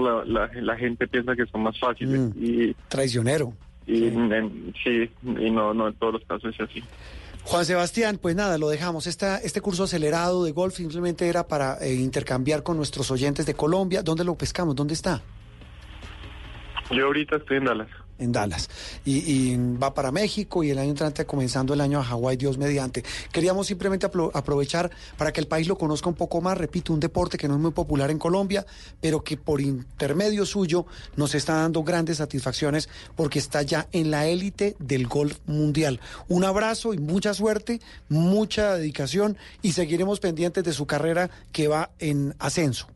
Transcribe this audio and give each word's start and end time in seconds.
la, 0.00 0.24
la, 0.24 0.50
la 0.54 0.76
gente 0.76 1.06
piensa 1.08 1.34
que 1.36 1.46
son 1.46 1.62
más 1.62 1.78
fáciles. 1.78 2.18
Mm. 2.20 2.30
Y, 2.36 2.74
Traicionero. 2.88 3.52
y 3.86 4.06
en- 4.08 4.72
sí, 4.82 5.10
y 5.22 5.50
no, 5.50 5.72
no 5.74 5.88
en 5.88 5.94
todos 5.94 6.14
los 6.14 6.24
casos 6.24 6.54
es 6.54 6.60
así. 6.60 6.82
Juan 7.44 7.64
Sebastián, 7.66 8.18
pues 8.20 8.34
nada, 8.34 8.56
lo 8.56 8.68
dejamos. 8.70 9.06
Esta, 9.06 9.36
este 9.38 9.60
curso 9.60 9.84
acelerado 9.84 10.44
de 10.44 10.52
golf 10.52 10.74
simplemente 10.76 11.28
era 11.28 11.46
para 11.46 11.76
eh, 11.82 11.94
intercambiar 11.94 12.62
con 12.62 12.76
nuestros 12.78 13.10
oyentes 13.10 13.44
de 13.44 13.52
Colombia. 13.54 14.02
¿Dónde 14.02 14.24
lo 14.24 14.34
pescamos? 14.34 14.74
¿Dónde 14.74 14.94
está? 14.94 15.20
Yo 16.90 17.04
ahorita 17.06 17.36
estoy 17.36 17.58
en 17.58 17.64
Dallas. 17.64 17.88
En 18.16 18.30
Dallas. 18.30 18.70
Y, 19.04 19.18
y 19.18 19.56
va 19.76 19.92
para 19.92 20.12
México 20.12 20.62
y 20.62 20.70
el 20.70 20.78
año 20.78 20.90
entrante 20.90 21.26
comenzando 21.26 21.74
el 21.74 21.80
año 21.80 21.98
a 21.98 22.04
Hawái, 22.04 22.36
Dios 22.36 22.58
mediante. 22.58 23.02
Queríamos 23.32 23.66
simplemente 23.66 24.08
apro- 24.08 24.30
aprovechar 24.34 24.90
para 25.18 25.32
que 25.32 25.40
el 25.40 25.48
país 25.48 25.66
lo 25.66 25.76
conozca 25.76 26.08
un 26.08 26.14
poco 26.14 26.40
más. 26.40 26.56
Repito, 26.56 26.92
un 26.92 27.00
deporte 27.00 27.36
que 27.36 27.48
no 27.48 27.54
es 27.54 27.60
muy 27.60 27.72
popular 27.72 28.12
en 28.12 28.18
Colombia, 28.18 28.64
pero 29.00 29.24
que 29.24 29.36
por 29.36 29.60
intermedio 29.60 30.46
suyo 30.46 30.86
nos 31.16 31.34
está 31.34 31.54
dando 31.54 31.82
grandes 31.82 32.18
satisfacciones 32.18 32.88
porque 33.16 33.40
está 33.40 33.62
ya 33.62 33.88
en 33.90 34.12
la 34.12 34.26
élite 34.26 34.76
del 34.78 35.08
golf 35.08 35.38
mundial. 35.46 35.98
Un 36.28 36.44
abrazo 36.44 36.94
y 36.94 36.98
mucha 36.98 37.34
suerte, 37.34 37.80
mucha 38.08 38.76
dedicación 38.76 39.36
y 39.60 39.72
seguiremos 39.72 40.20
pendientes 40.20 40.62
de 40.62 40.72
su 40.72 40.86
carrera 40.86 41.30
que 41.50 41.66
va 41.66 41.90
en 41.98 42.34
ascenso. 42.38 42.86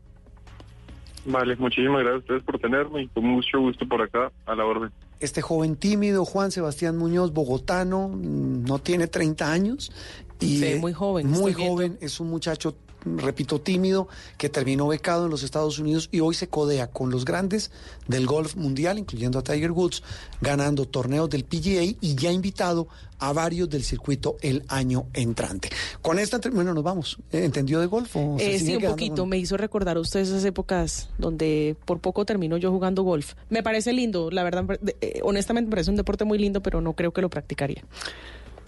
Vale, 1.25 1.57
muchísimas 1.57 1.99
gracias 2.03 2.15
a 2.15 2.19
ustedes 2.19 2.43
por 2.43 2.59
tenerme 2.59 3.03
y 3.03 3.07
con 3.09 3.25
mucho 3.25 3.59
gusto 3.59 3.85
por 3.87 4.01
acá 4.01 4.31
a 4.45 4.55
la 4.55 4.65
orden. 4.65 4.89
Este 5.19 5.41
joven 5.41 5.75
tímido, 5.75 6.25
Juan 6.25 6.51
Sebastián 6.51 6.97
Muñoz, 6.97 7.33
bogotano, 7.33 8.09
mm, 8.09 8.63
no 8.63 8.79
tiene 8.79 9.07
30 9.07 9.51
años. 9.51 9.91
Y, 10.39 10.59
Sí, 10.59 10.75
muy 10.79 10.93
joven, 10.93 11.27
Muy 11.29 11.53
viendo. 11.53 11.73
joven, 11.73 11.97
es 12.01 12.19
un 12.19 12.29
muchacho, 12.29 12.75
repito, 13.05 13.59
tímido, 13.61 14.07
que 14.37 14.49
terminó 14.49 14.87
becado 14.87 15.25
en 15.25 15.31
los 15.31 15.43
Estados 15.43 15.79
Unidos 15.79 16.09
y 16.11 16.19
hoy 16.19 16.35
se 16.35 16.47
codea 16.47 16.87
con 16.87 17.09
los 17.09 17.25
grandes 17.25 17.71
del 18.07 18.25
golf 18.25 18.55
mundial, 18.55 18.99
incluyendo 18.99 19.39
a 19.39 19.43
Tiger 19.43 19.71
Woods, 19.71 20.03
ganando 20.41 20.85
torneos 20.85 21.29
del 21.29 21.45
PGA 21.45 21.83
y 22.01 22.15
ya 22.15 22.31
invitado 22.31 22.87
a 23.19 23.33
varios 23.33 23.69
del 23.69 23.83
circuito 23.83 24.37
el 24.41 24.63
año 24.69 25.07
entrante. 25.13 25.69
Con 26.01 26.19
esta, 26.19 26.39
bueno, 26.51 26.73
nos 26.73 26.83
vamos. 26.83 27.17
Eh, 27.31 27.43
¿Entendió 27.43 27.79
de 27.79 27.85
golf? 27.85 28.15
o 28.15 28.37
Eh, 28.39 28.59
sí, 28.59 28.75
un 28.75 28.83
poquito. 28.83 29.25
Me 29.25 29.37
hizo 29.37 29.57
recordar 29.57 29.97
a 29.97 29.99
usted 29.99 30.21
esas 30.21 30.43
épocas 30.45 31.09
donde 31.17 31.75
por 31.85 31.99
poco 31.99 32.25
termino 32.25 32.57
yo 32.57 32.71
jugando 32.71 33.03
golf. 33.03 33.33
Me 33.49 33.61
parece 33.61 33.93
lindo, 33.93 34.31
la 34.31 34.43
verdad, 34.43 34.65
eh, 35.01 35.19
honestamente 35.23 35.67
me 35.67 35.71
parece 35.71 35.89
un 35.89 35.97
deporte 35.97 36.23
muy 36.25 36.39
lindo, 36.39 36.61
pero 36.61 36.81
no 36.81 36.93
creo 36.93 37.11
que 37.11 37.21
lo 37.21 37.29
practicaría. 37.29 37.83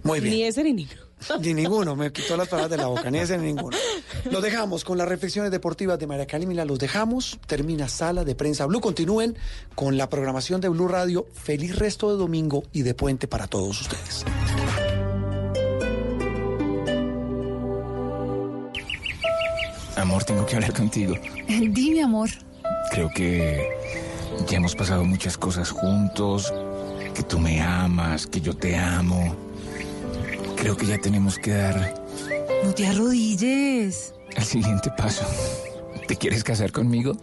Muy 0.04 0.20
bien. 0.20 0.34
Ni 0.34 0.44
ese 0.44 0.64
ni 0.64 0.74
ninguno. 0.74 1.11
Ni 1.40 1.54
ninguno, 1.54 1.96
me 1.96 2.12
quitó 2.12 2.36
las 2.36 2.48
palabras 2.48 2.72
de 2.72 2.78
la 2.78 2.88
boca, 2.88 3.10
ni 3.12 3.20
ese 3.20 3.38
ni 3.38 3.48
ninguno. 3.48 3.78
Los 4.30 4.42
dejamos 4.42 4.84
con 4.84 4.98
las 4.98 5.08
reflexiones 5.08 5.52
deportivas 5.52 6.00
de 6.00 6.08
María 6.08 6.28
Calimila, 6.28 6.66
los 6.66 6.80
dejamos, 6.80 7.40
termina 7.48 7.88
Sala 7.88 8.24
de 8.24 8.36
Prensa 8.36 8.66
Blue, 8.66 8.82
continúen 8.82 9.38
con 9.76 9.98
la 9.98 10.10
programación 10.10 10.62
de 10.62 10.70
Blue 10.70 10.88
Radio, 10.88 11.28
feliz 11.34 11.76
resto 11.76 12.12
de 12.12 12.18
domingo 12.18 12.64
y 12.72 12.82
de 12.82 12.94
puente 12.94 13.28
para 13.28 13.48
todos 13.48 13.82
ustedes. 13.82 14.26
Amor, 19.96 20.24
tengo 20.24 20.46
que 20.46 20.56
hablar 20.56 20.74
contigo. 20.74 21.16
Dime, 21.48 22.04
amor. 22.04 22.30
Creo 22.92 23.10
que 23.14 23.70
ya 24.48 24.58
hemos 24.58 24.76
pasado 24.76 25.04
muchas 25.04 25.38
cosas 25.38 25.70
juntos, 25.70 26.52
que 27.14 27.24
tú 27.24 27.40
me 27.40 27.62
amas, 27.62 28.26
que 28.26 28.42
yo 28.42 28.56
te 28.56 28.76
amo. 28.76 29.51
Creo 30.62 30.78
que 30.78 30.86
ya 30.86 30.98
tenemos 31.00 31.38
que 31.40 31.52
dar 31.52 31.96
No 32.64 32.74
te 32.74 32.86
arrodilles. 32.88 34.14
el 34.36 34.44
siguiente 34.44 34.92
paso. 34.96 35.26
¿Te 36.08 36.16
quieres 36.16 36.44
casar 36.44 36.72
conmigo? 36.72 37.18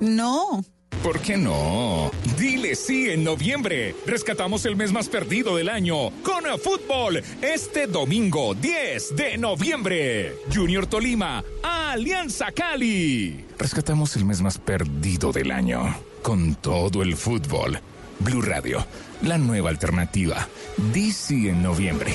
No. 0.00 0.64
¿Por 1.02 1.20
qué 1.20 1.36
no? 1.36 2.10
Dile 2.38 2.74
sí 2.74 3.10
en 3.10 3.24
noviembre. 3.24 3.94
Rescatamos 4.06 4.64
el 4.64 4.74
mes 4.74 4.90
más 4.92 5.08
perdido 5.08 5.56
del 5.56 5.68
año 5.68 6.10
con 6.22 6.46
el 6.46 6.58
fútbol 6.58 7.22
este 7.42 7.86
domingo 7.86 8.54
10 8.54 9.16
de 9.16 9.38
noviembre. 9.38 10.34
Junior 10.52 10.86
Tolima, 10.86 11.44
Alianza 11.62 12.50
Cali. 12.52 13.44
Rescatamos 13.58 14.16
el 14.16 14.24
mes 14.24 14.40
más 14.40 14.58
perdido 14.58 15.30
del 15.32 15.50
año 15.52 15.94
con 16.22 16.54
todo 16.56 17.02
el 17.02 17.16
fútbol. 17.16 17.80
Blue 18.20 18.42
Radio, 18.42 18.84
la 19.22 19.38
nueva 19.38 19.70
alternativa. 19.70 20.48
Sí 21.12 21.48
en 21.48 21.62
noviembre. 21.62 22.14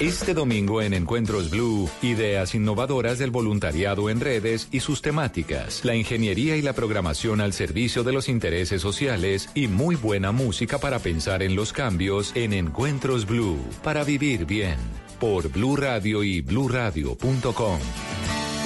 Este 0.00 0.32
domingo 0.32 0.80
en 0.80 0.94
Encuentros 0.94 1.50
Blue, 1.50 1.90
ideas 2.00 2.54
innovadoras 2.54 3.18
del 3.18 3.30
voluntariado 3.30 4.08
en 4.08 4.20
redes 4.20 4.68
y 4.70 4.80
sus 4.80 5.02
temáticas, 5.02 5.84
la 5.84 5.94
ingeniería 5.94 6.56
y 6.56 6.62
la 6.62 6.72
programación 6.72 7.42
al 7.42 7.52
servicio 7.52 8.02
de 8.02 8.12
los 8.12 8.30
intereses 8.30 8.80
sociales 8.80 9.50
y 9.54 9.68
muy 9.68 9.96
buena 9.96 10.32
música 10.32 10.78
para 10.78 11.00
pensar 11.00 11.42
en 11.42 11.54
los 11.54 11.74
cambios 11.74 12.32
en 12.34 12.54
Encuentros 12.54 13.26
Blue, 13.26 13.58
para 13.82 14.02
vivir 14.02 14.46
bien, 14.46 14.78
por 15.18 15.50
Blue 15.50 15.76
Radio 15.76 16.24
y 16.24 16.40
bluradio.com. 16.40 17.78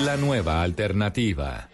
La 0.04 0.16
nueva 0.16 0.62
alternativa. 0.62 1.68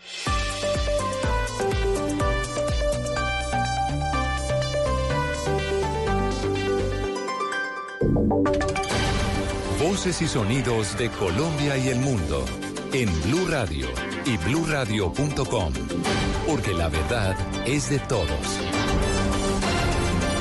Voces 9.78 10.22
y 10.22 10.26
sonidos 10.26 10.96
de 10.96 11.10
Colombia 11.10 11.76
y 11.76 11.88
el 11.88 11.98
mundo 11.98 12.46
en 12.94 13.10
Blue 13.24 13.46
Radio 13.46 13.88
y 14.24 14.38
bluradio.com, 14.38 15.72
porque 16.46 16.72
la 16.72 16.88
verdad 16.88 17.36
es 17.66 17.90
de 17.90 17.98
todos. 17.98 18.30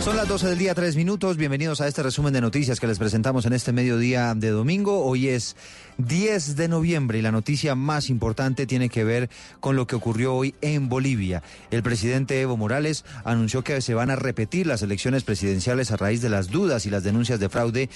Son 0.02 0.16
las 0.16 0.30
12 0.30 0.48
del 0.48 0.58
día, 0.58 0.74
tres 0.74 0.96
minutos. 0.96 1.36
Bienvenidos 1.36 1.82
a 1.82 1.88
este 1.90 2.02
resumen 2.02 2.32
de 2.32 2.40
noticias 2.40 2.80
que 2.80 2.88
les 2.88 2.98
presentamos 2.98 3.46
en 3.46 3.52
este 3.52 3.74
mediodía 3.74 4.34
de 4.36 4.52
domingo. 4.52 5.04
Hoy 5.04 5.28
es 5.28 5.58
10 6.00 6.56
de 6.56 6.70
noviembre 6.70 7.20
y 7.20 7.22
la 7.22 7.32
noticia 7.32 7.76
más 7.76 8.10
importante 8.10 8.66
tiene 8.66 8.88
que 8.88 9.04
ver 9.04 9.30
con 9.60 9.76
lo 9.76 9.86
que 9.86 9.98
ocurrió 9.98 10.34
hoy 10.34 10.56
en 10.62 10.88
Bolivia. 10.88 11.44
El 11.72 11.84
presidente 11.84 12.40
Evo 12.40 12.56
Morales 12.56 13.04
anunció 13.26 13.66
que 13.66 13.82
se 13.82 13.94
van 13.94 14.10
a 14.10 14.16
repetir 14.16 14.66
las 14.66 14.82
elecciones 14.82 15.26
presidenciales 15.26 15.92
a 15.92 15.98
raíz 15.98 16.22
de 16.22 16.30
las 16.30 16.50
dudas 16.50 16.86
y 16.86 16.90
las 16.90 17.04
denuncias 17.04 17.42
de 17.42 17.50
fraude 17.50 17.90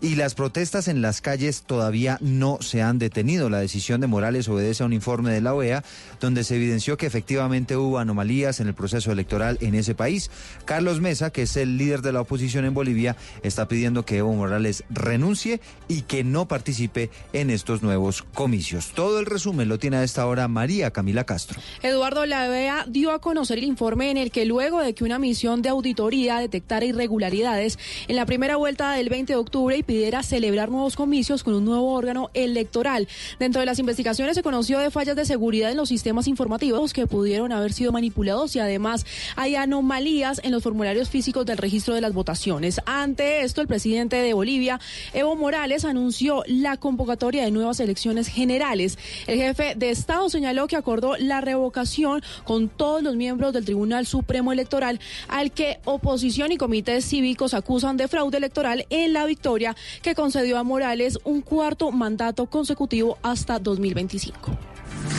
y 0.00 0.14
las 0.14 0.34
protestas 0.34 0.88
en 0.88 1.02
las 1.02 1.20
calles 1.20 1.64
todavía 1.66 2.16
no 2.22 2.56
se 2.62 2.80
han 2.80 2.98
detenido. 2.98 3.50
La 3.50 3.60
decisión 3.60 4.00
de 4.00 4.06
Morales 4.06 4.48
obedece 4.48 4.82
a 4.82 4.86
un 4.86 4.94
informe 4.94 5.30
de 5.30 5.42
la 5.42 5.52
OEA 5.52 5.84
donde 6.18 6.44
se 6.44 6.56
evidenció 6.56 6.96
que 6.96 7.04
efectivamente 7.04 7.76
hubo 7.76 7.98
anomalías 7.98 8.60
en 8.60 8.68
el 8.68 8.74
proceso 8.74 9.12
electoral 9.12 9.58
en 9.60 9.74
ese 9.74 9.94
país. 9.94 10.30
Carlos 10.64 11.02
Mesa, 11.02 11.30
que 11.30 11.42
es 11.42 11.56
el 11.58 11.76
líder 11.76 12.00
de 12.00 12.12
la 12.12 12.22
oposición 12.22 12.64
en 12.64 12.72
Bolivia, 12.72 13.16
está 13.42 13.68
pidiendo 13.68 14.06
que 14.06 14.16
Evo 14.16 14.32
Morales 14.32 14.84
renuncie 14.88 15.60
y 15.88 16.02
que 16.02 16.24
no 16.24 16.48
participe 16.48 17.10
en 17.34 17.49
estos 17.50 17.82
nuevos 17.82 18.22
comicios. 18.22 18.92
Todo 18.94 19.20
el 19.20 19.26
resumen 19.26 19.68
lo 19.68 19.78
tiene 19.78 19.98
a 19.98 20.04
esta 20.04 20.26
hora 20.26 20.48
María 20.48 20.90
Camila 20.90 21.24
Castro. 21.24 21.60
Eduardo 21.82 22.26
Lavea 22.26 22.84
dio 22.88 23.12
a 23.12 23.20
conocer 23.20 23.58
el 23.58 23.64
informe 23.64 24.10
en 24.10 24.16
el 24.16 24.30
que 24.30 24.44
luego 24.44 24.80
de 24.80 24.94
que 24.94 25.04
una 25.04 25.18
misión 25.18 25.62
de 25.62 25.68
auditoría 25.68 26.38
detectara 26.38 26.84
irregularidades 26.84 27.78
en 28.08 28.16
la 28.16 28.26
primera 28.26 28.56
vuelta 28.56 28.92
del 28.92 29.08
20 29.08 29.32
de 29.32 29.36
octubre 29.38 29.76
y 29.76 29.82
pidiera 29.82 30.22
celebrar 30.22 30.70
nuevos 30.70 30.96
comicios 30.96 31.42
con 31.42 31.54
un 31.54 31.64
nuevo 31.64 31.92
órgano 31.92 32.30
electoral. 32.34 33.08
Dentro 33.38 33.60
de 33.60 33.66
las 33.66 33.78
investigaciones 33.78 34.34
se 34.36 34.42
conoció 34.42 34.78
de 34.78 34.90
fallas 34.90 35.16
de 35.16 35.24
seguridad 35.24 35.70
en 35.70 35.76
los 35.76 35.88
sistemas 35.88 36.28
informativos 36.28 36.92
que 36.92 37.06
pudieron 37.06 37.52
haber 37.52 37.72
sido 37.72 37.92
manipulados 37.92 38.54
y 38.56 38.60
además 38.60 39.06
hay 39.36 39.56
anomalías 39.56 40.40
en 40.44 40.52
los 40.52 40.62
formularios 40.62 41.10
físicos 41.10 41.46
del 41.46 41.58
registro 41.58 41.94
de 41.94 42.00
las 42.00 42.12
votaciones. 42.12 42.80
Ante 42.86 43.42
esto, 43.42 43.60
el 43.60 43.66
presidente 43.66 44.16
de 44.16 44.32
Bolivia, 44.32 44.80
Evo 45.12 45.36
Morales, 45.36 45.84
anunció 45.84 46.42
la 46.46 46.76
convocatoria 46.76 47.39
de 47.44 47.50
nuevas 47.50 47.80
elecciones 47.80 48.28
generales. 48.28 48.98
El 49.26 49.38
jefe 49.38 49.74
de 49.76 49.90
Estado 49.90 50.28
señaló 50.28 50.66
que 50.66 50.76
acordó 50.76 51.16
la 51.16 51.40
revocación 51.40 52.22
con 52.44 52.68
todos 52.68 53.02
los 53.02 53.16
miembros 53.16 53.52
del 53.52 53.64
Tribunal 53.64 54.06
Supremo 54.06 54.52
Electoral, 54.52 55.00
al 55.28 55.52
que 55.52 55.80
oposición 55.84 56.52
y 56.52 56.56
comités 56.56 57.04
cívicos 57.04 57.54
acusan 57.54 57.96
de 57.96 58.08
fraude 58.08 58.38
electoral 58.38 58.86
en 58.90 59.12
la 59.12 59.24
victoria 59.26 59.76
que 60.02 60.14
concedió 60.14 60.58
a 60.58 60.62
Morales 60.62 61.18
un 61.24 61.40
cuarto 61.40 61.90
mandato 61.92 62.46
consecutivo 62.46 63.18
hasta 63.22 63.58
2025. 63.58 64.56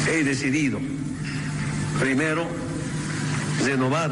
He 0.09 0.23
decidido, 0.23 0.79
primero, 1.99 2.45
renovar 3.63 4.11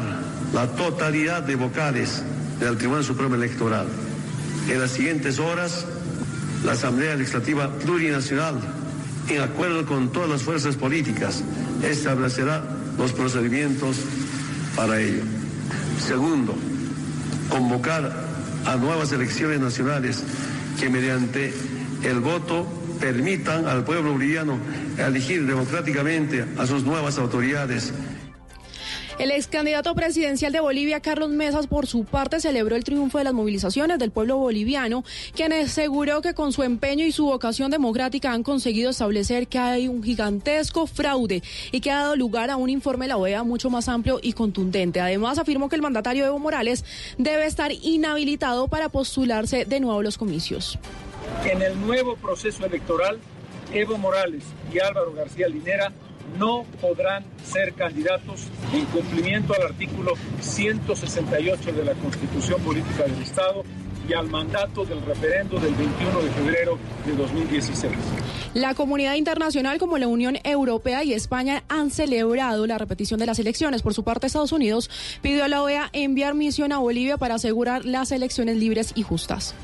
la 0.52 0.66
totalidad 0.68 1.42
de 1.42 1.56
vocales 1.56 2.22
del 2.58 2.76
Tribunal 2.76 3.04
Supremo 3.04 3.34
Electoral. 3.34 3.86
En 4.68 4.80
las 4.80 4.92
siguientes 4.92 5.38
horas, 5.38 5.86
la 6.64 6.72
Asamblea 6.72 7.16
Legislativa 7.16 7.70
Plurinacional, 7.78 8.60
en 9.28 9.40
acuerdo 9.40 9.86
con 9.86 10.12
todas 10.12 10.28
las 10.28 10.42
fuerzas 10.42 10.76
políticas, 10.76 11.42
establecerá 11.82 12.62
los 12.98 13.12
procedimientos 13.12 13.96
para 14.76 15.00
ello. 15.00 15.22
Segundo, 16.06 16.54
convocar 17.48 18.12
a 18.66 18.76
nuevas 18.76 19.12
elecciones 19.12 19.60
nacionales 19.60 20.22
que 20.78 20.88
mediante 20.88 21.52
el 22.02 22.20
voto 22.20 22.66
permitan 23.00 23.66
al 23.66 23.84
pueblo 23.84 24.12
boliviano 24.12 24.58
elegir 24.98 25.46
democráticamente 25.46 26.44
a 26.58 26.66
sus 26.66 26.84
nuevas 26.84 27.18
autoridades. 27.18 27.92
El 29.20 29.32
ex 29.32 29.48
candidato 29.48 29.94
presidencial 29.94 30.50
de 30.50 30.60
Bolivia, 30.60 31.00
Carlos 31.00 31.28
Mesas, 31.28 31.66
por 31.66 31.86
su 31.86 32.06
parte, 32.06 32.40
celebró 32.40 32.74
el 32.74 32.84
triunfo 32.84 33.18
de 33.18 33.24
las 33.24 33.34
movilizaciones 33.34 33.98
del 33.98 34.10
pueblo 34.10 34.38
boliviano, 34.38 35.04
quien 35.34 35.52
aseguró 35.52 36.22
que 36.22 36.32
con 36.32 36.54
su 36.54 36.62
empeño 36.62 37.04
y 37.04 37.12
su 37.12 37.26
vocación 37.26 37.70
democrática 37.70 38.32
han 38.32 38.42
conseguido 38.42 38.88
establecer 38.88 39.46
que 39.46 39.58
hay 39.58 39.88
un 39.88 40.02
gigantesco 40.02 40.86
fraude 40.86 41.42
y 41.70 41.82
que 41.82 41.90
ha 41.90 41.98
dado 41.98 42.16
lugar 42.16 42.48
a 42.48 42.56
un 42.56 42.70
informe 42.70 43.04
de 43.04 43.08
la 43.10 43.18
OEA 43.18 43.42
mucho 43.42 43.68
más 43.68 43.90
amplio 43.90 44.20
y 44.22 44.32
contundente. 44.32 45.02
Además, 45.02 45.36
afirmó 45.36 45.68
que 45.68 45.76
el 45.76 45.82
mandatario 45.82 46.24
Evo 46.24 46.38
Morales 46.38 46.86
debe 47.18 47.44
estar 47.44 47.72
inhabilitado 47.72 48.68
para 48.68 48.88
postularse 48.88 49.66
de 49.66 49.80
nuevo 49.80 50.00
a 50.00 50.02
los 50.02 50.16
comicios. 50.16 50.78
En 51.44 51.60
el 51.60 51.78
nuevo 51.78 52.16
proceso 52.16 52.64
electoral, 52.64 53.18
Evo 53.74 53.98
Morales 53.98 54.44
y 54.72 54.78
Álvaro 54.78 55.12
García 55.12 55.46
Linera 55.46 55.92
no 56.38 56.64
podrán 56.80 57.24
ser 57.44 57.72
candidatos 57.74 58.46
en 58.72 58.84
cumplimiento 58.86 59.54
al 59.54 59.62
artículo 59.62 60.14
168 60.40 61.72
de 61.72 61.84
la 61.84 61.94
Constitución 61.94 62.60
Política 62.62 63.04
del 63.04 63.22
Estado 63.22 63.64
y 64.08 64.14
al 64.14 64.28
mandato 64.28 64.84
del 64.84 65.00
referendo 65.02 65.58
del 65.60 65.74
21 65.74 66.22
de 66.22 66.30
febrero 66.30 66.78
de 67.06 67.12
2016. 67.14 67.92
La 68.54 68.74
comunidad 68.74 69.14
internacional 69.14 69.78
como 69.78 69.98
la 69.98 70.08
Unión 70.08 70.38
Europea 70.42 71.04
y 71.04 71.12
España 71.12 71.62
han 71.68 71.90
celebrado 71.90 72.66
la 72.66 72.78
repetición 72.78 73.20
de 73.20 73.26
las 73.26 73.38
elecciones. 73.38 73.82
Por 73.82 73.94
su 73.94 74.02
parte, 74.02 74.26
Estados 74.26 74.52
Unidos 74.52 74.90
pidió 75.22 75.44
a 75.44 75.48
la 75.48 75.62
OEA 75.62 75.90
enviar 75.92 76.34
misión 76.34 76.72
a 76.72 76.78
Bolivia 76.78 77.18
para 77.18 77.36
asegurar 77.36 77.84
las 77.84 78.10
elecciones 78.10 78.56
libres 78.56 78.92
y 78.96 79.02
justas. 79.02 79.54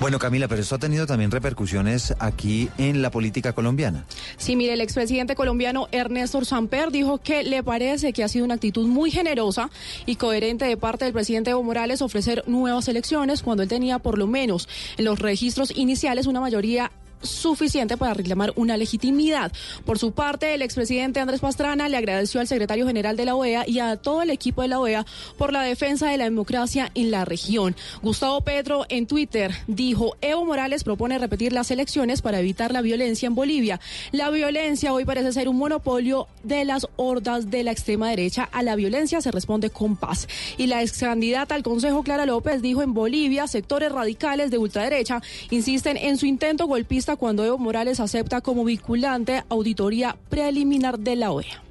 Bueno, 0.00 0.20
Camila, 0.20 0.46
pero 0.46 0.62
esto 0.62 0.76
ha 0.76 0.78
tenido 0.78 1.06
también 1.06 1.32
repercusiones 1.32 2.14
aquí 2.20 2.68
en 2.78 3.02
la 3.02 3.10
política 3.10 3.52
colombiana. 3.52 4.04
Sí, 4.36 4.54
mire, 4.54 4.74
el 4.74 4.80
expresidente 4.80 5.34
colombiano 5.34 5.88
Ernesto 5.90 6.44
Samper 6.44 6.92
dijo 6.92 7.18
que 7.18 7.42
le 7.42 7.64
parece 7.64 8.12
que 8.12 8.22
ha 8.22 8.28
sido 8.28 8.44
una 8.44 8.54
actitud 8.54 8.86
muy 8.86 9.10
generosa 9.10 9.70
y 10.06 10.14
coherente 10.14 10.66
de 10.66 10.76
parte 10.76 11.04
del 11.04 11.12
presidente 11.12 11.50
Evo 11.50 11.64
Morales 11.64 12.00
ofrecer 12.00 12.44
nuevas 12.46 12.86
elecciones 12.86 13.42
cuando 13.42 13.64
él 13.64 13.68
tenía 13.68 13.98
por 13.98 14.18
lo 14.18 14.28
menos 14.28 14.68
en 14.98 15.04
los 15.04 15.18
registros 15.18 15.76
iniciales 15.76 16.28
una 16.28 16.40
mayoría 16.40 16.92
suficiente 17.22 17.96
para 17.96 18.14
reclamar 18.14 18.52
una 18.56 18.76
legitimidad. 18.76 19.52
Por 19.84 19.98
su 19.98 20.12
parte, 20.12 20.54
el 20.54 20.62
expresidente 20.62 21.20
Andrés 21.20 21.40
Pastrana 21.40 21.88
le 21.88 21.96
agradeció 21.96 22.40
al 22.40 22.48
secretario 22.48 22.86
general 22.86 23.16
de 23.16 23.24
la 23.24 23.34
OEA 23.34 23.68
y 23.68 23.80
a 23.80 23.96
todo 23.96 24.22
el 24.22 24.30
equipo 24.30 24.62
de 24.62 24.68
la 24.68 24.80
OEA 24.80 25.06
por 25.36 25.52
la 25.52 25.62
defensa 25.62 26.10
de 26.10 26.18
la 26.18 26.24
democracia 26.24 26.90
en 26.94 27.10
la 27.10 27.24
región. 27.24 27.76
Gustavo 28.02 28.40
Petro 28.42 28.84
en 28.88 29.06
Twitter 29.06 29.52
dijo, 29.66 30.16
Evo 30.20 30.44
Morales 30.44 30.84
propone 30.84 31.18
repetir 31.18 31.52
las 31.52 31.70
elecciones 31.70 32.22
para 32.22 32.40
evitar 32.40 32.72
la 32.72 32.82
violencia 32.82 33.26
en 33.26 33.34
Bolivia. 33.34 33.80
La 34.12 34.30
violencia 34.30 34.92
hoy 34.92 35.04
parece 35.04 35.32
ser 35.32 35.48
un 35.48 35.56
monopolio 35.56 36.28
de 36.42 36.64
las 36.64 36.86
hordas 36.96 37.50
de 37.50 37.64
la 37.64 37.72
extrema 37.72 38.10
derecha. 38.10 38.48
A 38.52 38.62
la 38.62 38.76
violencia 38.76 39.20
se 39.20 39.30
responde 39.30 39.70
con 39.70 39.96
paz. 39.96 40.28
Y 40.56 40.66
la 40.66 40.82
ex 40.82 40.98
candidata 40.98 41.54
al 41.54 41.62
Consejo, 41.62 42.02
Clara 42.02 42.26
López, 42.26 42.62
dijo 42.62 42.82
en 42.82 42.94
Bolivia, 42.94 43.46
sectores 43.46 43.92
radicales 43.92 44.50
de 44.50 44.58
ultraderecha 44.58 45.22
insisten 45.50 45.96
en 45.96 46.16
su 46.16 46.26
intento 46.26 46.66
golpista 46.66 47.07
cuando 47.16 47.44
Evo 47.44 47.58
Morales 47.58 48.00
acepta 48.00 48.40
como 48.40 48.64
vinculante 48.64 49.44
auditoría 49.48 50.16
preliminar 50.28 50.98
de 50.98 51.16
la 51.16 51.30
OEA. 51.30 51.62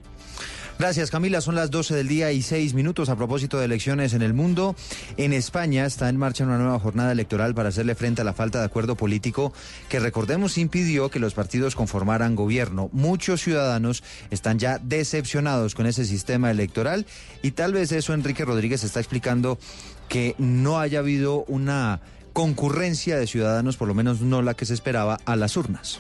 Gracias 0.80 1.10
Camila, 1.10 1.42
son 1.42 1.56
las 1.56 1.72
12 1.72 1.96
del 1.96 2.08
día 2.08 2.32
y 2.32 2.44
6 2.44 2.76
minutos 2.76 3.10
a 3.10 3.16
propósito 3.16 3.58
de 3.58 3.66
elecciones 3.66 4.14
en 4.14 4.22
el 4.22 4.36
mundo. 4.36 4.76
En 5.18 5.34
España 5.34 5.88
está 5.88 6.08
en 6.08 6.18
marcha 6.18 6.44
una 6.44 6.60
nueva 6.60 6.80
jornada 6.80 7.12
electoral 7.12 7.56
para 7.56 7.70
hacerle 7.70 7.96
frente 7.96 8.22
a 8.22 8.24
la 8.24 8.34
falta 8.34 8.60
de 8.60 8.66
acuerdo 8.66 8.96
político 8.96 9.54
que 9.90 10.00
recordemos 10.00 10.60
impidió 10.60 11.10
que 11.10 11.18
los 11.18 11.34
partidos 11.34 11.76
conformaran 11.76 12.36
gobierno. 12.36 12.90
Muchos 12.92 13.42
ciudadanos 13.42 14.04
están 14.30 14.60
ya 14.60 14.78
decepcionados 14.78 15.74
con 15.74 15.88
ese 15.88 16.06
sistema 16.06 16.52
electoral 16.52 17.08
y 17.42 17.52
tal 17.52 17.74
vez 17.74 17.92
eso 17.92 18.14
Enrique 18.14 18.46
Rodríguez 18.46 18.84
está 18.84 19.00
explicando 19.00 19.58
que 20.10 20.36
no 20.38 20.80
haya 20.80 21.00
habido 21.00 21.44
una 21.46 22.02
concurrencia 22.38 23.18
de 23.18 23.26
ciudadanos, 23.26 23.78
por 23.78 23.88
lo 23.88 23.96
menos 23.96 24.22
no 24.22 24.44
la 24.44 24.54
que 24.54 24.68
se 24.68 24.76
esperaba, 24.76 25.18
a 25.26 25.36
las 25.36 25.58
urnas. 25.58 26.00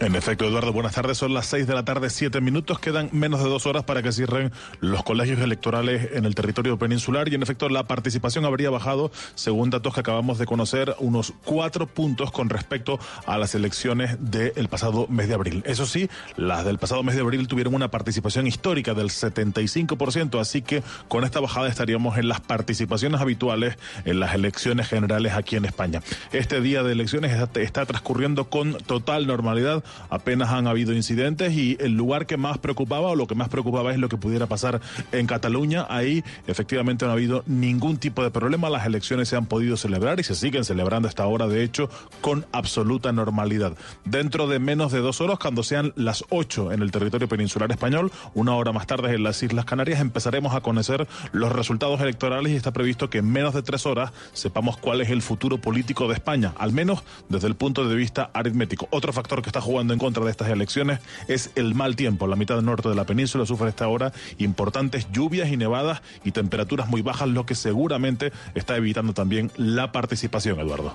En 0.00 0.16
efecto, 0.16 0.44
Eduardo, 0.44 0.72
buenas 0.72 0.94
tardes. 0.94 1.16
Son 1.18 1.32
las 1.32 1.46
seis 1.46 1.68
de 1.68 1.74
la 1.74 1.84
tarde, 1.84 2.10
siete 2.10 2.40
minutos. 2.40 2.80
Quedan 2.80 3.08
menos 3.12 3.42
de 3.42 3.48
dos 3.48 3.64
horas 3.64 3.84
para 3.84 4.02
que 4.02 4.10
cierren 4.10 4.52
los 4.80 5.04
colegios 5.04 5.38
electorales 5.38 6.10
en 6.14 6.24
el 6.24 6.34
territorio 6.34 6.76
peninsular. 6.78 7.28
Y 7.28 7.36
en 7.36 7.42
efecto, 7.42 7.68
la 7.68 7.84
participación 7.84 8.44
habría 8.44 8.70
bajado, 8.70 9.12
según 9.36 9.70
datos 9.70 9.94
que 9.94 10.00
acabamos 10.00 10.38
de 10.38 10.46
conocer, 10.46 10.96
unos 10.98 11.32
cuatro 11.44 11.86
puntos 11.86 12.32
con 12.32 12.50
respecto 12.50 12.98
a 13.24 13.38
las 13.38 13.54
elecciones 13.54 14.16
del 14.18 14.68
pasado 14.68 15.06
mes 15.08 15.28
de 15.28 15.34
abril. 15.34 15.62
Eso 15.64 15.86
sí, 15.86 16.10
las 16.36 16.64
del 16.64 16.78
pasado 16.78 17.04
mes 17.04 17.14
de 17.14 17.20
abril 17.20 17.46
tuvieron 17.46 17.74
una 17.74 17.90
participación 17.90 18.48
histórica 18.48 18.94
del 18.94 19.10
75%. 19.10 20.40
Así 20.40 20.60
que 20.60 20.82
con 21.06 21.22
esta 21.22 21.38
bajada 21.38 21.68
estaríamos 21.68 22.18
en 22.18 22.28
las 22.28 22.40
participaciones 22.40 23.20
habituales 23.20 23.78
en 24.04 24.18
las 24.18 24.34
elecciones 24.34 24.88
generales 24.88 25.34
aquí 25.34 25.54
en 25.54 25.64
España. 25.64 26.02
Este 26.32 26.60
día 26.60 26.82
de 26.82 26.92
elecciones 26.92 27.32
está 27.54 27.86
transcurriendo 27.86 28.50
con 28.50 28.74
total 28.74 29.28
normalidad 29.28 29.83
apenas 30.10 30.50
han 30.50 30.66
habido 30.66 30.92
incidentes 30.92 31.52
y 31.52 31.76
el 31.80 31.92
lugar 31.92 32.26
que 32.26 32.36
más 32.36 32.58
preocupaba 32.58 33.08
o 33.08 33.16
lo 33.16 33.26
que 33.26 33.34
más 33.34 33.48
preocupaba 33.48 33.92
es 33.92 33.98
lo 33.98 34.08
que 34.08 34.16
pudiera 34.16 34.46
pasar 34.46 34.80
en 35.12 35.26
Cataluña. 35.26 35.86
Ahí 35.88 36.24
efectivamente 36.46 37.04
no 37.04 37.10
ha 37.10 37.14
habido 37.14 37.42
ningún 37.46 37.96
tipo 37.96 38.22
de 38.22 38.30
problema. 38.30 38.70
Las 38.70 38.86
elecciones 38.86 39.28
se 39.28 39.36
han 39.36 39.46
podido 39.46 39.76
celebrar 39.76 40.20
y 40.20 40.24
se 40.24 40.34
siguen 40.34 40.64
celebrando 40.64 41.08
hasta 41.08 41.22
ahora, 41.22 41.46
de 41.46 41.62
hecho, 41.62 41.88
con 42.20 42.46
absoluta 42.52 43.12
normalidad. 43.12 43.76
Dentro 44.04 44.46
de 44.46 44.58
menos 44.58 44.92
de 44.92 45.00
dos 45.00 45.20
horas, 45.20 45.38
cuando 45.38 45.62
sean 45.62 45.92
las 45.96 46.24
ocho 46.30 46.72
en 46.72 46.82
el 46.82 46.90
territorio 46.90 47.28
peninsular 47.28 47.70
español, 47.70 48.12
una 48.34 48.54
hora 48.54 48.72
más 48.72 48.86
tarde 48.86 49.14
en 49.14 49.22
las 49.22 49.42
Islas 49.42 49.64
Canarias, 49.64 50.00
empezaremos 50.00 50.54
a 50.54 50.60
conocer 50.60 51.06
los 51.32 51.52
resultados 51.52 52.00
electorales 52.00 52.52
y 52.52 52.56
está 52.56 52.72
previsto 52.72 53.10
que 53.10 53.18
en 53.18 53.30
menos 53.30 53.54
de 53.54 53.62
tres 53.62 53.86
horas 53.86 54.12
sepamos 54.32 54.76
cuál 54.76 55.00
es 55.00 55.10
el 55.10 55.22
futuro 55.22 55.58
político 55.58 56.08
de 56.08 56.14
España, 56.14 56.52
al 56.58 56.72
menos 56.72 57.02
desde 57.28 57.48
el 57.48 57.54
punto 57.54 57.88
de 57.88 57.94
vista 57.94 58.30
aritmético. 58.32 58.88
Otro 58.90 59.12
factor 59.12 59.42
que 59.42 59.48
está 59.48 59.60
jugando 59.60 59.73
jugando 59.74 59.92
en 59.92 59.98
contra 59.98 60.24
de 60.24 60.30
estas 60.30 60.50
elecciones 60.50 61.00
es 61.26 61.50
el 61.56 61.74
mal 61.74 61.96
tiempo. 61.96 62.28
La 62.28 62.36
mitad 62.36 62.62
norte 62.62 62.88
de 62.88 62.94
la 62.94 63.06
península 63.06 63.44
sufre 63.44 63.70
esta 63.70 63.88
hora 63.88 64.12
importantes 64.38 65.08
lluvias 65.10 65.50
y 65.50 65.56
nevadas 65.56 66.00
y 66.22 66.30
temperaturas 66.30 66.88
muy 66.88 67.02
bajas, 67.02 67.28
lo 67.28 67.44
que 67.44 67.56
seguramente 67.56 68.32
está 68.54 68.76
evitando 68.76 69.14
también 69.14 69.50
la 69.56 69.90
participación, 69.90 70.60
Eduardo. 70.60 70.94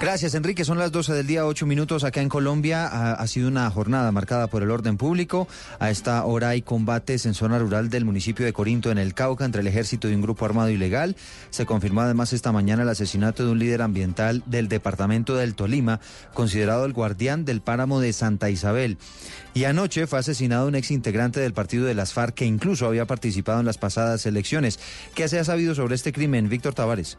Gracias, 0.00 0.34
Enrique. 0.34 0.64
Son 0.64 0.78
las 0.78 0.92
12 0.92 1.12
del 1.12 1.26
día, 1.26 1.44
8 1.44 1.66
minutos 1.66 2.04
acá 2.04 2.22
en 2.22 2.30
Colombia. 2.30 2.86
Ha, 2.86 3.26
sido 3.26 3.48
una 3.48 3.70
jornada 3.70 4.10
marcada 4.12 4.46
por 4.46 4.62
el 4.62 4.70
orden 4.70 4.96
público. 4.96 5.46
A 5.78 5.90
esta 5.90 6.24
hora 6.24 6.48
hay 6.48 6.62
combates 6.62 7.26
en 7.26 7.34
zona 7.34 7.58
rural 7.58 7.90
del 7.90 8.06
municipio 8.06 8.46
de 8.46 8.54
Corinto, 8.54 8.90
en 8.90 8.96
el 8.96 9.12
Cauca, 9.12 9.44
entre 9.44 9.60
el 9.60 9.66
ejército 9.66 10.08
y 10.08 10.14
un 10.14 10.22
grupo 10.22 10.46
armado 10.46 10.70
ilegal. 10.70 11.16
Se 11.50 11.66
confirmó 11.66 12.00
además 12.00 12.32
esta 12.32 12.50
mañana 12.50 12.82
el 12.82 12.88
asesinato 12.88 13.44
de 13.44 13.50
un 13.50 13.58
líder 13.58 13.82
ambiental 13.82 14.42
del 14.46 14.68
departamento 14.68 15.36
del 15.36 15.54
Tolima, 15.54 16.00
considerado 16.32 16.86
el 16.86 16.94
guardián 16.94 17.44
del 17.44 17.60
páramo 17.60 18.00
de 18.00 18.14
Santa 18.14 18.48
Isabel. 18.48 18.96
Y 19.52 19.64
anoche 19.64 20.06
fue 20.06 20.20
asesinado 20.20 20.66
un 20.66 20.76
ex 20.76 20.92
integrante 20.92 21.40
del 21.40 21.52
partido 21.52 21.84
de 21.84 21.94
las 21.94 22.14
FARC 22.14 22.36
que 22.36 22.46
incluso 22.46 22.86
había 22.86 23.04
participado 23.04 23.60
en 23.60 23.66
las 23.66 23.76
pasadas 23.76 24.24
elecciones. 24.24 24.80
¿Qué 25.14 25.28
se 25.28 25.38
ha 25.38 25.44
sabido 25.44 25.74
sobre 25.74 25.94
este 25.94 26.10
crimen, 26.10 26.48
Víctor 26.48 26.72
Tavares? 26.72 27.18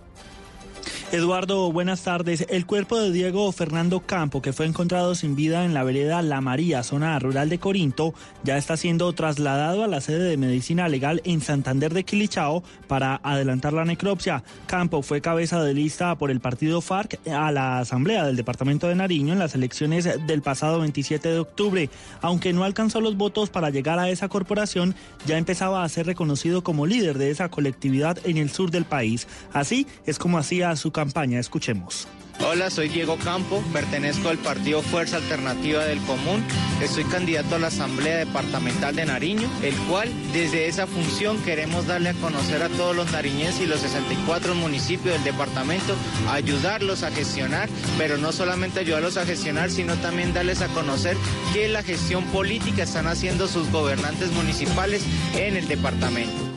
Eduardo, 1.11 1.71
buenas 1.71 2.03
tardes. 2.03 2.45
El 2.49 2.65
cuerpo 2.65 2.97
de 2.97 3.11
Diego 3.11 3.51
Fernando 3.51 3.99
Campo, 3.99 4.41
que 4.41 4.53
fue 4.53 4.65
encontrado 4.65 5.13
sin 5.13 5.35
vida 5.35 5.65
en 5.65 5.73
la 5.73 5.83
vereda 5.83 6.21
La 6.21 6.39
María, 6.39 6.83
zona 6.83 7.19
rural 7.19 7.49
de 7.49 7.59
Corinto, 7.59 8.13
ya 8.43 8.57
está 8.57 8.77
siendo 8.77 9.11
trasladado 9.13 9.83
a 9.83 9.87
la 9.87 9.99
sede 9.99 10.29
de 10.29 10.37
medicina 10.37 10.87
legal 10.87 11.21
en 11.25 11.41
Santander 11.41 11.93
de 11.93 12.05
Quilichao 12.05 12.63
para 12.87 13.19
adelantar 13.23 13.73
la 13.73 13.85
necropsia. 13.85 14.43
Campo 14.67 15.01
fue 15.01 15.21
cabeza 15.21 15.61
de 15.61 15.73
lista 15.73 16.15
por 16.17 16.31
el 16.31 16.39
partido 16.39 16.81
FARC 16.81 17.19
a 17.29 17.51
la 17.51 17.79
Asamblea 17.79 18.25
del 18.25 18.37
Departamento 18.37 18.87
de 18.87 18.95
Nariño 18.95 19.33
en 19.33 19.39
las 19.39 19.53
elecciones 19.53 20.07
del 20.25 20.41
pasado 20.41 20.79
27 20.79 21.27
de 21.27 21.39
octubre. 21.39 21.89
Aunque 22.21 22.53
no 22.53 22.63
alcanzó 22.63 23.01
los 23.01 23.17
votos 23.17 23.49
para 23.49 23.69
llegar 23.69 23.99
a 23.99 24.09
esa 24.09 24.29
corporación, 24.29 24.95
ya 25.25 25.37
empezaba 25.37 25.83
a 25.83 25.89
ser 25.89 26.05
reconocido 26.05 26.63
como 26.63 26.85
líder 26.85 27.17
de 27.17 27.31
esa 27.31 27.49
colectividad 27.49 28.17
en 28.23 28.37
el 28.37 28.49
sur 28.49 28.71
del 28.71 28.85
país. 28.85 29.27
Así 29.53 29.87
es 30.05 30.17
como 30.17 30.37
hacía 30.37 30.70
su 30.75 30.91
campaña. 30.91 31.39
Escuchemos. 31.39 32.07
Hola, 32.43 32.71
soy 32.71 32.89
Diego 32.89 33.17
Campo, 33.17 33.63
pertenezco 33.71 34.29
al 34.29 34.39
partido 34.39 34.81
Fuerza 34.81 35.17
Alternativa 35.17 35.85
del 35.85 35.99
Común. 35.99 36.43
Estoy 36.81 37.03
candidato 37.03 37.55
a 37.55 37.59
la 37.59 37.67
Asamblea 37.67 38.17
Departamental 38.17 38.95
de 38.95 39.05
Nariño, 39.05 39.47
el 39.61 39.75
cual 39.87 40.09
desde 40.33 40.67
esa 40.67 40.87
función 40.87 41.37
queremos 41.43 41.85
darle 41.85 42.09
a 42.09 42.13
conocer 42.15 42.63
a 42.63 42.69
todos 42.69 42.95
los 42.95 43.11
nariñenses 43.11 43.61
y 43.61 43.67
los 43.67 43.81
64 43.81 44.55
municipios 44.55 45.13
del 45.13 45.23
departamento, 45.23 45.95
ayudarlos 46.29 47.03
a 47.03 47.11
gestionar, 47.11 47.69
pero 47.99 48.17
no 48.17 48.31
solamente 48.31 48.79
ayudarlos 48.79 49.17
a 49.17 49.25
gestionar, 49.25 49.69
sino 49.69 49.95
también 49.97 50.33
darles 50.33 50.61
a 50.61 50.67
conocer 50.69 51.15
qué 51.53 51.67
la 51.67 51.83
gestión 51.83 52.25
política 52.25 52.83
están 52.83 53.05
haciendo 53.05 53.47
sus 53.47 53.69
gobernantes 53.71 54.31
municipales 54.31 55.05
en 55.35 55.57
el 55.57 55.67
departamento. 55.67 56.50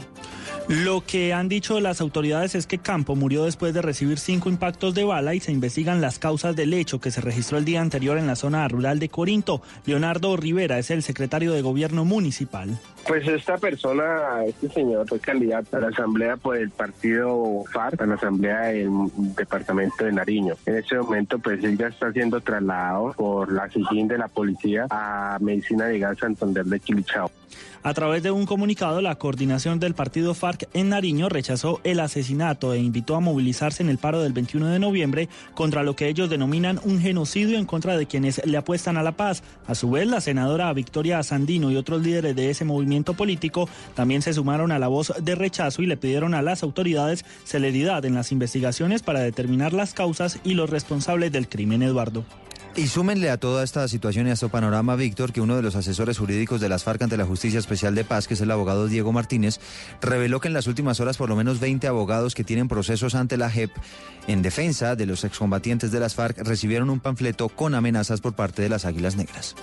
Lo 0.69 1.03
que 1.05 1.35
han 1.35 1.51
dicho 1.51 1.79
las 1.79 2.01
autoridades 2.01 2.55
es 2.55 2.67
que 2.67 2.79
Campo 2.79 3.15
murió 3.17 3.45
después 3.45 3.75
de 3.75 3.83
recibir 3.83 4.19
cinco 4.19 4.49
impactos 4.49 4.95
de 4.95 5.05
bala 5.05 5.35
y 5.35 5.41
se 5.41 5.53
investigan 5.53 6.01
las 6.01 6.19
causas 6.19 6.57
del 6.57 6.73
hecho 6.73 7.01
que 7.01 7.11
se 7.11 7.21
registró 7.21 7.59
el 7.59 7.67
día 7.67 7.83
anterior 7.83 8.17
en 8.17 8.27
la 8.27 8.35
zona 8.35 8.67
rural 8.67 8.99
de 8.99 9.11
Corinto. 9.11 9.61
Leonardo 9.85 10.39
Rivera 10.39 10.79
es 10.79 10.91
el 10.91 11.03
secretario 11.03 11.53
de 11.53 11.61
gobierno 11.61 12.07
municipal. 12.07 12.79
Pues 13.07 13.29
esta 13.29 13.59
persona, 13.59 14.43
este 14.47 14.71
señor, 14.71 15.07
fue 15.07 15.21
candidato 15.21 15.77
a 15.77 15.81
la 15.81 15.89
asamblea 15.89 16.39
por 16.39 16.57
el 16.57 16.71
partido 16.71 17.63
FARC, 17.71 18.01
a 18.01 18.07
la 18.07 18.15
asamblea 18.15 18.61
del 18.63 18.91
departamento 19.37 20.07
de 20.07 20.13
Nariño. 20.13 20.55
En 20.65 20.77
este 20.77 20.97
momento, 20.97 21.39
pues 21.39 21.63
él 21.63 21.77
ya 21.77 21.89
está 21.89 22.11
siendo 22.11 22.41
trasladado 22.41 23.13
por 23.13 23.53
la 23.53 23.69
SIGIN 23.69 24.09
de 24.09 24.17
la 24.17 24.29
policía 24.29 24.87
a 24.89 25.37
Medicina 25.43 25.89
Legal 25.89 26.17
Santander 26.17 26.65
de 26.65 26.81
Quilichao. 26.81 27.31
A 27.87 27.93
través 27.93 28.23
de 28.23 28.31
un 28.31 28.47
comunicado, 28.47 29.03
la 29.03 29.17
coordinación 29.17 29.79
del 29.79 29.93
partido 29.93 30.33
FARC 30.33 30.71
en 30.73 30.89
Nariño 30.89 31.29
rechazó 31.29 31.83
el 31.85 32.01
asesinato 32.01 32.73
e 32.73 32.79
invitó 32.79 33.15
a 33.15 33.21
movilizarse 33.21 33.83
en 33.83 33.91
el 33.91 33.99
paro 33.99 34.23
del 34.23 34.33
21 34.33 34.69
de 34.69 34.79
noviembre 34.79 35.29
contra 35.53 35.83
lo 35.83 35.95
que 35.95 36.09
ellos 36.09 36.31
denominan 36.31 36.81
un 36.85 36.99
genocidio 36.99 37.59
en 37.59 37.67
contra 37.67 37.99
de 37.99 38.07
quienes 38.07 38.41
le 38.47 38.57
apuestan 38.57 38.97
a 38.97 39.03
la 39.03 39.13
paz. 39.13 39.43
A 39.67 39.75
su 39.75 39.91
vez, 39.91 40.07
la 40.07 40.23
senadora 40.23 40.73
Victoria 40.73 41.23
Sandino 41.23 41.71
y 41.71 41.77
otros 41.77 42.01
líderes 42.01 42.35
de 42.35 42.49
ese 42.49 42.65
movimiento 42.65 43.13
político 43.13 43.69
también 43.95 44.23
se 44.23 44.33
sumaron 44.33 44.73
a 44.73 44.79
la 44.79 44.89
voz 44.89 45.13
de 45.21 45.35
rechazo 45.35 45.83
y 45.83 45.87
le 45.87 45.99
pidieron 45.99 46.33
a 46.33 46.41
las 46.41 46.63
autoridades 46.63 47.27
celeridad 47.45 48.03
en 48.07 48.15
las 48.15 48.33
investigaciones 48.33 49.03
para 49.03 49.21
determinar 49.21 49.75
las 49.75 49.93
causas 49.93 50.41
y 50.43 50.55
los 50.55 50.71
responsables 50.71 51.33
del 51.33 51.51
crimen, 51.51 51.83
Eduardo. 51.83 52.25
Y 52.77 52.89
súmenle 52.89 53.31
a 53.31 53.37
toda 53.37 53.63
esta 53.63 53.87
situación 53.87 54.27
y 54.27 54.31
a 54.31 54.33
este 54.33 54.49
panorama, 54.49 54.97
Víctor, 54.97 55.33
que 55.33 55.41
uno 55.41 55.55
de 55.55 55.63
los 55.63 55.77
asesores 55.77 56.19
jurídicos 56.19 56.61
de 56.61 56.69
las 56.69 56.83
FARC 56.83 57.03
ante 57.03 57.17
la 57.17 57.25
Justicia 57.25 57.61
Especial 57.61 57.95
de 57.95 58.03
Paz, 58.03 58.27
que 58.27 58.35
es 58.35 58.41
el 58.41 58.51
abogado 58.51 58.89
Diego 58.89 59.13
Martínez, 59.13 59.61
reveló 60.01 60.41
que 60.41 60.49
en 60.49 60.55
las 60.55 60.67
últimas 60.67 60.99
horas 60.99 61.17
por 61.17 61.29
lo 61.29 61.37
menos 61.37 61.61
20 61.61 61.87
abogados 61.87 62.35
que 62.35 62.43
tienen 62.43 62.67
procesos 62.67 63.15
ante 63.15 63.37
la 63.37 63.49
JEP 63.49 63.71
en 64.27 64.43
defensa 64.43 64.97
de 64.97 65.07
los 65.07 65.23
excombatientes 65.23 65.93
de 65.93 66.01
las 66.01 66.17
FARC 66.17 66.39
recibieron 66.39 66.91
un 66.91 66.99
panfleto 66.99 67.49
con 67.49 67.77
amenazas 67.77 68.21
por 68.21 68.35
parte 68.35 68.63
de 68.63 68.69
las 68.69 68.85
Águilas 68.85 69.15
Negras 69.15 69.55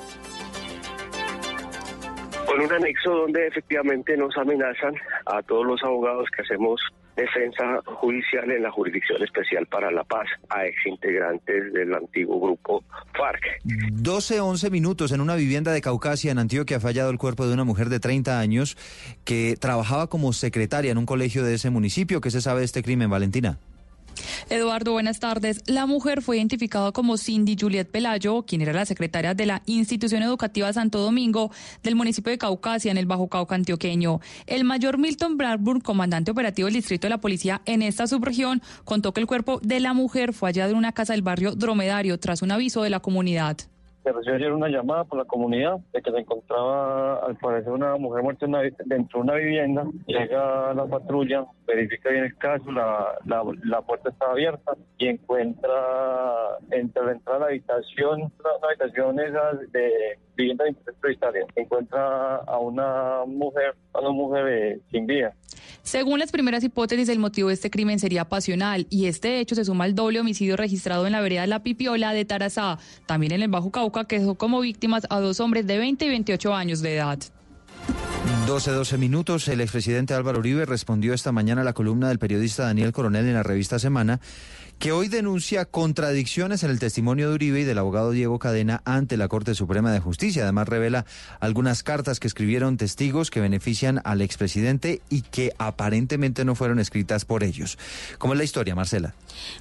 con 2.45 2.59
un 2.59 2.71
anexo 2.71 3.11
donde 3.11 3.47
efectivamente 3.47 4.17
nos 4.17 4.35
amenazan 4.37 4.95
a 5.25 5.41
todos 5.43 5.65
los 5.65 5.83
abogados 5.83 6.27
que 6.35 6.41
hacemos 6.41 6.81
defensa 7.15 7.81
judicial 7.85 8.49
en 8.51 8.63
la 8.63 8.71
Jurisdicción 8.71 9.21
Especial 9.23 9.65
para 9.67 9.91
la 9.91 10.03
Paz 10.03 10.27
a 10.49 10.65
exintegrantes 10.65 11.73
del 11.73 11.93
antiguo 11.93 12.39
grupo 12.39 12.83
FARC. 13.13 13.43
12, 13.63 14.39
11 14.39 14.69
minutos 14.69 15.11
en 15.11 15.21
una 15.21 15.35
vivienda 15.35 15.71
de 15.71 15.81
Caucasia 15.81 16.31
en 16.31 16.39
Antioquia 16.39 16.77
ha 16.77 16.79
fallado 16.79 17.09
el 17.09 17.17
cuerpo 17.17 17.45
de 17.47 17.53
una 17.53 17.63
mujer 17.63 17.89
de 17.89 17.99
30 17.99 18.39
años 18.39 18.77
que 19.25 19.55
trabajaba 19.59 20.07
como 20.07 20.33
secretaria 20.33 20.91
en 20.91 20.97
un 20.97 21.05
colegio 21.05 21.43
de 21.43 21.55
ese 21.55 21.69
municipio. 21.69 22.21
¿Qué 22.21 22.31
se 22.31 22.41
sabe 22.41 22.59
de 22.59 22.65
este 22.65 22.83
crimen, 22.83 23.09
Valentina? 23.09 23.57
Eduardo, 24.49 24.91
buenas 24.91 25.19
tardes. 25.19 25.61
La 25.65 25.85
mujer 25.85 26.21
fue 26.21 26.37
identificada 26.37 26.91
como 26.91 27.17
Cindy 27.17 27.55
Juliet 27.59 27.89
Pelayo, 27.89 28.43
quien 28.43 28.61
era 28.61 28.73
la 28.73 28.85
secretaria 28.85 29.33
de 29.33 29.45
la 29.45 29.61
Institución 29.65 30.23
Educativa 30.23 30.71
Santo 30.73 30.99
Domingo 30.99 31.51
del 31.83 31.95
municipio 31.95 32.31
de 32.31 32.37
Caucasia, 32.37 32.91
en 32.91 32.97
el 32.97 33.05
Bajo 33.05 33.29
Cauca 33.29 33.55
antioqueño. 33.55 34.19
El 34.47 34.63
mayor 34.63 34.97
Milton 34.97 35.37
Bradburn, 35.37 35.79
comandante 35.79 36.31
operativo 36.31 36.65
del 36.65 36.75
distrito 36.75 37.07
de 37.07 37.11
la 37.11 37.21
policía 37.21 37.61
en 37.65 37.81
esta 37.81 38.07
subregión, 38.07 38.61
contó 38.83 39.13
que 39.13 39.21
el 39.21 39.27
cuerpo 39.27 39.59
de 39.63 39.79
la 39.79 39.93
mujer 39.93 40.33
fue 40.33 40.49
hallado 40.49 40.71
en 40.71 40.77
una 40.77 40.91
casa 40.91 41.13
del 41.13 41.21
barrio 41.21 41.55
Dromedario 41.55 42.19
tras 42.19 42.41
un 42.41 42.51
aviso 42.51 42.83
de 42.83 42.89
la 42.89 42.99
comunidad. 42.99 43.57
Se 44.03 44.11
recibió 44.11 44.35
ayer 44.35 44.53
una 44.53 44.67
llamada 44.67 45.03
por 45.03 45.19
la 45.19 45.25
comunidad 45.25 45.77
de 45.93 46.01
que 46.01 46.11
se 46.11 46.17
encontraba 46.17 47.23
al 47.25 47.35
parecer 47.37 47.71
una 47.71 47.97
mujer 47.97 48.23
muerta 48.23 48.47
dentro 48.85 49.19
de 49.19 49.23
una 49.23 49.35
vivienda. 49.35 49.85
Llega 50.07 50.73
la 50.73 50.85
patrulla, 50.87 51.45
verifica 51.67 52.09
bien 52.09 52.25
el 52.25 52.37
caso, 52.37 52.71
la, 52.71 53.19
la, 53.25 53.81
puerta 53.81 54.09
está 54.09 54.31
abierta 54.31 54.73
y 54.97 55.07
encuentra 55.07 56.57
entre 56.71 57.05
la 57.05 57.11
entrada 57.11 57.37
a 57.37 57.39
la 57.41 57.45
habitación, 57.47 58.21
una, 58.21 58.67
habitación 58.67 59.19
esas 59.19 59.71
de 59.71 60.17
vivienda 60.35 60.63
de 60.63 60.71
interés 60.71 60.95
prioritario, 60.99 61.47
encuentra 61.55 62.37
a 62.37 62.57
una 62.57 63.25
mujer, 63.27 63.75
a 63.93 63.99
una 63.99 64.11
mujer 64.11 64.79
sin 64.91 65.05
vida. 65.05 65.33
Según 65.83 66.19
las 66.19 66.31
primeras 66.31 66.63
hipótesis, 66.63 67.09
el 67.09 67.17
motivo 67.17 67.47
de 67.47 67.55
este 67.55 67.71
crimen 67.71 67.97
sería 67.97 68.25
pasional 68.25 68.85
y 68.89 69.07
este 69.07 69.39
hecho 69.39 69.55
se 69.55 69.65
suma 69.65 69.85
al 69.85 69.95
doble 69.95 70.19
homicidio 70.19 70.55
registrado 70.55 71.07
en 71.07 71.11
la 71.11 71.21
vereda 71.21 71.47
La 71.47 71.63
Pipiola 71.63 72.13
de 72.13 72.23
Tarazá, 72.23 72.77
también 73.07 73.31
en 73.31 73.41
el 73.41 73.49
Bajo 73.49 73.71
Cauca, 73.71 73.90
dejó 74.07 74.35
como 74.35 74.61
víctimas 74.61 75.07
a 75.09 75.19
dos 75.19 75.39
hombres 75.39 75.67
de 75.67 75.77
20 75.77 76.05
y 76.05 76.09
28 76.09 76.53
años 76.53 76.81
de 76.81 76.95
edad. 76.95 77.19
12, 78.47 78.71
12 78.71 78.97
minutos. 78.97 79.47
El 79.47 79.61
expresidente 79.61 80.13
Álvaro 80.13 80.39
Uribe 80.39 80.65
respondió 80.65 81.13
esta 81.13 81.31
mañana 81.31 81.61
a 81.61 81.63
la 81.63 81.73
columna 81.73 82.09
del 82.09 82.19
periodista 82.19 82.63
Daniel 82.63 82.91
Coronel 82.91 83.25
en 83.25 83.33
la 83.33 83.43
revista 83.43 83.79
Semana 83.79 84.19
que 84.81 84.91
hoy 84.91 85.09
denuncia 85.09 85.65
contradicciones 85.65 86.63
en 86.63 86.71
el 86.71 86.79
testimonio 86.79 87.29
de 87.29 87.35
Uribe 87.35 87.59
y 87.59 87.65
del 87.65 87.77
abogado 87.77 88.09
Diego 88.09 88.39
Cadena 88.39 88.81
ante 88.83 89.15
la 89.15 89.27
Corte 89.27 89.53
Suprema 89.53 89.93
de 89.93 89.99
Justicia. 89.99 90.41
Además 90.41 90.67
revela 90.67 91.05
algunas 91.39 91.83
cartas 91.83 92.19
que 92.19 92.25
escribieron 92.25 92.77
testigos 92.77 93.29
que 93.29 93.41
benefician 93.41 94.01
al 94.05 94.23
expresidente 94.23 95.03
y 95.07 95.21
que 95.21 95.53
aparentemente 95.59 96.45
no 96.45 96.55
fueron 96.55 96.79
escritas 96.79 97.25
por 97.25 97.43
ellos. 97.43 97.77
¿Cómo 98.17 98.33
es 98.33 98.39
la 98.39 98.43
historia, 98.43 98.73
Marcela? 98.73 99.13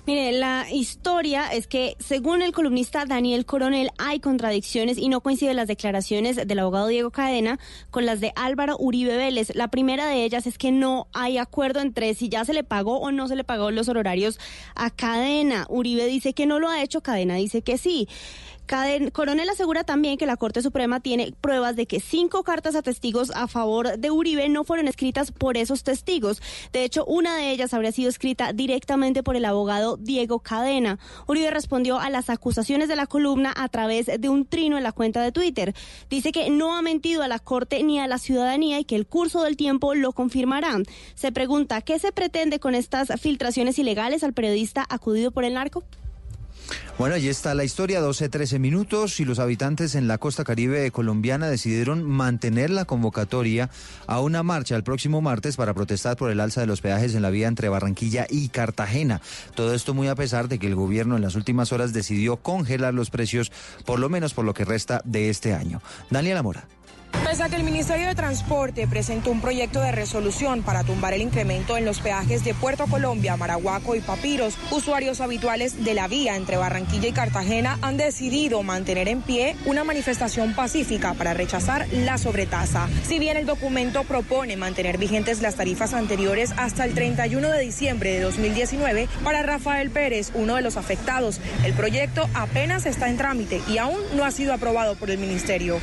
Mire, 0.07 0.33
la 0.33 0.65
historia 0.73 1.53
es 1.53 1.67
que 1.67 1.97
según 1.99 2.41
el 2.41 2.53
columnista 2.53 3.05
Daniel 3.05 3.45
Coronel 3.45 3.91
hay 3.99 4.21
contradicciones 4.21 4.97
y 4.97 5.11
no 5.11 5.21
coinciden 5.21 5.57
las 5.57 5.69
declaraciones 5.69 6.37
del 6.37 6.59
abogado 6.59 6.87
Diego 6.87 7.11
Cadena 7.11 7.59
con 7.91 8.07
las 8.07 8.21
de 8.21 8.33
Álvaro 8.37 8.79
Uribe 8.79 9.19
Vélez. 9.19 9.55
La 9.55 9.69
primera 9.69 10.07
de 10.07 10.25
ellas 10.25 10.47
es 10.47 10.57
que 10.57 10.73
no 10.73 11.09
hay 11.13 11.37
acuerdo 11.37 11.81
entre 11.81 12.15
si 12.15 12.31
ya 12.31 12.47
se 12.47 12.55
le 12.55 12.65
pagó 12.65 13.01
o 13.01 13.13
no 13.13 13.29
se 13.29 13.37
le 13.37 13.45
pagó 13.45 13.71
los 13.71 13.91
horarios 13.91 14.41
a 14.75 14.89
Cadena. 14.89 15.10
Uribe 15.69 16.07
dice 16.07 16.33
que 16.35 16.47
no 16.47 16.59
lo 16.59 16.69
ha 16.69 16.83
hecho, 16.83 17.03
Cadena 17.03 17.37
dice 17.37 17.63
que 17.63 17.79
sí. 17.79 18.09
Coronel 19.13 19.49
asegura 19.49 19.83
también 19.83 20.17
que 20.17 20.27
la 20.27 20.37
Corte 20.37 20.63
Suprema 20.63 21.01
tiene 21.01 21.35
pruebas 21.41 21.75
de 21.75 21.87
que 21.87 21.99
cinco 21.99 22.45
cartas 22.45 22.77
a 22.77 22.83
testigos 22.83 23.33
a 23.35 23.49
favor 23.49 23.99
de 23.99 24.13
Uribe 24.13 24.49
no 24.49 24.63
fueron 24.63 24.87
escritas 24.87 25.33
por 25.33 25.57
esos 25.57 25.83
testigos. 25.83 26.41
De 26.73 26.85
hecho, 26.85 27.05
una 27.05 27.37
de 27.37 27.51
ellas 27.51 27.75
habría 27.75 27.91
sido 27.91 28.09
escrita 28.09 28.53
directamente 28.53 29.25
por 29.25 29.35
el 29.35 29.45
abogado 29.45 29.97
Diego 29.97 30.39
Cadena. 30.39 31.01
Uribe 31.27 31.51
respondió 31.51 31.99
a 31.99 32.11
las 32.11 32.31
acusaciones 32.31 32.89
de 32.89 32.95
la 32.95 33.09
columna 33.09 33.53
a 33.57 33.69
través 33.69 34.07
de 34.07 34.29
un 34.29 34.47
trino 34.47 34.77
en 34.77 34.85
la 34.85 34.93
cuenta 34.93 35.21
de 35.21 35.33
Twitter. 35.33 35.75
Dice 36.09 36.31
que 36.31 36.49
no 36.49 36.77
ha 36.77 36.83
mentido 36.83 37.25
a 37.25 37.29
la 37.29 37.41
Corte 37.41 37.83
ni 37.83 37.99
a 37.99 38.07
la 38.07 38.19
ciudadanía 38.19 38.79
y 38.79 38.85
que 38.85 38.95
el 38.95 39.07
curso 39.07 39.43
del 39.43 39.57
tiempo 39.57 39.97
lo 39.97 40.13
confirmará. 40.13 40.77
Se 41.17 41.33
pregunta, 41.33 41.83
¿qué 41.83 41.99
se 41.99 42.13
pretende 42.13 42.61
con 42.61 42.77
estas 42.77 43.09
filtraciones 43.21 43.81
ilegales 43.81 44.23
al 44.23 44.33
periodista 44.33 44.87
acudido 44.89 45.33
por 45.33 45.45
el 45.45 45.55
narco? 45.55 45.83
Bueno, 46.99 47.15
allí 47.15 47.29
está 47.29 47.55
la 47.55 47.65
historia, 47.65 48.03
12-13 48.03 48.59
minutos 48.59 49.21
y 49.21 49.25
los 49.25 49.39
habitantes 49.39 49.95
en 49.95 50.07
la 50.07 50.19
costa 50.19 50.45
caribe 50.45 50.91
colombiana 50.91 51.49
decidieron 51.49 52.05
mantener 52.05 52.71
la 52.71 52.85
convocatoria 52.85 53.71
a 54.07 54.21
una 54.21 54.43
marcha 54.43 54.77
el 54.77 54.83
próximo 54.83 55.23
martes 55.23 55.57
para 55.57 55.73
protestar 55.73 56.17
por 56.17 56.31
el 56.31 56.41
alza 56.41 56.61
de 56.61 56.67
los 56.67 56.83
peajes 56.83 57.15
en 57.15 57.23
la 57.23 57.31
vía 57.31 57.49
entre 57.49 57.71
Barranquilla 57.71 58.27
y 58.29 58.49
Cartagena. 58.49 59.23
Todo 59.55 59.75
esto 59.75 59.95
muy 59.95 60.09
a 60.09 60.15
pesar 60.15 60.49
de 60.49 60.59
que 60.59 60.67
el 60.67 60.75
gobierno 60.75 61.17
en 61.17 61.23
las 61.23 61.37
últimas 61.37 61.73
horas 61.73 61.93
decidió 61.93 62.37
congelar 62.37 62.93
los 62.93 63.11
precios, 63.11 63.51
por 63.87 63.99
lo 63.99 64.09
menos 64.09 64.35
por 64.35 64.45
lo 64.45 64.53
que 64.53 64.65
resta 64.65 65.01
de 65.05 65.31
este 65.31 65.55
año. 65.55 65.81
Daniela 66.11 66.43
Mora. 66.43 66.67
Pese 67.13 67.43
a 67.43 67.49
que 67.49 67.57
el 67.57 67.63
Ministerio 67.63 68.09
de 68.09 68.15
Transporte 68.15 68.87
presentó 68.89 69.31
un 69.31 69.41
proyecto 69.41 69.81
de 69.81 69.93
resolución 69.93 70.63
para 70.63 70.85
tumbar 70.85 71.13
el 71.13 71.23
incremento 71.23 71.77
en 71.77 71.85
los 71.85 72.01
peajes 72.01 72.45
de 72.45 72.55
Puerto 72.55 72.87
Colombia, 72.87 73.37
Maraguaco 73.37 73.95
y 73.95 74.01
Papiros, 74.01 74.57
usuarios 74.71 75.21
habituales 75.21 75.85
de 75.85 75.95
la 75.95 76.09
vía 76.09 76.37
entre 76.37 76.57
Barranquilla 76.57 77.09
y 77.09 77.13
Cartagena 77.13 77.79
han 77.83 77.97
decidido 77.97 78.63
mantener 78.63 79.09
en 79.09 79.23
pie 79.23 79.57
una 79.67 79.85
manifestación 79.85 80.55
pacífica 80.55 81.15
para 81.15 81.35
rechazar 81.35 81.87
la 81.93 82.17
sobretasa. 82.17 82.89
Si 83.07 83.19
bien 83.19 83.37
el 83.37 83.47
documento 83.47 84.05
propone 84.05 84.57
mantener 84.57 84.99
vigentes 84.99 85.41
las 85.41 85.57
tarifas 85.57 85.95
anteriores 85.95 86.53
hasta 86.57 86.85
el 86.85 86.95
31 86.95 87.49
de 87.49 87.61
diciembre 87.61 88.13
de 88.13 88.21
2019, 88.21 89.09
para 89.23 89.43
Rafael 89.43 89.91
Pérez, 89.91 90.33
uno 90.35 90.57
de 90.57 90.63
los 90.63 90.77
afectados, 90.77 91.41
el 91.65 91.75
proyecto 91.75 92.29
apenas 92.35 92.87
está 92.87 93.09
en 93.09 93.17
trámite 93.17 93.61
y 93.69 93.79
aún 93.79 93.99
no 94.15 94.25
ha 94.25 94.31
sido 94.31 94.53
aprobado 94.53 94.97
por 94.97 95.11
el 95.11 95.19
Ministerio. 95.19 95.79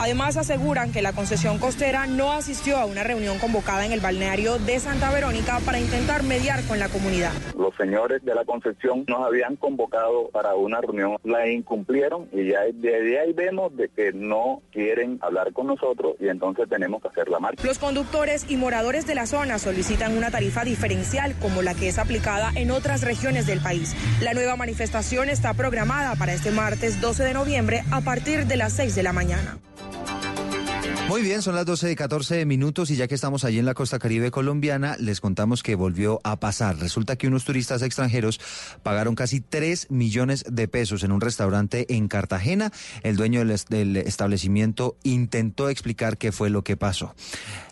Además, 0.00 0.36
asegura 0.36 0.65
que 0.66 1.00
la 1.00 1.12
concesión 1.12 1.58
costera 1.58 2.08
no 2.08 2.32
asistió 2.32 2.76
a 2.76 2.86
una 2.86 3.04
reunión 3.04 3.38
convocada 3.38 3.86
en 3.86 3.92
el 3.92 4.00
balneario 4.00 4.58
de 4.58 4.80
Santa 4.80 5.12
Verónica 5.12 5.60
para 5.64 5.78
intentar 5.78 6.24
mediar 6.24 6.64
con 6.64 6.80
la 6.80 6.88
comunidad. 6.88 7.30
Los 7.56 7.74
señores 7.76 8.24
de 8.24 8.34
la 8.34 8.44
concesión 8.44 9.04
nos 9.06 9.24
habían 9.24 9.54
convocado 9.54 10.28
para 10.32 10.56
una 10.56 10.80
reunión, 10.80 11.18
la 11.22 11.48
incumplieron 11.48 12.28
y 12.32 12.48
ya 12.48 12.62
desde 12.74 13.20
ahí 13.20 13.32
vemos 13.32 13.76
de 13.76 13.88
que 13.90 14.12
no 14.12 14.60
quieren 14.72 15.20
hablar 15.22 15.52
con 15.52 15.68
nosotros 15.68 16.16
y 16.18 16.28
entonces 16.28 16.68
tenemos 16.68 17.00
que 17.00 17.08
hacer 17.08 17.28
la 17.28 17.38
marcha. 17.38 17.64
Los 17.64 17.78
conductores 17.78 18.44
y 18.48 18.56
moradores 18.56 19.06
de 19.06 19.14
la 19.14 19.26
zona 19.26 19.60
solicitan 19.60 20.16
una 20.16 20.32
tarifa 20.32 20.64
diferencial 20.64 21.36
como 21.38 21.62
la 21.62 21.74
que 21.74 21.88
es 21.88 21.98
aplicada 21.98 22.50
en 22.56 22.72
otras 22.72 23.02
regiones 23.02 23.46
del 23.46 23.60
país. 23.60 23.94
La 24.20 24.34
nueva 24.34 24.56
manifestación 24.56 25.28
está 25.28 25.54
programada 25.54 26.16
para 26.16 26.34
este 26.34 26.50
martes 26.50 27.00
12 27.00 27.22
de 27.22 27.34
noviembre 27.34 27.84
a 27.92 28.00
partir 28.00 28.46
de 28.46 28.56
las 28.56 28.72
6 28.72 28.96
de 28.96 29.02
la 29.04 29.12
mañana. 29.12 29.58
Muy 31.08 31.22
bien, 31.22 31.40
son 31.40 31.54
las 31.54 31.64
12 31.64 31.92
y 31.92 31.94
14 31.94 32.44
minutos 32.46 32.90
y 32.90 32.96
ya 32.96 33.06
que 33.06 33.14
estamos 33.14 33.44
allí 33.44 33.60
en 33.60 33.64
la 33.64 33.74
costa 33.74 34.00
caribe 34.00 34.32
colombiana, 34.32 34.96
les 34.98 35.20
contamos 35.20 35.62
que 35.62 35.76
volvió 35.76 36.20
a 36.24 36.40
pasar. 36.40 36.78
Resulta 36.78 37.14
que 37.14 37.28
unos 37.28 37.44
turistas 37.44 37.82
extranjeros 37.82 38.40
pagaron 38.82 39.14
casi 39.14 39.40
3 39.40 39.86
millones 39.90 40.44
de 40.50 40.66
pesos 40.66 41.04
en 41.04 41.12
un 41.12 41.20
restaurante 41.20 41.94
en 41.94 42.08
Cartagena. 42.08 42.72
El 43.04 43.16
dueño 43.16 43.38
del, 43.44 43.56
del 43.68 43.96
establecimiento 43.98 44.96
intentó 45.04 45.68
explicar 45.68 46.18
qué 46.18 46.32
fue 46.32 46.50
lo 46.50 46.64
que 46.64 46.76
pasó. 46.76 47.14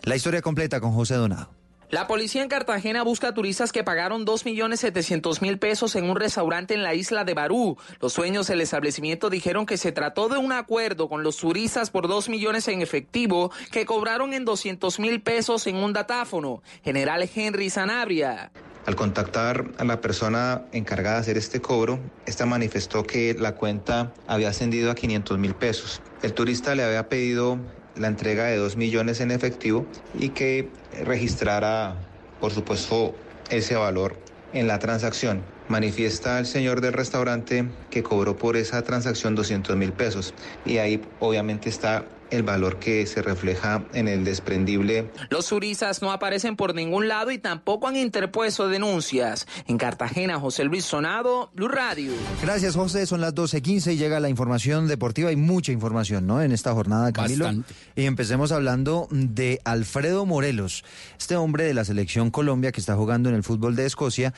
La 0.03 0.15
historia 0.15 0.41
completa 0.41 0.79
con 0.79 0.93
José 0.93 1.15
Donado. 1.15 1.64
La 1.95 2.07
policía 2.07 2.43
en 2.43 2.49
Cartagena 2.49 3.03
busca 3.03 3.33
turistas 3.33 3.71
que 3.71 3.85
pagaron 3.85 4.25
2.700.000 4.25 5.59
pesos 5.59 5.95
en 5.95 6.09
un 6.09 6.17
restaurante 6.17 6.73
en 6.73 6.83
la 6.83 6.93
isla 6.93 7.23
de 7.23 7.33
Barú. 7.33 7.77
Los 8.01 8.15
dueños 8.15 8.47
del 8.47 8.59
establecimiento 8.59 9.29
dijeron 9.29 9.65
que 9.65 9.77
se 9.77 9.93
trató 9.93 10.27
de 10.27 10.37
un 10.37 10.51
acuerdo 10.51 11.07
con 11.07 11.23
los 11.23 11.37
turistas 11.37 11.91
por 11.91 12.09
2 12.09 12.27
millones 12.27 12.67
en 12.67 12.81
efectivo 12.81 13.49
que 13.71 13.85
cobraron 13.85 14.33
en 14.33 14.45
200.000 14.45 15.23
pesos 15.23 15.67
en 15.67 15.77
un 15.77 15.93
datáfono. 15.93 16.61
General 16.83 17.29
Henry 17.33 17.69
Sanabria. 17.69 18.51
Al 18.85 18.97
contactar 18.97 19.63
a 19.77 19.85
la 19.85 20.01
persona 20.01 20.63
encargada 20.73 21.15
de 21.15 21.21
hacer 21.21 21.37
este 21.37 21.61
cobro, 21.61 22.01
esta 22.25 22.45
manifestó 22.45 23.03
que 23.03 23.35
la 23.39 23.55
cuenta 23.55 24.11
había 24.27 24.49
ascendido 24.49 24.91
a 24.91 24.95
500 24.95 25.37
mil 25.37 25.55
pesos. 25.55 26.01
El 26.21 26.33
turista 26.33 26.75
le 26.75 26.83
había 26.83 27.07
pedido 27.07 27.57
la 27.95 28.07
entrega 28.07 28.45
de 28.45 28.57
2 28.57 28.75
millones 28.77 29.19
en 29.21 29.31
efectivo 29.31 29.85
y 30.17 30.29
que 30.29 30.69
registrara, 31.03 31.95
por 32.39 32.51
supuesto, 32.51 33.15
ese 33.49 33.75
valor 33.75 34.17
en 34.53 34.67
la 34.67 34.79
transacción. 34.79 35.43
Manifiesta 35.67 36.37
el 36.39 36.45
señor 36.45 36.81
del 36.81 36.93
restaurante 36.93 37.65
que 37.89 38.03
cobró 38.03 38.37
por 38.37 38.55
esa 38.55 38.83
transacción 38.83 39.35
200 39.35 39.75
mil 39.75 39.93
pesos 39.93 40.33
y 40.65 40.77
ahí 40.77 41.01
obviamente 41.19 41.69
está 41.69 42.05
el 42.31 42.43
valor 42.43 42.79
que 42.79 43.05
se 43.05 43.21
refleja 43.21 43.83
en 43.93 44.07
el 44.07 44.23
desprendible. 44.23 45.11
Los 45.29 45.47
turistas 45.47 46.01
no 46.01 46.11
aparecen 46.11 46.55
por 46.55 46.75
ningún 46.75 47.07
lado 47.07 47.31
y 47.31 47.37
tampoco 47.37 47.87
han 47.87 47.95
interpuesto 47.95 48.67
denuncias. 48.67 49.47
En 49.67 49.77
Cartagena, 49.77 50.39
José 50.39 50.63
Luis 50.63 50.85
Sonado, 50.85 51.51
Blue 51.53 51.67
Radio. 51.67 52.11
Gracias, 52.41 52.75
José. 52.75 53.05
Son 53.05 53.21
las 53.21 53.33
12.15 53.35 53.93
y 53.93 53.97
llega 53.97 54.19
la 54.19 54.29
información 54.29 54.87
deportiva. 54.87 55.29
Hay 55.29 55.35
mucha 55.35 55.71
información, 55.71 56.27
¿no? 56.27 56.41
En 56.41 56.51
esta 56.51 56.73
jornada, 56.73 57.11
Camilo. 57.11 57.45
Bastante. 57.45 57.73
Y 57.95 58.05
empecemos 58.05 58.51
hablando 58.51 59.07
de 59.11 59.61
Alfredo 59.63 60.25
Morelos, 60.25 60.83
este 61.19 61.35
hombre 61.35 61.65
de 61.65 61.73
la 61.73 61.85
selección 61.85 62.31
Colombia 62.31 62.71
que 62.71 62.79
está 62.79 62.95
jugando 62.95 63.29
en 63.29 63.35
el 63.35 63.43
fútbol 63.43 63.75
de 63.75 63.85
Escocia 63.85 64.33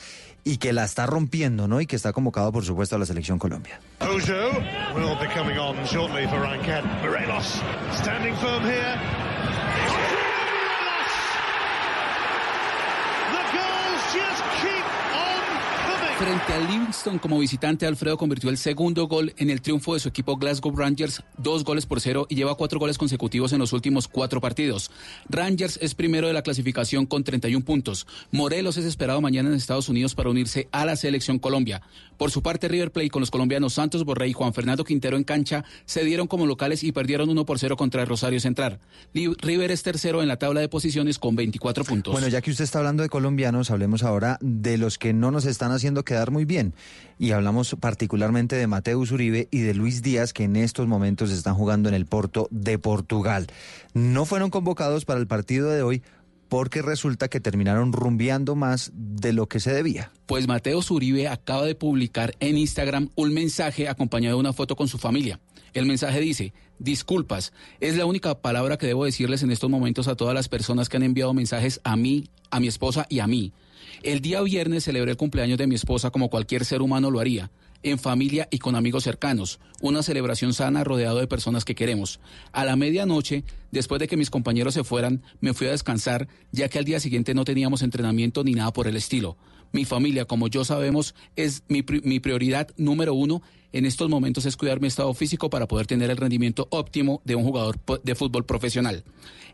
y 0.48 0.56
que 0.56 0.72
la 0.72 0.84
está 0.84 1.04
rompiendo, 1.04 1.68
¿no? 1.68 1.78
Y 1.82 1.86
que 1.86 1.94
está 1.94 2.14
convocado, 2.14 2.50
por 2.50 2.64
supuesto, 2.64 2.96
a 2.96 2.98
la 2.98 3.04
selección 3.04 3.38
Colombia. 3.38 3.80
Frente 16.18 16.52
al 16.52 16.66
Livingston 16.66 17.18
como 17.20 17.38
visitante, 17.38 17.86
Alfredo 17.86 18.18
convirtió 18.18 18.50
el 18.50 18.58
segundo 18.58 19.06
gol 19.06 19.32
en 19.36 19.50
el 19.50 19.62
triunfo 19.62 19.94
de 19.94 20.00
su 20.00 20.08
equipo 20.08 20.36
Glasgow 20.36 20.74
Rangers, 20.74 21.22
dos 21.36 21.62
goles 21.62 21.86
por 21.86 22.00
cero 22.00 22.26
y 22.28 22.34
lleva 22.34 22.56
cuatro 22.56 22.80
goles 22.80 22.98
consecutivos 22.98 23.52
en 23.52 23.60
los 23.60 23.72
últimos 23.72 24.08
cuatro 24.08 24.40
partidos. 24.40 24.90
Rangers 25.28 25.78
es 25.80 25.94
primero 25.94 26.26
de 26.26 26.32
la 26.32 26.42
clasificación 26.42 27.06
con 27.06 27.22
31 27.22 27.64
puntos. 27.64 28.08
Morelos 28.32 28.76
es 28.78 28.84
esperado 28.84 29.20
mañana 29.20 29.48
en 29.48 29.54
Estados 29.54 29.88
Unidos 29.88 30.16
para 30.16 30.28
unirse 30.28 30.68
a 30.72 30.84
la 30.84 30.96
selección 30.96 31.38
Colombia. 31.38 31.82
Por 32.16 32.32
su 32.32 32.42
parte, 32.42 32.66
River 32.66 32.90
Plate 32.90 33.10
con 33.10 33.20
los 33.20 33.30
colombianos 33.30 33.74
Santos 33.74 34.04
Borré 34.04 34.26
y 34.26 34.32
Juan 34.32 34.52
Fernando 34.52 34.82
Quintero 34.82 35.16
en 35.16 35.22
cancha 35.22 35.64
se 35.84 36.02
dieron 36.02 36.26
como 36.26 36.46
locales 36.46 36.82
y 36.82 36.90
perdieron 36.90 37.28
1 37.28 37.46
por 37.46 37.60
0 37.60 37.76
contra 37.76 38.04
Rosario 38.04 38.40
Central. 38.40 38.80
River 39.14 39.70
es 39.70 39.84
tercero 39.84 40.20
en 40.20 40.26
la 40.26 40.36
tabla 40.36 40.58
de 40.58 40.68
posiciones 40.68 41.20
con 41.20 41.36
24 41.36 41.84
puntos. 41.84 42.12
Bueno, 42.12 42.26
ya 42.26 42.40
que 42.40 42.50
usted 42.50 42.64
está 42.64 42.78
hablando 42.78 43.04
de 43.04 43.08
colombianos, 43.08 43.70
hablemos 43.70 44.02
ahora 44.02 44.36
de 44.40 44.78
los 44.78 44.98
que 44.98 45.12
no 45.12 45.30
nos 45.30 45.44
están 45.44 45.70
haciendo 45.70 46.07
quedar 46.08 46.32
muy 46.32 46.44
bien. 46.44 46.74
Y 47.18 47.32
hablamos 47.32 47.76
particularmente 47.78 48.56
de 48.56 48.66
Mateus 48.66 49.12
Uribe 49.12 49.46
y 49.50 49.60
de 49.60 49.74
Luis 49.74 50.02
Díaz, 50.02 50.32
que 50.32 50.44
en 50.44 50.56
estos 50.56 50.88
momentos 50.88 51.30
están 51.30 51.54
jugando 51.54 51.88
en 51.88 51.94
el 51.94 52.06
Porto 52.06 52.48
de 52.50 52.78
Portugal. 52.78 53.46
No 53.94 54.24
fueron 54.24 54.50
convocados 54.50 55.04
para 55.04 55.20
el 55.20 55.26
partido 55.26 55.70
de 55.70 55.82
hoy 55.82 56.02
porque 56.48 56.82
resulta 56.82 57.28
que 57.28 57.40
terminaron 57.40 57.92
rumbeando 57.92 58.54
más 58.54 58.90
de 58.94 59.32
lo 59.32 59.46
que 59.46 59.60
se 59.60 59.72
debía. 59.72 60.10
Pues 60.26 60.48
Mateo 60.48 60.82
Zuribe 60.82 61.28
acaba 61.28 61.64
de 61.64 61.74
publicar 61.74 62.34
en 62.40 62.56
Instagram 62.56 63.10
un 63.16 63.34
mensaje 63.34 63.88
acompañado 63.88 64.36
de 64.36 64.40
una 64.40 64.52
foto 64.52 64.74
con 64.74 64.88
su 64.88 64.98
familia. 64.98 65.40
El 65.74 65.84
mensaje 65.86 66.20
dice, 66.20 66.54
disculpas, 66.78 67.52
es 67.80 67.96
la 67.96 68.06
única 68.06 68.34
palabra 68.40 68.78
que 68.78 68.86
debo 68.86 69.04
decirles 69.04 69.42
en 69.42 69.50
estos 69.50 69.68
momentos 69.68 70.08
a 70.08 70.16
todas 70.16 70.34
las 70.34 70.48
personas 70.48 70.88
que 70.88 70.96
han 70.96 71.02
enviado 71.02 71.34
mensajes 71.34 71.80
a 71.84 71.96
mí, 71.96 72.28
a 72.50 72.60
mi 72.60 72.68
esposa 72.68 73.06
y 73.10 73.18
a 73.20 73.26
mí. 73.26 73.52
El 74.02 74.20
día 74.20 74.40
viernes 74.42 74.84
celebré 74.84 75.12
el 75.12 75.16
cumpleaños 75.16 75.58
de 75.58 75.66
mi 75.66 75.74
esposa 75.74 76.10
como 76.10 76.30
cualquier 76.30 76.64
ser 76.64 76.82
humano 76.82 77.10
lo 77.10 77.20
haría, 77.20 77.50
en 77.82 77.98
familia 77.98 78.48
y 78.50 78.58
con 78.58 78.74
amigos 78.74 79.04
cercanos, 79.04 79.60
una 79.80 80.02
celebración 80.02 80.52
sana 80.52 80.84
rodeado 80.84 81.18
de 81.18 81.26
personas 81.26 81.64
que 81.64 81.74
queremos. 81.74 82.20
A 82.52 82.64
la 82.64 82.76
medianoche, 82.76 83.44
después 83.70 84.00
de 84.00 84.08
que 84.08 84.16
mis 84.16 84.30
compañeros 84.30 84.74
se 84.74 84.84
fueran, 84.84 85.22
me 85.40 85.54
fui 85.54 85.66
a 85.66 85.72
descansar, 85.72 86.28
ya 86.52 86.68
que 86.68 86.78
al 86.78 86.84
día 86.84 87.00
siguiente 87.00 87.34
no 87.34 87.44
teníamos 87.44 87.82
entrenamiento 87.82 88.44
ni 88.44 88.52
nada 88.52 88.72
por 88.72 88.88
el 88.88 88.96
estilo. 88.96 89.36
Mi 89.70 89.84
familia, 89.84 90.24
como 90.24 90.48
yo 90.48 90.64
sabemos, 90.64 91.14
es 91.36 91.62
mi, 91.68 91.84
mi 92.02 92.20
prioridad 92.20 92.68
número 92.76 93.14
uno 93.14 93.42
en 93.72 93.84
estos 93.84 94.08
momentos 94.08 94.46
es 94.46 94.56
cuidar 94.56 94.80
mi 94.80 94.88
estado 94.88 95.12
físico 95.14 95.50
para 95.50 95.66
poder 95.68 95.86
tener 95.86 96.10
el 96.10 96.16
rendimiento 96.16 96.66
óptimo 96.70 97.20
de 97.24 97.34
un 97.34 97.44
jugador 97.44 97.78
de 98.02 98.14
fútbol 98.14 98.44
profesional. 98.44 99.04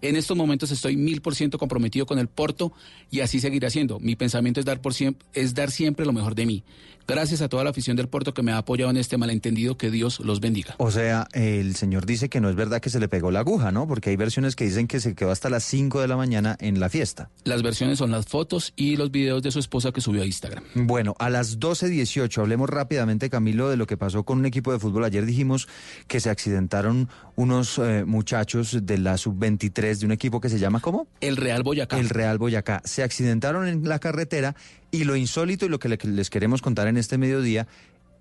En 0.02 0.16
estos 0.16 0.36
momentos 0.36 0.70
estoy 0.70 0.96
mil 0.96 1.22
por 1.22 1.34
ciento 1.34 1.58
comprometido 1.58 2.04
con 2.06 2.18
el 2.18 2.28
Porto 2.28 2.72
y 3.10 3.20
así 3.20 3.40
seguiré 3.40 3.66
haciendo. 3.66 3.98
Mi 4.00 4.16
pensamiento 4.16 4.60
es 4.60 4.66
dar, 4.66 4.80
por 4.80 4.92
siem- 4.92 5.16
es 5.32 5.54
dar 5.54 5.70
siempre 5.70 6.04
lo 6.04 6.12
mejor 6.12 6.34
de 6.34 6.46
mí. 6.46 6.62
Gracias 7.06 7.42
a 7.42 7.48
toda 7.50 7.64
la 7.64 7.70
afición 7.70 7.96
del 7.98 8.08
Porto 8.08 8.32
que 8.32 8.42
me 8.42 8.52
ha 8.52 8.56
apoyado 8.58 8.90
en 8.90 8.96
este 8.96 9.18
malentendido. 9.18 9.76
Que 9.76 9.90
Dios 9.90 10.20
los 10.20 10.40
bendiga. 10.40 10.74
O 10.78 10.90
sea, 10.90 11.28
el 11.32 11.76
señor 11.76 12.06
dice 12.06 12.30
que 12.30 12.40
no 12.40 12.48
es 12.48 12.56
verdad 12.56 12.80
que 12.80 12.88
se 12.88 12.98
le 12.98 13.08
pegó 13.08 13.30
la 13.30 13.40
aguja, 13.40 13.72
¿no? 13.72 13.86
Porque 13.86 14.08
hay 14.10 14.16
versiones 14.16 14.56
que 14.56 14.64
dicen 14.64 14.86
que 14.86 15.00
se 15.00 15.14
quedó 15.14 15.30
hasta 15.30 15.50
las 15.50 15.64
5 15.64 16.00
de 16.00 16.08
la 16.08 16.16
mañana 16.16 16.56
en 16.60 16.80
la 16.80 16.88
fiesta. 16.88 17.28
Las 17.44 17.62
versiones 17.62 17.98
son 17.98 18.10
las 18.10 18.24
fotos 18.26 18.72
y 18.74 18.96
los 18.96 19.10
videos 19.10 19.42
de 19.42 19.50
su 19.50 19.58
esposa 19.58 19.92
que 19.92 20.00
subió 20.00 20.22
a 20.22 20.26
Instagram. 20.26 20.64
Bueno, 20.74 21.14
a 21.18 21.28
las 21.28 21.58
12.18 21.60 22.38
hablemos 22.40 22.70
rápidamente, 22.70 23.28
Camilo, 23.28 23.68
de 23.68 23.76
lo 23.76 23.86
que 23.86 23.98
pasó 24.04 24.22
con 24.24 24.38
un 24.38 24.46
equipo 24.46 24.70
de 24.72 24.78
fútbol. 24.78 25.04
Ayer 25.04 25.24
dijimos 25.24 25.66
que 26.06 26.20
se 26.20 26.28
accidentaron 26.30 27.08
unos 27.36 27.78
eh, 27.78 28.04
muchachos 28.06 28.78
de 28.82 28.98
la 28.98 29.16
sub-23 29.16 29.98
de 29.98 30.06
un 30.06 30.12
equipo 30.12 30.40
que 30.40 30.48
se 30.48 30.58
llama 30.58 30.80
¿cómo? 30.80 31.06
El 31.20 31.36
Real 31.36 31.62
Boyacá. 31.62 31.98
El 31.98 32.08
Real 32.10 32.38
Boyacá. 32.38 32.82
Se 32.84 33.02
accidentaron 33.02 33.66
en 33.66 33.88
la 33.88 33.98
carretera 33.98 34.54
y 34.90 35.04
lo 35.04 35.16
insólito 35.16 35.64
y 35.66 35.68
lo 35.68 35.78
que 35.78 35.88
le- 35.88 35.98
les 36.02 36.30
queremos 36.30 36.60
contar 36.62 36.86
en 36.88 36.96
este 36.96 37.18
mediodía 37.18 37.66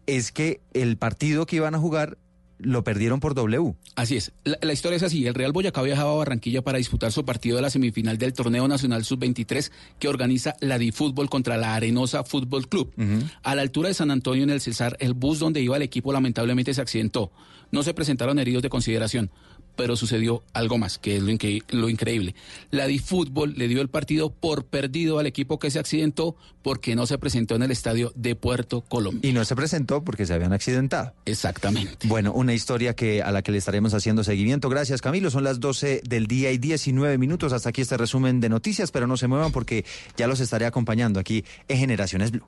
es 0.06 0.32
que 0.32 0.60
el 0.74 0.98
partido 0.98 1.46
que 1.46 1.58
iban 1.58 1.76
a 1.76 1.80
jugar 1.80 2.18
lo 2.60 2.84
perdieron 2.84 3.20
por 3.20 3.34
W. 3.34 3.76
Así 3.96 4.18
es. 4.18 4.32
La, 4.44 4.58
la 4.62 4.74
historia 4.74 4.98
es 4.98 5.04
así. 5.04 5.26
El 5.28 5.34
Real 5.34 5.52
Boyacá 5.52 5.82
viajaba 5.82 6.12
a 6.12 6.16
Barranquilla 6.16 6.62
para 6.62 6.78
disputar 6.78 7.12
su 7.12 7.26
partido 7.26 7.56
de 7.56 7.62
la 7.62 7.70
semifinal 7.70 8.18
del 8.18 8.34
Torneo 8.34 8.68
Nacional 8.68 9.04
Sub-23 9.04 9.72
que 10.00 10.08
organiza 10.08 10.56
la 10.60 10.78
DiFútbol 10.78 11.30
contra 11.30 11.58
la 11.58 11.76
Arenosa 11.76 12.24
Fútbol 12.24 12.68
Club. 12.68 12.94
A 13.44 13.56
la 13.56 13.62
altura 13.62 13.90
de 13.90 13.94
San 13.94 14.12
Antonio 14.12 14.44
en 14.44 14.50
el 14.50 14.62
Cesar, 14.62 14.98
el 15.00 15.14
bus 15.14 15.40
donde 15.40 15.62
iba 15.62 15.76
el 15.76 15.82
equipo 15.84 16.14
lamentablemente 16.14 16.74
se 16.74 16.82
accidentó. 16.82 17.32
No 17.72 17.84
se 17.84 17.94
presentaron 17.94 18.38
heridos 18.40 18.62
de 18.62 18.70
consideración, 18.70 19.32
pero 19.76 19.96
sucedió 19.96 20.44
algo 20.54 20.78
más, 20.78 20.98
que 20.98 21.18
es 21.18 21.24
lo, 21.24 21.30
incre- 21.32 21.64
lo 21.70 21.90
increíble. 21.90 22.36
La 22.72 22.88
DiFútbol 22.88 23.54
le 23.58 23.68
dio 23.68 23.82
el 23.82 23.90
partido 23.90 24.32
por 24.32 24.66
perdido 24.66 25.20
al 25.20 25.26
equipo 25.28 25.60
que 25.60 25.72
se 25.72 25.80
accidentó 25.80 26.36
porque 26.62 26.96
no 26.96 27.06
se 27.06 27.18
presentó 27.18 27.56
en 27.56 27.64
el 27.64 27.72
estadio 27.72 28.12
de 28.16 28.36
Puerto 28.36 28.82
Colombia. 28.82 29.30
Y 29.30 29.34
no 29.34 29.44
se 29.46 29.56
presentó 29.56 30.04
porque 30.04 30.26
se 30.26 30.34
habían 30.34 30.54
accidentado. 30.54 31.14
Exactamente. 31.26 32.08
Bueno, 32.08 32.32
una 32.34 32.54
historia 32.54 32.96
que 32.96 33.22
a 33.22 33.32
la 33.32 33.42
que 33.42 33.52
le 33.52 33.58
estaremos 33.58 33.94
haciendo 33.94 34.24
seguimiento. 34.24 34.70
Gracias, 34.70 35.02
Camilo. 35.02 35.30
Son 35.30 35.44
las 35.44 35.60
12 35.60 36.02
del 36.08 36.28
día 36.28 36.52
y 36.52 36.58
19 36.58 37.18
minutos. 37.18 37.52
Hasta 37.54 37.70
aquí 37.70 37.82
este 37.82 37.98
resumen 37.98 38.40
de 38.40 38.50
noticias, 38.50 38.92
pero 38.92 39.08
no 39.08 39.18
se 39.18 39.28
muevan 39.28 39.52
porque 39.52 39.84
ya 40.16 40.28
los 40.28 40.40
estaré 40.40 40.66
acompañando 40.66 41.20
aquí 41.20 41.44
en 41.68 41.78
Generaciones 41.80 42.32
Blue. 42.32 42.48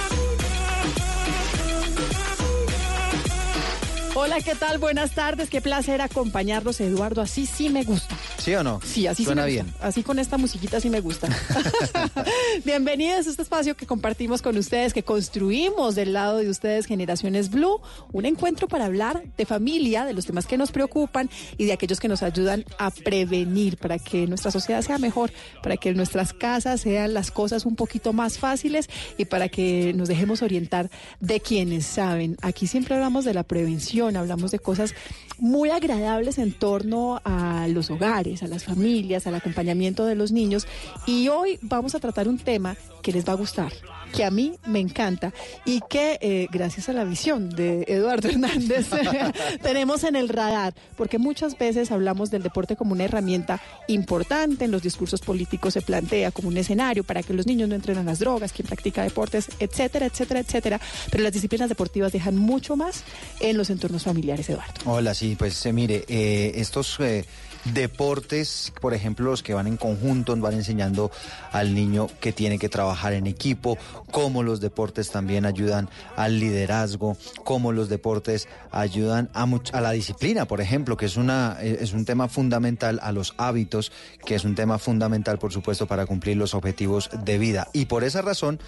Hola, 4.23 4.39
¿qué 4.39 4.53
tal? 4.53 4.77
Buenas 4.77 5.15
tardes. 5.15 5.49
Qué 5.49 5.61
placer 5.61 5.99
acompañarlos, 5.99 6.79
Eduardo. 6.79 7.23
Así 7.23 7.47
sí 7.47 7.69
me 7.69 7.83
gusta. 7.83 8.15
¿Sí 8.37 8.53
o 8.53 8.63
no? 8.63 8.79
Sí, 8.85 9.07
así 9.07 9.25
Suena 9.25 9.41
sí 9.41 9.45
me 9.47 9.51
bien. 9.51 9.65
gusta. 9.65 9.87
Así 9.87 10.03
con 10.03 10.19
esta 10.19 10.37
musiquita 10.37 10.79
sí 10.79 10.91
me 10.91 10.99
gusta. 10.99 11.27
Bienvenidos 12.63 13.25
a 13.25 13.31
este 13.31 13.41
espacio 13.41 13.75
que 13.75 13.87
compartimos 13.87 14.43
con 14.43 14.55
ustedes, 14.57 14.93
que 14.93 15.01
construimos 15.01 15.95
del 15.95 16.13
lado 16.13 16.37
de 16.37 16.49
ustedes, 16.49 16.85
Generaciones 16.85 17.49
Blue, 17.49 17.81
un 18.11 18.27
encuentro 18.27 18.67
para 18.67 18.85
hablar 18.85 19.23
de 19.35 19.45
familia, 19.47 20.05
de 20.05 20.13
los 20.13 20.27
temas 20.27 20.45
que 20.45 20.55
nos 20.55 20.71
preocupan 20.71 21.27
y 21.57 21.65
de 21.65 21.73
aquellos 21.73 21.99
que 21.99 22.07
nos 22.07 22.21
ayudan 22.21 22.63
a 22.77 22.91
prevenir 22.91 23.77
para 23.77 23.97
que 23.97 24.27
nuestra 24.27 24.51
sociedad 24.51 24.83
sea 24.83 24.99
mejor, 24.99 25.31
para 25.63 25.77
que 25.77 25.95
nuestras 25.95 26.31
casas 26.31 26.81
sean 26.81 27.15
las 27.15 27.31
cosas 27.31 27.65
un 27.65 27.75
poquito 27.75 28.13
más 28.13 28.37
fáciles 28.37 28.87
y 29.17 29.25
para 29.25 29.49
que 29.49 29.93
nos 29.95 30.07
dejemos 30.09 30.43
orientar 30.43 30.91
de 31.19 31.39
quienes 31.39 31.87
saben. 31.87 32.37
Aquí 32.43 32.67
siempre 32.67 32.93
hablamos 32.93 33.25
de 33.25 33.33
la 33.33 33.41
prevención, 33.41 34.10
hablamos 34.17 34.51
de 34.51 34.59
cosas 34.59 34.93
muy 35.39 35.69
agradables 35.69 36.37
en 36.37 36.51
torno 36.51 37.21
a 37.23 37.67
los 37.67 37.89
hogares, 37.89 38.43
a 38.43 38.47
las 38.47 38.63
familias, 38.63 39.27
al 39.27 39.35
acompañamiento 39.35 40.05
de 40.05 40.15
los 40.15 40.31
niños. 40.31 40.67
Y 41.05 41.27
hoy 41.27 41.59
vamos 41.61 41.95
a 41.95 41.99
tratar 41.99 42.27
un 42.27 42.37
tema 42.37 42.75
que 43.01 43.11
les 43.11 43.27
va 43.27 43.33
a 43.33 43.37
gustar, 43.37 43.71
que 44.11 44.23
a 44.23 44.31
mí 44.31 44.53
me 44.65 44.79
encanta 44.79 45.33
y 45.65 45.81
que 45.89 46.19
eh, 46.21 46.47
gracias 46.51 46.89
a 46.89 46.93
la 46.93 47.03
visión 47.03 47.49
de 47.49 47.85
Eduardo 47.87 48.29
Hernández 48.29 48.89
tenemos 49.61 50.03
en 50.03 50.15
el 50.15 50.29
radar, 50.29 50.73
porque 50.97 51.17
muchas 51.17 51.57
veces 51.57 51.91
hablamos 51.91 52.31
del 52.31 52.43
deporte 52.43 52.75
como 52.75 52.93
una 52.93 53.05
herramienta 53.05 53.61
importante, 53.87 54.65
en 54.65 54.71
los 54.71 54.81
discursos 54.81 55.21
políticos 55.21 55.73
se 55.73 55.81
plantea 55.81 56.31
como 56.31 56.49
un 56.49 56.57
escenario 56.57 57.03
para 57.03 57.23
que 57.23 57.33
los 57.33 57.45
niños 57.45 57.69
no 57.69 57.75
entren 57.75 57.97
a 57.97 58.03
las 58.03 58.19
drogas, 58.19 58.51
quien 58.51 58.67
practica 58.67 59.03
deportes, 59.03 59.49
etcétera, 59.59 60.05
etcétera, 60.05 60.39
etcétera. 60.39 60.81
Pero 61.09 61.23
las 61.23 61.33
disciplinas 61.33 61.69
deportivas 61.69 62.11
dejan 62.11 62.35
mucho 62.35 62.75
más 62.75 63.03
en 63.39 63.57
los 63.57 63.69
entornos 63.69 64.03
familiares, 64.03 64.49
Eduardo. 64.49 64.73
Hola, 64.85 65.13
sí, 65.13 65.35
pues 65.37 65.65
eh, 65.65 65.73
mire, 65.73 66.05
eh, 66.07 66.53
estos 66.55 66.99
eh, 66.99 67.25
deportes, 67.65 68.73
por 68.81 68.93
ejemplo, 68.93 69.25
los 69.25 69.43
que 69.43 69.53
van 69.53 69.67
en 69.67 69.77
conjunto, 69.77 70.35
van 70.37 70.53
enseñando 70.53 71.11
al 71.51 71.73
niño 71.73 72.07
que 72.19 72.31
tiene 72.31 72.57
que 72.57 72.69
trabajar 72.69 73.13
en 73.13 73.27
equipo, 73.27 73.77
cómo 74.11 74.43
los 74.43 74.61
deportes 74.61 75.11
también 75.11 75.45
ayudan 75.45 75.89
al 76.15 76.39
liderazgo, 76.39 77.17
cómo 77.43 77.71
los 77.71 77.89
deportes 77.89 78.47
ayudan 78.71 79.29
a, 79.33 79.47
a 79.73 79.81
la 79.81 79.91
disciplina, 79.91 80.45
por 80.45 80.61
ejemplo, 80.61 80.97
que 80.97 81.05
es, 81.05 81.17
una, 81.17 81.57
eh, 81.61 81.77
es 81.81 81.93
un 81.93 82.05
tema 82.05 82.27
fundamental, 82.27 82.99
a 83.01 83.11
los 83.11 83.33
hábitos, 83.37 83.91
que 84.25 84.35
es 84.35 84.43
un 84.43 84.55
tema 84.55 84.77
fundamental, 84.77 85.37
por 85.37 85.53
supuesto, 85.53 85.87
para 85.87 86.05
cumplir 86.05 86.37
los 86.37 86.53
objetivos 86.53 87.09
de 87.23 87.37
vida. 87.37 87.67
Y 87.73 87.85
por 87.85 88.03
esa 88.03 88.21
razón, 88.21 88.59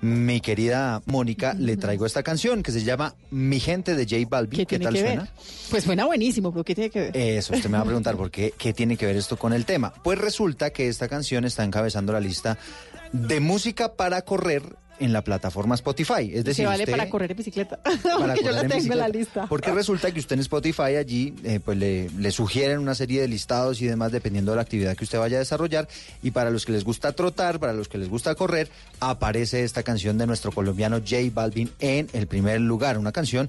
mi 0.00 0.40
querida 0.40 1.02
Mónica, 1.06 1.54
le 1.54 1.76
traigo 1.76 2.06
esta 2.06 2.22
canción 2.22 2.62
que 2.62 2.72
se 2.72 2.84
llama 2.84 3.14
Mi 3.30 3.60
gente 3.60 3.94
de 3.94 4.04
J 4.04 4.28
Balvin. 4.28 4.58
¿Qué, 4.58 4.66
tiene 4.66 4.84
tal 4.84 4.94
que 4.94 5.00
suena? 5.00 5.22
ver? 5.22 5.30
Pues 5.70 5.84
suena 5.84 6.06
buenísimo, 6.06 6.52
pero 6.52 6.64
¿qué 6.64 6.74
tiene 6.74 6.90
que 6.90 7.00
ver? 7.00 7.16
Eso, 7.16 7.54
usted 7.54 7.68
me 7.68 7.76
va 7.76 7.82
a 7.82 7.86
preguntar 7.86 8.16
por 8.16 8.30
qué, 8.30 8.54
qué 8.56 8.72
tiene 8.72 8.96
que 8.96 9.06
ver 9.06 9.16
esto 9.16 9.36
con 9.36 9.52
el 9.52 9.64
tema. 9.64 9.92
Pues 10.02 10.18
resulta 10.18 10.70
que 10.70 10.88
esta 10.88 11.08
canción 11.08 11.44
está 11.44 11.64
encabezando 11.64 12.12
la 12.12 12.20
lista 12.20 12.58
de 13.12 13.40
música 13.40 13.94
para 13.94 14.22
correr 14.22 14.62
en 15.00 15.12
la 15.12 15.22
plataforma 15.24 15.74
Spotify. 15.74 16.30
Es 16.32 16.44
decir, 16.44 16.64
Se 16.64 16.66
vale 16.66 16.84
usted- 16.84 16.92
para 16.96 17.10
correr 17.10 17.30
en 17.32 17.36
bicicleta. 17.36 17.78
para 17.82 17.96
Porque 18.18 18.44
yo 18.44 18.52
la 18.52 18.60
en 18.60 18.68
tengo 18.68 18.92
en 18.92 18.98
la 18.98 19.06
bicicleta. 19.06 19.08
lista. 19.08 19.46
Porque 19.48 19.72
resulta 19.72 20.10
que 20.12 20.20
usted 20.20 20.34
en 20.34 20.40
Spotify 20.40 20.96
allí 20.98 21.34
eh, 21.44 21.58
pues 21.64 21.76
le, 21.78 22.08
le 22.10 22.30
sugieren 22.30 22.78
una 22.78 22.94
serie 22.94 23.20
de 23.20 23.28
listados 23.28 23.80
y 23.82 23.86
demás 23.86 24.12
dependiendo 24.12 24.52
de 24.52 24.56
la 24.56 24.62
actividad 24.62 24.96
que 24.96 25.04
usted 25.04 25.18
vaya 25.18 25.36
a 25.36 25.40
desarrollar. 25.40 25.88
Y 26.22 26.30
para 26.30 26.50
los 26.50 26.64
que 26.66 26.72
les 26.72 26.84
gusta 26.84 27.12
trotar, 27.12 27.58
para 27.58 27.72
los 27.72 27.88
que 27.88 27.98
les 27.98 28.08
gusta 28.08 28.34
correr, 28.34 28.68
aparece 29.00 29.64
esta 29.64 29.82
canción 29.82 30.18
de 30.18 30.26
nuestro 30.26 30.52
colombiano 30.52 30.98
J 30.98 31.16
Balvin 31.32 31.70
en 31.80 32.08
el 32.12 32.26
primer 32.26 32.60
lugar. 32.60 32.98
Una 32.98 33.12
canción 33.12 33.48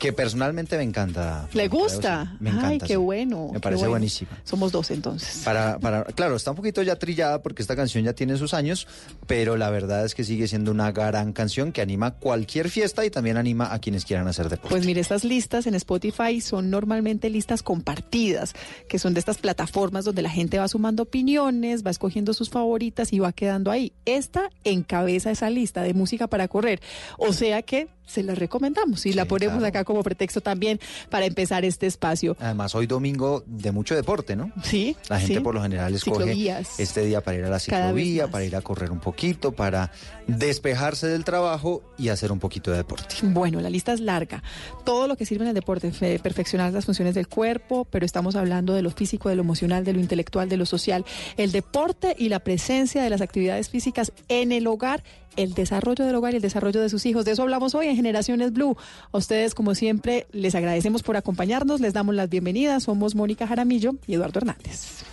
que 0.00 0.12
personalmente 0.12 0.76
me 0.78 0.82
encanta. 0.82 1.46
¿Le 1.52 1.68
gusta? 1.68 2.36
Me 2.40 2.50
encanta. 2.50 2.68
Ay, 2.68 2.78
qué 2.78 2.86
sí. 2.86 2.96
bueno. 2.96 3.50
Me 3.52 3.60
parece 3.60 3.80
bueno. 3.80 3.90
buenísima. 3.90 4.30
Somos 4.44 4.72
dos 4.72 4.90
entonces. 4.90 5.42
Para, 5.44 5.78
para, 5.78 6.04
claro, 6.04 6.36
está 6.36 6.50
un 6.50 6.56
poquito 6.56 6.82
ya 6.82 6.96
trillada 6.96 7.42
porque 7.42 7.60
esta 7.60 7.76
canción 7.76 8.02
ya 8.02 8.14
tiene 8.14 8.36
sus 8.38 8.54
años, 8.54 8.88
pero 9.26 9.56
la 9.56 9.68
verdad 9.70 10.04
es 10.06 10.14
que 10.14 10.24
sigue 10.24 10.48
siendo 10.48 10.70
una 10.70 10.90
gran 10.90 11.32
canción 11.32 11.70
que 11.70 11.82
anima 11.82 12.12
cualquier 12.12 12.70
fiesta 12.70 13.04
y 13.04 13.10
también 13.10 13.36
anima 13.36 13.72
a 13.72 13.78
quienes 13.78 14.06
quieran 14.06 14.26
hacer 14.26 14.48
deporte. 14.48 14.70
Pues 14.70 14.86
mire, 14.86 15.02
estas 15.02 15.22
listas 15.22 15.66
en 15.66 15.74
Spotify 15.74 16.40
son 16.40 16.70
normalmente 16.70 17.28
listas 17.28 17.62
compartidas, 17.62 18.54
que 18.88 18.98
son 18.98 19.12
de 19.12 19.20
estas 19.20 19.36
plataformas 19.36 20.06
donde 20.06 20.22
la 20.22 20.30
gente 20.30 20.58
va 20.58 20.66
sumando 20.66 21.02
opiniones, 21.02 21.84
va 21.84 21.90
escogiendo 21.90 22.32
sus 22.32 22.48
favoritas 22.48 23.12
y 23.12 23.18
va 23.18 23.32
quedando 23.32 23.70
ahí. 23.70 23.92
Esta 24.06 24.48
encabeza 24.64 25.30
esa 25.30 25.50
lista 25.50 25.82
de 25.82 25.92
música 25.92 26.26
para 26.26 26.48
correr. 26.48 26.80
O 27.18 27.34
sea 27.34 27.60
que 27.60 27.88
se 28.10 28.22
la 28.22 28.34
recomendamos 28.34 29.06
y 29.06 29.12
la 29.12 29.24
ponemos 29.24 29.58
claro. 29.58 29.68
acá 29.68 29.84
como 29.84 30.02
pretexto 30.02 30.40
también 30.40 30.80
para 31.08 31.26
empezar 31.26 31.64
este 31.64 31.86
espacio. 31.86 32.36
Además, 32.40 32.74
hoy 32.74 32.86
domingo 32.86 33.44
de 33.46 33.72
mucho 33.72 33.94
deporte, 33.94 34.36
¿no? 34.36 34.50
Sí. 34.62 34.96
La 35.08 35.18
gente 35.20 35.34
sí. 35.36 35.40
por 35.40 35.54
lo 35.54 35.62
general 35.62 35.94
escoge 35.94 36.18
Ciclovías. 36.24 36.80
este 36.80 37.04
día 37.04 37.22
para 37.22 37.38
ir 37.38 37.44
a 37.44 37.50
la 37.50 37.58
ciclovía, 37.58 38.28
para 38.28 38.44
ir 38.44 38.56
a 38.56 38.60
correr 38.62 38.90
un 38.90 39.00
poquito, 39.00 39.52
para 39.52 39.92
despejarse 40.26 41.06
del 41.06 41.24
trabajo 41.24 41.82
y 41.98 42.08
hacer 42.08 42.32
un 42.32 42.38
poquito 42.38 42.70
de 42.70 42.78
deporte. 42.78 43.14
Bueno, 43.22 43.60
la 43.60 43.70
lista 43.70 43.92
es 43.92 44.00
larga. 44.00 44.42
Todo 44.84 45.06
lo 45.06 45.16
que 45.16 45.26
sirve 45.26 45.44
en 45.44 45.48
el 45.48 45.54
deporte, 45.54 45.90
fe- 45.92 46.18
perfeccionar 46.18 46.72
las 46.72 46.84
funciones 46.86 47.14
del 47.14 47.28
cuerpo, 47.28 47.86
pero 47.90 48.06
estamos 48.06 48.36
hablando 48.36 48.74
de 48.74 48.82
lo 48.82 48.90
físico, 48.90 49.28
de 49.28 49.36
lo 49.36 49.42
emocional, 49.42 49.84
de 49.84 49.92
lo 49.92 50.00
intelectual, 50.00 50.48
de 50.48 50.56
lo 50.56 50.66
social. 50.66 51.04
El 51.36 51.52
deporte 51.52 52.14
y 52.18 52.28
la 52.28 52.40
presencia 52.40 53.02
de 53.02 53.10
las 53.10 53.20
actividades 53.20 53.68
físicas 53.68 54.12
en 54.28 54.52
el 54.52 54.66
hogar, 54.66 55.02
el 55.36 55.54
desarrollo 55.54 56.04
del 56.04 56.14
hogar 56.14 56.32
y 56.34 56.36
el 56.36 56.42
desarrollo 56.42 56.80
de 56.80 56.88
sus 56.88 57.06
hijos. 57.06 57.24
De 57.24 57.32
eso 57.32 57.42
hablamos 57.42 57.74
hoy 57.74 57.86
en 57.88 57.96
Generaciones 57.96 58.52
Blue. 58.52 58.76
A 59.12 59.18
ustedes, 59.18 59.54
como 59.54 59.74
siempre, 59.74 60.26
les 60.32 60.54
agradecemos 60.54 61.02
por 61.02 61.16
acompañarnos, 61.16 61.80
les 61.80 61.92
damos 61.92 62.14
las 62.14 62.28
bienvenidas. 62.28 62.84
Somos 62.84 63.14
Mónica 63.14 63.46
Jaramillo 63.46 63.94
y 64.06 64.14
Eduardo 64.14 64.38
Hernández. 64.38 65.04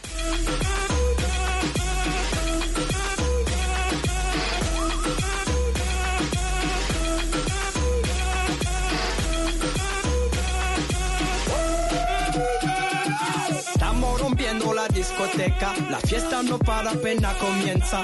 La 14.87 14.93
discoteca, 14.93 15.73
la 15.89 15.99
fiesta 15.99 16.43
no 16.43 16.57
para 16.59 16.91
apenas 16.91 17.35
comienza. 17.37 18.01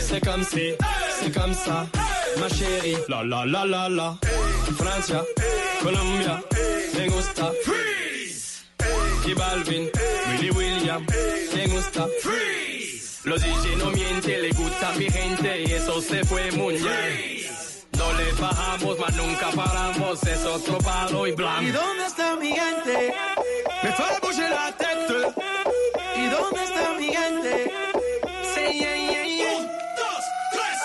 C'est 0.00 0.20
comme 0.24 0.44
si, 0.44 0.74
c'est 1.18 1.32
comme 1.32 1.54
ça, 1.54 1.86
ma 2.38 2.48
chérie. 2.48 2.96
La 3.08 3.22
la 3.22 3.44
la 3.44 3.64
la 3.64 3.88
la. 3.88 4.18
Francia, 4.76 5.22
Colombia, 5.82 6.42
me 6.94 7.08
gusta. 7.08 7.52
Freeze. 7.64 8.64
J 9.24 9.34
Balvin, 9.34 9.88
Willy 10.28 10.50
William, 10.50 11.06
me 11.54 11.66
gusta. 11.68 12.06
Freeze. 12.22 13.20
Los 13.24 13.42
DJ 13.42 13.76
no 13.76 13.90
mienten, 13.90 14.42
le 14.42 14.50
gusta 14.50 14.88
a 14.90 14.94
mi 14.96 15.10
gente 15.10 15.62
y 15.62 15.72
eso 15.72 16.00
se 16.00 16.24
fue 16.24 16.50
muy 16.52 16.74
bien. 16.74 17.46
No 17.98 18.12
le 18.14 18.32
bajamos, 18.40 18.98
mas 18.98 19.14
nunca 19.16 19.50
paramos, 19.54 20.22
es 20.22 20.44
otro 20.44 20.78
palo 20.78 21.26
y 21.26 21.32
blanco. 21.32 21.62
¿Y 21.62 21.70
dónde 21.70 22.06
está 22.06 22.36
mi 22.36 22.48
gente? 22.48 23.14
Me 23.82 23.92
fue 23.92 24.06
a 24.06 24.50
la 24.50 24.76
tête. 24.76 25.00
¿Y 26.40 26.42
dónde 26.42 26.64
está 26.64 26.94
mi 26.98 27.06
gente? 27.06 27.70
Sí, 28.54 28.78
yeah, 28.78 28.96
yeah, 28.96 29.24
yeah. 29.24 29.56
Un, 29.58 29.66
dos, 29.66 30.24
tres, 30.52 30.78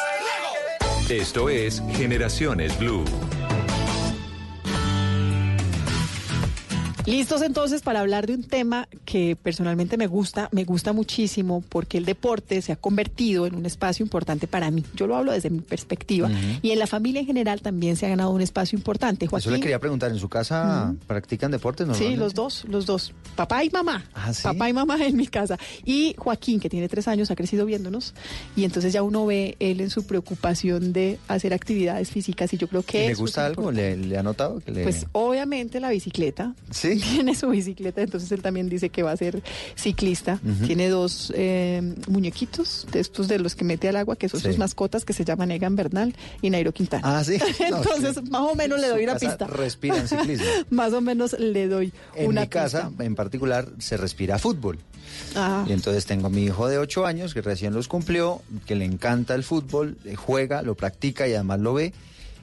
luego. 1.10 1.22
Esto 1.22 1.50
es 1.50 1.82
Generaciones 1.94 2.78
Blue. 2.78 3.06
Listos 7.06 7.44
entonces 7.44 7.84
para 7.84 8.00
hablar 8.00 8.26
de 8.26 8.34
un 8.34 8.44
tema 8.44 8.88
que 9.16 9.38
personalmente 9.38 9.96
me 9.96 10.08
gusta, 10.08 10.50
me 10.52 10.66
gusta 10.66 10.92
muchísimo 10.92 11.64
porque 11.70 11.98
el 11.98 12.04
deporte 12.04 12.62
se 12.62 12.74
ha 12.74 12.76
convertido 12.76 13.48
en 13.48 13.56
un 13.56 13.66
espacio 13.66 14.04
importante 14.04 14.46
para 14.46 14.70
mí. 14.72 14.84
Yo 14.94 15.08
lo 15.08 15.16
hablo 15.16 15.32
desde 15.32 15.50
mi 15.50 15.62
perspectiva 15.62 16.30
y 16.62 16.72
en 16.72 16.80
la 16.80 16.86
familia 16.86 17.22
en 17.22 17.26
general 17.26 17.62
también 17.62 17.96
se 17.96 18.08
ha 18.08 18.10
ganado 18.10 18.32
un 18.32 18.42
espacio 18.42 18.78
importante. 18.78 19.30
Eso 19.32 19.52
le 19.52 19.62
quería 19.62 19.80
preguntar, 19.80 20.12
¿en 20.12 20.20
su 20.20 20.28
casa 20.28 20.94
practican 21.08 21.50
deportes 21.50 21.88
Sí, 21.96 22.18
los 22.18 22.34
dos, 22.34 22.66
los 22.68 22.86
dos. 22.86 23.14
Papá 23.38 23.64
y 23.64 23.70
mamá. 23.70 24.04
Ah, 24.14 24.34
Papá 24.44 24.70
y 24.70 24.74
mamá 24.74 24.98
en 25.06 25.16
mi 25.16 25.28
casa. 25.28 25.58
Y 25.86 26.14
Joaquín, 26.18 26.60
que 26.60 26.68
tiene 26.68 26.90
tres 26.90 27.08
años, 27.08 27.32
ha 27.32 27.38
crecido 27.38 27.66
viéndonos 27.66 28.14
y 28.58 28.66
entonces 28.66 28.92
ya 28.92 29.02
uno 29.02 29.26
ve 29.26 29.56
él 29.60 29.80
en 29.80 29.92
su 29.92 30.06
preocupación 30.06 30.92
de 30.92 31.20
hacer 31.30 31.54
actividades 31.54 32.12
físicas 32.12 32.54
y 32.54 32.58
yo 32.58 32.68
creo 32.68 32.84
que... 32.84 33.08
¿Le 33.08 33.16
gusta 33.16 33.46
algo? 33.46 33.72
¿Le, 33.72 34.18
ha 34.18 34.24
notado? 34.24 34.60
Que 34.60 34.72
le... 34.72 34.84
Pues 34.84 35.06
obviamente 35.14 35.80
la 35.80 35.90
bicicleta. 35.90 36.54
Sí. 36.70 37.00
tiene 37.14 37.34
su 37.34 37.48
bicicleta, 37.48 38.02
entonces 38.02 38.30
él 38.34 38.42
también 38.42 38.68
dice 38.68 38.90
que 38.90 39.05
va 39.06 39.12
a 39.12 39.18
ser 39.18 39.42
ciclista. 39.76 40.40
Tiene 40.66 40.90
dos 40.90 41.32
eh, 41.36 41.82
muñequitos 42.08 42.88
de 42.92 43.00
estos 43.00 43.28
de 43.28 43.40
los 43.40 43.56
que 43.56 43.64
mete 43.64 43.90
al 43.90 43.96
agua, 43.96 44.16
que 44.16 44.30
son 44.30 44.40
sus 44.40 44.58
mascotas, 44.58 45.06
que 45.06 45.14
se 45.14 45.24
llaman 45.24 45.52
Egan 45.52 45.76
Bernal 45.76 46.16
y 46.42 46.50
Nairo 46.50 46.72
Quintana. 46.74 47.20
Ah, 47.20 47.24
sí. 47.24 47.38
entonces, 47.60 48.30
más 48.30 48.42
o 48.42 48.56
menos 48.56 48.80
le 48.80 48.88
doy 48.88 49.04
una 49.04 49.16
pista. 49.16 49.48
Respira 49.48 49.98
en 49.98 50.08
ciclismo. 50.10 50.46
más 50.70 50.94
o 50.94 51.02
menos 51.02 51.38
le 51.40 51.68
doy 51.68 51.94
en 52.16 52.28
una 52.28 52.42
mi 52.42 52.48
casa, 52.48 52.92
en 53.00 53.16
particular, 53.16 53.68
se 53.80 53.98
respira 53.98 54.38
fútbol. 54.40 54.80
Ah. 55.36 55.66
Y 55.68 55.74
entonces 55.74 56.06
tengo 56.06 56.28
a 56.28 56.30
mi 56.30 56.44
hijo 56.44 56.68
de 56.68 56.78
8 56.78 57.06
años, 57.06 57.34
que 57.34 57.42
recién 57.42 57.74
los 57.74 57.88
cumplió, 57.88 58.42
que 58.66 58.76
le 58.76 58.86
encanta 58.86 59.36
el 59.36 59.44
fútbol, 59.44 59.98
eh, 60.06 60.16
juega, 60.16 60.62
lo 60.62 60.76
practica 60.76 61.28
y 61.28 61.34
además 61.34 61.60
lo 61.60 61.74
ve. 61.74 61.94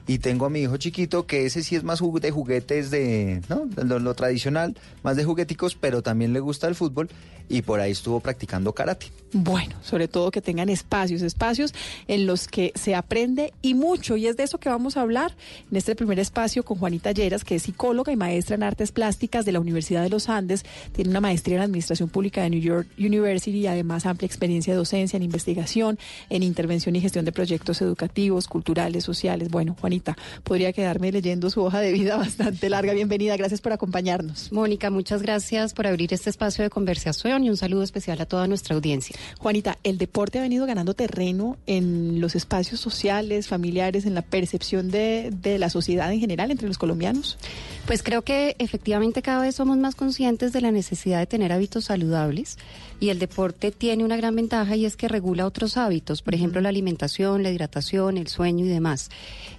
Y 0.05 0.17
tengo 0.19 0.45
a 0.45 0.49
mi 0.49 0.61
hijo 0.61 0.75
chiquito, 0.77 1.25
que 1.25 1.45
ese 1.45 1.63
sí 1.63 1.75
es 1.75 1.83
más 1.83 2.01
de 2.01 2.31
juguetes 2.31 2.91
de, 2.91 3.41
¿no? 3.47 3.67
lo, 3.83 4.13
tradicional, 4.15 4.75
más 5.01 5.15
de 5.15 5.23
jugueticos, 5.23 5.75
pero 5.75 6.01
también 6.01 6.33
le 6.33 6.41
gusta 6.41 6.67
el 6.67 6.75
fútbol 6.75 7.09
y 7.53 7.61
por 7.61 7.79
ahí 7.79 7.91
estuvo 7.91 8.19
practicando 8.19 8.73
karate. 8.73 9.11
Bueno, 9.31 9.75
sobre 9.83 10.07
todo 10.07 10.31
que 10.31 10.41
tengan 10.41 10.69
espacios, 10.69 11.21
espacios 11.21 11.73
en 12.07 12.25
los 12.25 12.47
que 12.47 12.71
se 12.75 12.95
aprende 12.95 13.53
y 13.61 13.73
mucho. 13.73 14.17
Y 14.17 14.27
es 14.27 14.37
de 14.37 14.43
eso 14.43 14.59
que 14.59 14.69
vamos 14.69 14.97
a 14.97 15.01
hablar 15.01 15.35
en 15.71 15.77
este 15.77 15.95
primer 15.95 16.19
espacio 16.19 16.63
con 16.63 16.77
Juanita 16.77 17.11
Lleras, 17.11 17.43
que 17.43 17.55
es 17.55 17.63
psicóloga 17.63 18.11
y 18.11 18.15
maestra 18.15 18.55
en 18.55 18.63
artes 18.63 18.91
plásticas 18.91 19.45
de 19.45 19.51
la 19.51 19.59
Universidad 19.59 20.01
de 20.01 20.09
los 20.09 20.29
Andes. 20.29 20.65
Tiene 20.93 21.11
una 21.11 21.21
maestría 21.21 21.57
en 21.57 21.63
Administración 21.63 22.09
Pública 22.09 22.41
de 22.41 22.51
New 22.51 22.59
York 22.59 22.87
University 22.97 23.59
y 23.59 23.67
además 23.67 24.05
amplia 24.07 24.25
experiencia 24.25 24.73
de 24.73 24.77
docencia 24.77 25.17
en 25.17 25.23
investigación, 25.23 25.99
en 26.29 26.41
intervención 26.41 26.95
y 26.95 27.01
gestión 27.01 27.25
de 27.25 27.31
proyectos 27.31 27.81
educativos, 27.81 28.47
culturales, 28.47 29.03
sociales. 29.03 29.49
Bueno, 29.49 29.75
Juanita, 29.79 30.15
podría 30.43 30.73
quedarme 30.73 31.11
leyendo 31.11 31.49
su 31.51 31.63
hoja 31.63 31.81
de 31.81 31.91
vida 31.91 32.17
bastante 32.17 32.69
larga. 32.69 32.93
Bienvenida, 32.93 33.37
gracias 33.37 33.61
por 33.61 33.73
acompañarnos. 33.73 34.51
Mónica, 34.51 34.89
muchas 34.89 35.21
gracias 35.21 35.73
por 35.73 35.85
abrir 35.85 36.13
este 36.13 36.29
espacio 36.31 36.63
de 36.63 36.69
conversación 36.71 37.42
y 37.43 37.49
un 37.49 37.57
saludo 37.57 37.83
especial 37.83 38.19
a 38.21 38.25
toda 38.25 38.47
nuestra 38.47 38.75
audiencia. 38.75 39.15
Juanita, 39.39 39.77
el 39.83 39.97
deporte 39.97 40.39
ha 40.39 40.41
venido 40.41 40.65
ganando 40.65 40.93
terreno 40.93 41.57
en 41.67 42.21
los 42.21 42.35
espacios 42.35 42.79
sociales, 42.79 43.47
familiares, 43.47 44.05
en 44.05 44.13
la 44.13 44.21
percepción 44.21 44.89
de, 44.91 45.31
de 45.31 45.57
la 45.59 45.69
sociedad 45.69 46.11
en 46.11 46.19
general 46.19 46.51
entre 46.51 46.67
los 46.67 46.77
colombianos. 46.77 47.37
Pues 47.85 48.01
creo 48.01 48.21
que 48.21 48.55
efectivamente 48.59 49.21
cada 49.21 49.41
vez 49.41 49.55
somos 49.55 49.77
más 49.77 49.93
conscientes 49.95 50.53
de 50.53 50.61
la 50.61 50.71
necesidad 50.71 51.19
de 51.19 51.27
tener 51.27 51.51
hábitos 51.51 51.85
saludables 51.85 52.57
y 53.01 53.09
el 53.09 53.19
deporte 53.19 53.71
tiene 53.71 54.05
una 54.05 54.15
gran 54.15 54.37
ventaja 54.37 54.77
y 54.77 54.85
es 54.85 54.95
que 54.95 55.09
regula 55.09 55.45
otros 55.45 55.75
hábitos, 55.75 56.21
por 56.21 56.33
ejemplo 56.33 56.61
la 56.61 56.69
alimentación, 56.69 57.43
la 57.43 57.51
hidratación, 57.51 58.17
el 58.17 58.27
sueño 58.27 58.63
y 58.63 58.69
demás. 58.69 59.09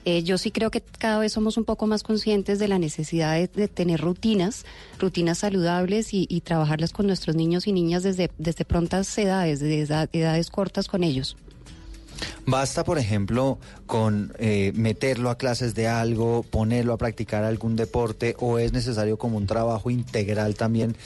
Eh, 0.06 0.22
yo 0.22 0.38
sí 0.38 0.50
creo 0.50 0.70
que 0.70 0.80
cada 0.80 1.18
vez 1.18 1.32
somos 1.32 1.58
un 1.58 1.64
poco 1.64 1.86
más 1.86 2.02
conscientes 2.02 2.58
de 2.58 2.68
la 2.68 2.78
necesidad 2.78 3.36
de, 3.36 3.68
tener 3.68 4.00
rutinas, 4.00 4.64
rutinas 4.98 5.38
saludables 5.38 6.14
y, 6.14 6.26
trabajarlas 6.40 6.94
con 6.94 7.06
nuestros 7.06 7.36
niños 7.36 7.66
y 7.66 7.72
niñas 7.72 8.04
desde, 8.04 8.30
desde 8.38 8.64
prontas 8.64 9.16
edades, 9.18 9.60
desde 9.60 10.08
edades 10.12 10.50
cortas 10.50 10.88
con 10.88 11.04
ellos. 11.04 11.36
Basta, 12.46 12.84
por 12.84 12.98
ejemplo, 12.98 13.58
con 13.86 14.32
eh, 14.38 14.72
meterlo 14.74 15.30
a 15.30 15.38
clases 15.38 15.74
de 15.74 15.88
algo, 15.88 16.42
ponerlo 16.42 16.92
a 16.92 16.98
practicar 16.98 17.44
algún 17.44 17.76
deporte, 17.76 18.36
o 18.38 18.58
es 18.58 18.72
necesario 18.72 19.16
como 19.16 19.36
un 19.36 19.46
trabajo 19.46 19.90
integral 19.90 20.54
también 20.54 20.96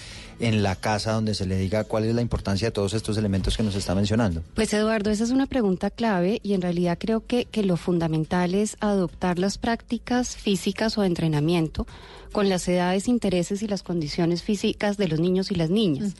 en 0.40 0.62
la 0.62 0.76
casa 0.76 1.12
donde 1.12 1.34
se 1.34 1.46
le 1.46 1.56
diga 1.56 1.84
cuál 1.84 2.04
es 2.04 2.14
la 2.14 2.22
importancia 2.22 2.68
de 2.68 2.72
todos 2.72 2.94
estos 2.94 3.16
elementos 3.16 3.56
que 3.56 3.62
nos 3.62 3.74
está 3.74 3.94
mencionando? 3.94 4.42
Pues 4.54 4.72
Eduardo, 4.72 5.10
esa 5.10 5.24
es 5.24 5.30
una 5.30 5.46
pregunta 5.46 5.90
clave 5.90 6.40
y 6.42 6.54
en 6.54 6.62
realidad 6.62 6.98
creo 7.00 7.26
que, 7.26 7.44
que 7.46 7.62
lo 7.62 7.76
fundamental 7.76 8.54
es 8.54 8.76
adoptar 8.80 9.38
las 9.38 9.58
prácticas 9.58 10.36
físicas 10.36 10.98
o 10.98 11.02
de 11.02 11.08
entrenamiento 11.08 11.86
con 12.32 12.48
las 12.48 12.68
edades, 12.68 13.08
intereses 13.08 13.62
y 13.62 13.68
las 13.68 13.82
condiciones 13.82 14.42
físicas 14.42 14.96
de 14.96 15.08
los 15.08 15.20
niños 15.20 15.50
y 15.50 15.54
las 15.54 15.70
niñas. 15.70 16.14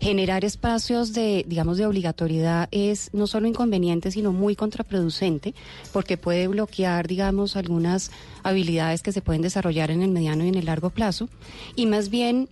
Generar 0.00 0.44
espacios 0.44 1.12
de, 1.12 1.44
digamos, 1.46 1.78
de 1.78 1.86
obligatoriedad 1.86 2.68
es 2.70 3.10
no 3.12 3.26
solo 3.26 3.48
inconveniente, 3.48 4.10
sino 4.10 4.32
muy 4.32 4.54
contraproducente, 4.54 5.54
porque 5.92 6.16
puede 6.16 6.48
bloquear, 6.48 7.06
digamos, 7.08 7.56
algunas 7.56 8.10
habilidades 8.42 9.02
que 9.02 9.12
se 9.12 9.20
pueden 9.20 9.42
desarrollar 9.42 9.90
en 9.90 10.02
el 10.02 10.10
mediano 10.10 10.44
y 10.44 10.48
en 10.48 10.54
el 10.54 10.66
largo 10.66 10.90
plazo, 10.90 11.28
y 11.74 11.86
más 11.86 12.08
bien 12.08 12.48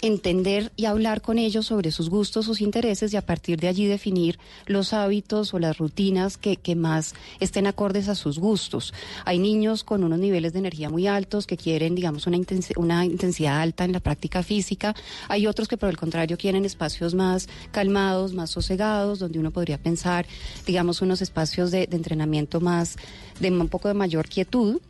entender 0.00 0.72
y 0.76 0.84
hablar 0.84 1.22
con 1.22 1.38
ellos 1.38 1.66
sobre 1.66 1.90
sus 1.90 2.08
gustos, 2.10 2.46
sus 2.46 2.60
intereses 2.60 3.12
y 3.12 3.16
a 3.16 3.22
partir 3.22 3.58
de 3.58 3.68
allí 3.68 3.86
definir 3.86 4.38
los 4.66 4.92
hábitos 4.92 5.54
o 5.54 5.58
las 5.58 5.78
rutinas 5.78 6.36
que, 6.36 6.56
que, 6.56 6.76
más 6.76 7.14
estén 7.40 7.66
acordes 7.66 8.08
a 8.08 8.14
sus 8.14 8.38
gustos. 8.38 8.94
Hay 9.24 9.38
niños 9.38 9.84
con 9.84 10.04
unos 10.04 10.18
niveles 10.18 10.52
de 10.52 10.60
energía 10.60 10.90
muy 10.90 11.06
altos 11.06 11.46
que 11.46 11.56
quieren, 11.56 11.94
digamos, 11.94 12.26
una, 12.26 12.38
una 12.76 13.04
intensidad 13.04 13.60
alta 13.60 13.84
en 13.84 13.92
la 13.92 14.00
práctica 14.00 14.42
física. 14.42 14.94
Hay 15.28 15.46
otros 15.46 15.68
que, 15.68 15.76
por 15.76 15.88
el 15.88 15.96
contrario, 15.96 16.36
quieren 16.36 16.64
espacios 16.64 17.14
más 17.14 17.48
calmados, 17.70 18.32
más 18.34 18.50
sosegados, 18.50 19.18
donde 19.18 19.38
uno 19.38 19.50
podría 19.50 19.78
pensar, 19.78 20.26
digamos, 20.66 21.02
unos 21.02 21.22
espacios 21.22 21.70
de, 21.70 21.86
de 21.86 21.96
entrenamiento 21.96 22.60
más, 22.60 22.96
de 23.40 23.50
un 23.50 23.68
poco 23.68 23.88
de 23.88 23.94
mayor 23.94 24.28
quietud. 24.28 24.80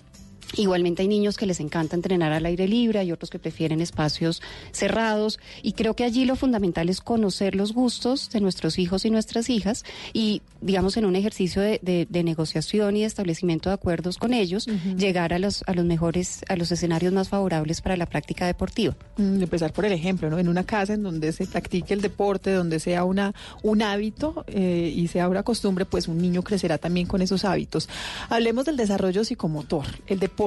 Igualmente 0.56 1.02
hay 1.02 1.08
niños 1.08 1.37
que 1.37 1.46
les 1.46 1.61
encanta 1.61 1.94
entrenar 1.94 2.32
al 2.32 2.46
aire 2.46 2.66
libre, 2.66 2.98
hay 2.98 3.12
otros 3.12 3.28
que 3.28 3.38
prefieren 3.38 3.80
espacios 3.80 4.40
cerrados 4.72 5.38
y 5.62 5.72
creo 5.72 5.94
que 5.94 6.04
allí 6.04 6.24
lo 6.24 6.37
fundamental 6.37 6.88
es 6.88 7.00
conocer 7.00 7.54
los 7.54 7.72
gustos 7.72 8.30
de 8.30 8.40
nuestros 8.40 8.78
hijos 8.78 9.04
y 9.04 9.11
nuestras 9.11 9.50
hijas 9.50 9.84
y, 10.14 10.40
digamos, 10.62 10.96
en 10.96 11.04
un 11.04 11.16
ejercicio 11.16 11.61
de, 11.61 12.06
negociación 12.24 12.96
y 12.96 13.00
de 13.00 13.06
establecimiento 13.06 13.68
de 13.68 13.74
acuerdos 13.74 14.18
con 14.18 14.34
ellos, 14.34 14.66
llegar 14.96 15.32
a 15.32 15.38
los, 15.38 15.62
a 15.66 15.74
los 15.74 15.84
mejores, 15.84 16.40
a 16.48 16.56
los 16.56 16.72
escenarios 16.72 17.12
más 17.12 17.28
favorables 17.28 17.80
para 17.80 17.96
la 17.96 18.06
práctica 18.06 18.46
deportiva. 18.46 18.96
Mm, 19.18 19.42
empezar 19.42 19.72
por 19.72 19.84
el 19.84 19.92
ejemplo, 19.92 20.30
¿no? 20.30 20.38
En 20.38 20.48
una 20.48 20.64
casa 20.64 20.94
en 20.94 21.02
donde 21.02 21.32
se 21.32 21.46
practique 21.46 21.94
el 21.94 22.00
deporte, 22.00 22.52
donde 22.52 22.80
sea 22.80 23.04
una, 23.04 23.34
un 23.62 23.82
hábito 23.82 24.44
eh, 24.48 24.92
y 24.94 25.08
sea 25.08 25.28
una 25.28 25.42
costumbre, 25.42 25.84
pues 25.84 26.08
un 26.08 26.18
niño 26.18 26.42
crecerá 26.42 26.78
también 26.78 27.06
con 27.06 27.22
esos 27.22 27.44
hábitos. 27.44 27.88
Hablemos 28.28 28.64
del 28.64 28.76
desarrollo 28.76 29.24
psicomotor. 29.24 29.87
El 30.06 30.18
deporte 30.18 30.38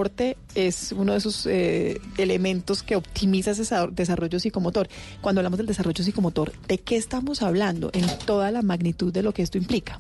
es 0.56 0.94
uno 0.94 1.12
de 1.12 1.18
esos 1.18 1.46
eh, 1.46 2.00
elementos 2.18 2.82
que 2.82 2.96
optimiza 2.96 3.52
ese 3.52 3.76
desarrollo 3.92 4.40
psicomotor. 4.40 4.88
Cuando 5.20 5.40
hablamos 5.40 5.58
del 5.58 5.68
desarrollo 5.68 6.04
psicomotor, 6.04 6.54
¿de 6.68 6.78
qué 6.78 6.96
estamos 6.96 7.42
hablando 7.42 7.90
en 7.94 8.06
toda 8.26 8.52
la 8.52 8.62
magnitud 8.62 9.12
de 9.12 9.22
lo 9.22 9.34
que 9.34 9.42
esto 9.42 9.58
implica? 9.58 9.98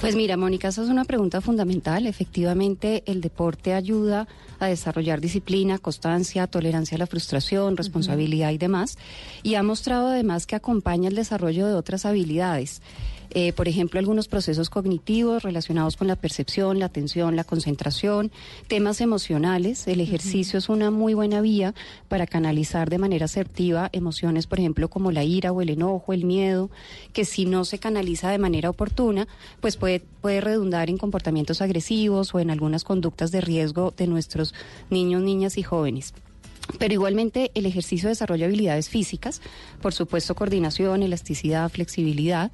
Pues 0.00 0.14
mira, 0.14 0.36
Mónica, 0.36 0.68
esa 0.68 0.82
es 0.82 0.88
una 0.88 1.04
pregunta 1.04 1.40
fundamental. 1.40 2.06
Efectivamente, 2.06 3.02
el 3.06 3.20
deporte 3.20 3.74
ayuda 3.74 4.28
a 4.60 4.66
desarrollar 4.66 5.20
disciplina, 5.20 5.78
constancia, 5.78 6.46
tolerancia 6.46 6.96
a 6.96 6.98
la 6.98 7.06
frustración, 7.06 7.76
responsabilidad 7.76 8.50
y 8.50 8.58
demás. 8.58 8.98
Y 9.42 9.54
ha 9.56 9.62
mostrado 9.62 10.08
además 10.08 10.46
que 10.46 10.56
acompaña 10.56 11.08
el 11.08 11.14
desarrollo 11.16 11.66
de 11.66 11.74
otras 11.74 12.04
habilidades. 12.04 12.82
Eh, 13.30 13.52
por 13.52 13.68
ejemplo, 13.68 13.98
algunos 13.98 14.28
procesos 14.28 14.70
cognitivos 14.70 15.42
relacionados 15.42 15.96
con 15.96 16.06
la 16.06 16.16
percepción, 16.16 16.78
la 16.78 16.86
atención, 16.86 17.36
la 17.36 17.44
concentración, 17.44 18.30
temas 18.68 19.00
emocionales. 19.00 19.86
El 19.86 20.00
ejercicio 20.00 20.58
es 20.58 20.68
una 20.68 20.90
muy 20.90 21.14
buena 21.14 21.40
vía 21.40 21.74
para 22.08 22.26
canalizar 22.26 22.90
de 22.90 22.98
manera 22.98 23.24
asertiva 23.24 23.90
emociones, 23.92 24.46
por 24.46 24.58
ejemplo, 24.58 24.88
como 24.88 25.12
la 25.12 25.24
ira 25.24 25.52
o 25.52 25.62
el 25.62 25.70
enojo, 25.70 26.12
el 26.12 26.24
miedo, 26.24 26.70
que 27.12 27.24
si 27.24 27.46
no 27.46 27.64
se 27.64 27.78
canaliza 27.78 28.30
de 28.30 28.38
manera 28.38 28.70
oportuna, 28.70 29.26
pues 29.60 29.76
puede, 29.76 30.00
puede 30.20 30.40
redundar 30.40 30.90
en 30.90 30.98
comportamientos 30.98 31.60
agresivos 31.60 32.34
o 32.34 32.40
en 32.40 32.50
algunas 32.50 32.84
conductas 32.84 33.30
de 33.30 33.40
riesgo 33.40 33.92
de 33.96 34.06
nuestros 34.06 34.54
niños, 34.90 35.22
niñas 35.22 35.58
y 35.58 35.62
jóvenes. 35.62 36.14
Pero 36.78 36.94
igualmente 36.94 37.50
el 37.54 37.66
ejercicio 37.66 38.08
desarrolla 38.08 38.46
habilidades 38.46 38.88
físicas, 38.88 39.40
por 39.82 39.92
supuesto 39.92 40.34
coordinación, 40.34 41.02
elasticidad, 41.02 41.70
flexibilidad. 41.70 42.52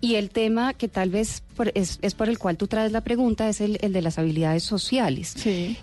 Y 0.00 0.16
el 0.16 0.28
tema 0.28 0.74
que 0.74 0.88
tal 0.88 1.08
vez 1.08 1.42
es, 1.74 2.14
por 2.14 2.28
el 2.28 2.38
cual 2.38 2.58
tú 2.58 2.66
traes 2.66 2.92
la 2.92 3.00
pregunta 3.00 3.48
es 3.48 3.62
el, 3.62 3.78
de 3.78 4.02
las 4.02 4.18
habilidades 4.18 4.62
sociales. 4.62 5.34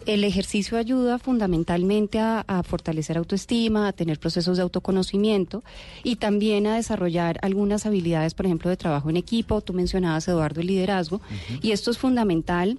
El 0.05 0.23
ejercicio 0.23 0.77
ayuda 0.77 1.17
fundamentalmente 1.17 2.19
a, 2.19 2.43
fortalecer 2.63 3.17
autoestima, 3.17 3.87
a 3.87 3.93
tener 3.93 4.19
procesos 4.19 4.57
de 4.57 4.63
autoconocimiento 4.63 5.63
y 6.03 6.17
también 6.17 6.67
a 6.67 6.75
desarrollar 6.75 7.39
algunas 7.41 7.87
habilidades, 7.87 8.35
por 8.35 8.45
ejemplo, 8.45 8.69
de 8.69 8.77
trabajo 8.77 9.09
en 9.09 9.17
equipo. 9.17 9.61
Tú 9.61 9.73
mencionabas, 9.73 10.27
Eduardo, 10.27 10.61
el 10.61 10.67
liderazgo. 10.67 11.19
Y 11.63 11.71
esto 11.71 11.89
es 11.89 11.97
fundamental 11.97 12.77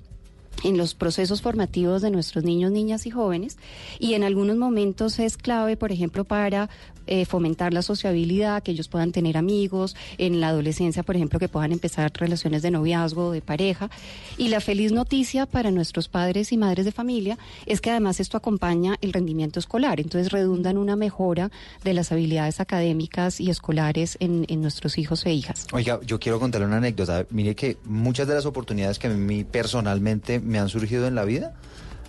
en 0.63 0.79
los 0.79 0.95
procesos 0.95 1.43
formativos 1.43 2.03
de 2.03 2.11
nuestros 2.11 2.45
niños, 2.45 2.71
niñas 2.71 3.07
y 3.07 3.11
jóvenes 3.11 3.59
y 3.99 4.15
en 4.15 4.25
algunos 4.25 4.57
momentos 4.57 5.19
es 5.19 5.37
clave, 5.37 5.77
por 5.77 5.93
ejemplo, 5.93 6.25
para 6.25 6.71
eh, 7.07 7.27
fomentar 7.27 7.75
la 7.75 7.83
sociabilidad, 7.83 8.63
que 8.63 8.73
ellos 8.73 8.89
puedan 8.89 9.13
tener 9.13 9.37
amigos, 9.37 9.95
en 10.17 10.41
la 10.41 10.49
adolescencia, 10.49 11.03
por 11.03 11.17
ejemplo, 11.17 11.39
que 11.39 11.49
puedan 11.49 11.73
empezar 11.73 12.11
relaciones 12.15 12.63
de 12.63 12.71
noviazgo, 12.71 13.31
de 13.31 13.43
pareja. 13.43 13.91
Y 14.39 14.49
la 14.49 14.61
feliz 14.61 14.91
noticia 14.91 15.45
para 15.45 15.71
nuestros 15.71 16.09
padres 16.09 16.51
y 16.53 16.57
madres 16.57 16.87
de 16.87 16.93
familia 16.93 17.37
es 17.67 17.83
que 17.83 17.91
además 17.91 18.21
esto 18.21 18.39
acompaña 18.39 18.97
el 19.03 19.13
rendimiento 19.13 19.59
escolar, 19.59 20.01
entonces 20.01 20.33
redunda 20.33 20.71
en 20.71 20.79
una 20.79 20.97
mejora 20.97 21.51
de 21.83 21.93
las 21.93 22.11
habilidades 22.11 22.61
académicas 22.61 23.39
y 23.39 23.51
escolares 23.51 24.17
en, 24.21 24.47
en 24.49 24.63
nuestros 24.63 24.97
hijos 24.97 25.27
e 25.27 25.35
hijas. 25.35 25.67
Oiga, 25.73 26.01
yo 26.07 26.19
quiero 26.19 26.41
contarle 26.41 26.67
una 26.67 26.79
anécdota. 26.79 27.27
Mire 27.31 27.55
que 27.55 27.77
muchas 27.85 28.27
de 28.27 28.35
las 28.35 28.47
oportunidades 28.47 28.99
que 28.99 29.09
a 29.09 29.11
mí 29.11 29.45
personalmente 29.45 30.41
me 30.45 30.59
han 30.59 30.69
surgido 30.69 31.07
en 31.07 31.15
la 31.15 31.25
vida 31.25 31.55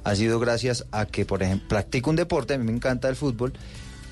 ha 0.06 0.16
sido 0.16 0.40
gracias 0.40 0.86
a 0.92 1.08
que, 1.08 1.26
por 1.26 1.42
ejemplo, 1.44 1.68
practico 1.68 2.12
un 2.12 2.16
deporte, 2.16 2.54
a 2.54 2.58
mí 2.60 2.64
me 2.64 2.72
encanta 2.72 3.10
el 3.10 3.16
fútbol, 3.16 3.54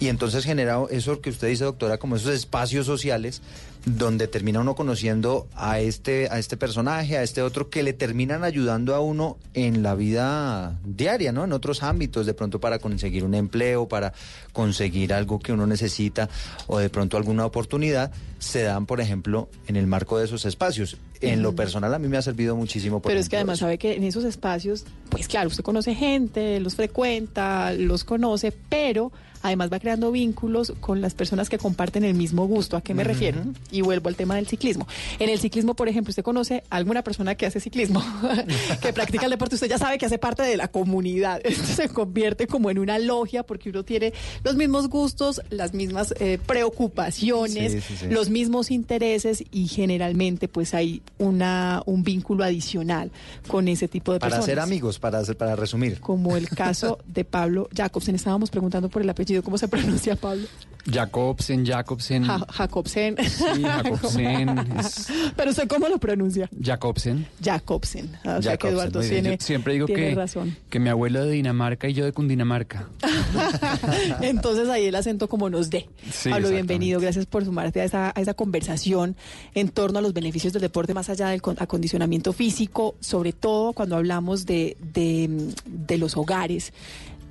y 0.03 0.09
entonces 0.09 0.43
genera 0.43 0.81
eso 0.89 1.21
que 1.21 1.29
usted 1.29 1.47
dice, 1.47 1.63
doctora, 1.63 1.97
como 1.97 2.17
esos 2.17 2.33
espacios 2.33 2.85
sociales 2.85 3.41
donde 3.85 4.27
termina 4.27 4.59
uno 4.59 4.75
conociendo 4.75 5.47
a 5.55 5.79
este, 5.79 6.27
a 6.29 6.39
este 6.39 6.57
personaje, 6.57 7.17
a 7.17 7.23
este 7.23 7.41
otro, 7.41 7.69
que 7.69 7.83
le 7.83 7.93
terminan 7.93 8.43
ayudando 8.43 8.95
a 8.95 8.99
uno 8.99 9.37
en 9.53 9.81
la 9.81 9.95
vida 9.95 10.77
diaria, 10.83 11.31
¿no? 11.31 11.45
En 11.45 11.53
otros 11.53 11.83
ámbitos, 11.83 12.25
de 12.25 12.33
pronto 12.33 12.59
para 12.59 12.79
conseguir 12.79 13.23
un 13.23 13.33
empleo, 13.33 13.87
para 13.87 14.11
conseguir 14.51 15.13
algo 15.13 15.39
que 15.39 15.53
uno 15.53 15.67
necesita, 15.67 16.27
o 16.67 16.79
de 16.79 16.89
pronto 16.89 17.15
alguna 17.15 17.45
oportunidad, 17.45 18.11
se 18.39 18.63
dan, 18.63 18.85
por 18.85 18.99
ejemplo, 18.99 19.47
en 19.67 19.77
el 19.77 19.87
marco 19.87 20.17
de 20.17 20.25
esos 20.25 20.43
espacios. 20.43 20.97
En 21.21 21.41
lo 21.41 21.55
personal 21.55 21.93
a 21.93 21.99
mí 21.99 22.09
me 22.09 22.17
ha 22.17 22.21
servido 22.21 22.57
muchísimo. 22.57 23.01
Pero 23.01 23.21
es 23.21 23.29
que 23.29 23.37
además 23.37 23.59
sabe 23.59 23.77
que 23.77 23.95
en 23.95 24.03
esos 24.03 24.25
espacios, 24.25 24.83
pues 25.07 25.29
claro, 25.29 25.47
usted 25.47 25.63
conoce 25.63 25.95
gente, 25.95 26.59
los 26.59 26.75
frecuenta, 26.75 27.71
los 27.71 28.03
conoce, 28.03 28.51
pero 28.67 29.13
además 29.43 29.71
va 29.71 29.79
creando 29.79 30.11
vínculos 30.11 30.73
con 30.79 30.99
las 31.01 31.13
personas 31.13 31.49
que 31.49 31.59
comparten 31.59 32.03
el 32.03 32.15
mismo 32.15 32.47
gusto. 32.47 32.75
¿A 32.77 32.81
qué 32.81 32.95
me 32.95 33.03
refiero? 33.03 33.41
Y 33.71 33.81
vuelvo 33.81 34.09
al 34.09 34.15
tema 34.15 34.35
del 34.35 34.47
ciclismo. 34.47 34.87
En 35.19 35.29
el 35.29 35.37
ciclismo, 35.39 35.75
por 35.75 35.87
ejemplo, 35.89 36.09
usted 36.09 36.23
conoce 36.23 36.63
a 36.71 36.77
alguna 36.77 37.03
persona 37.03 37.35
que 37.35 37.45
hace 37.45 37.59
ciclismo, 37.59 38.03
que 38.81 38.91
practica 38.93 39.25
el 39.25 39.31
deporte, 39.31 39.55
usted 39.55 39.69
ya 39.69 39.77
sabe 39.77 39.97
que 39.99 40.05
hace 40.07 40.17
parte 40.17 40.41
de 40.43 40.57
la 40.57 40.67
comunidad. 40.69 41.39
Esto 41.45 41.65
se 41.67 41.89
convierte 41.89 42.47
como 42.47 42.71
en 42.71 42.79
una 42.79 42.97
logia 42.97 43.43
porque 43.43 43.69
uno 43.69 43.83
tiene 43.83 44.13
los 44.43 44.55
mismos 44.55 44.87
gustos, 44.89 45.41
las 45.49 45.73
mismas 45.73 46.13
eh, 46.19 46.39
preocupaciones, 46.45 47.71
Sí, 47.73 47.81
sí, 47.81 47.95
sí. 47.99 48.07
los 48.09 48.29
mismos 48.29 48.71
intereses 48.71 49.43
y 49.51 49.67
generalmente 49.67 50.47
pues 50.47 50.73
hay 50.73 51.01
una 51.17 51.81
un 51.85 52.03
vínculo 52.03 52.43
adicional 52.43 53.11
con 53.47 53.67
ese 53.67 53.87
tipo 53.87 54.13
de 54.13 54.19
Para 54.19 54.37
personas. 54.37 54.45
ser 54.45 54.59
amigos, 54.59 54.99
para, 54.99 55.19
hacer- 55.19 55.35
para 55.37 55.55
resumir. 55.55 55.99
Como 55.99 56.35
el 56.37 56.47
caso 56.63 56.99
de 57.05 57.25
Pablo 57.25 57.69
Jacobsen. 57.75 58.15
Estábamos 58.15 58.49
preguntando 58.49 58.89
por 58.89 59.01
el 59.01 59.09
apellido. 59.09 59.32
¿Cómo 59.41 59.57
se 59.57 59.67
pronuncia 59.67 60.15
Pablo? 60.15 60.45
Jacobsen, 60.85 61.65
Jacobsen. 61.65 62.25
Ja- 62.25 62.45
Jacobsen. 62.49 63.15
Sí, 63.17 63.61
Jacobsen. 63.63 64.49
es 64.77 65.07
Pero 65.37 65.51
usted 65.51 65.65
cómo 65.69 65.87
lo 65.87 65.97
pronuncia? 65.97 66.49
Jacobsen. 66.61 67.25
Jacobsen. 67.41 68.09
Ah, 68.25 68.35
O 68.37 68.41
sea 68.41 68.57
que 68.57 68.67
Eduardo 68.67 68.99
tiene, 68.99 69.37
siempre 69.39 69.75
digo 69.75 69.85
tiene 69.85 70.09
que, 70.09 70.15
razón. 70.15 70.57
que 70.69 70.79
mi 70.79 70.89
abuelo 70.89 71.23
de 71.23 71.31
Dinamarca 71.31 71.87
y 71.87 71.93
yo 71.93 72.03
de 72.03 72.11
Cundinamarca. 72.11 72.89
Entonces 74.21 74.69
ahí 74.69 74.85
el 74.85 74.95
acento 74.95 75.27
como 75.29 75.49
nos 75.49 75.69
dé. 75.69 75.87
Sí, 76.11 76.29
Pablo, 76.29 76.49
bienvenido. 76.49 76.99
Gracias 76.99 77.25
por 77.25 77.45
sumarte 77.45 77.81
a 77.81 77.85
esa, 77.85 78.11
a 78.15 78.19
esa 78.21 78.33
conversación 78.33 79.15
en 79.55 79.69
torno 79.69 79.99
a 79.99 80.01
los 80.01 80.13
beneficios 80.13 80.53
del 80.53 80.61
deporte 80.63 80.93
más 80.93 81.09
allá 81.09 81.29
del 81.29 81.41
con- 81.41 81.55
acondicionamiento 81.59 82.33
físico, 82.33 82.95
sobre 82.99 83.31
todo 83.33 83.73
cuando 83.73 83.95
hablamos 83.95 84.45
de, 84.45 84.75
de, 84.93 85.29
de 85.65 85.97
los 85.97 86.17
hogares. 86.17 86.73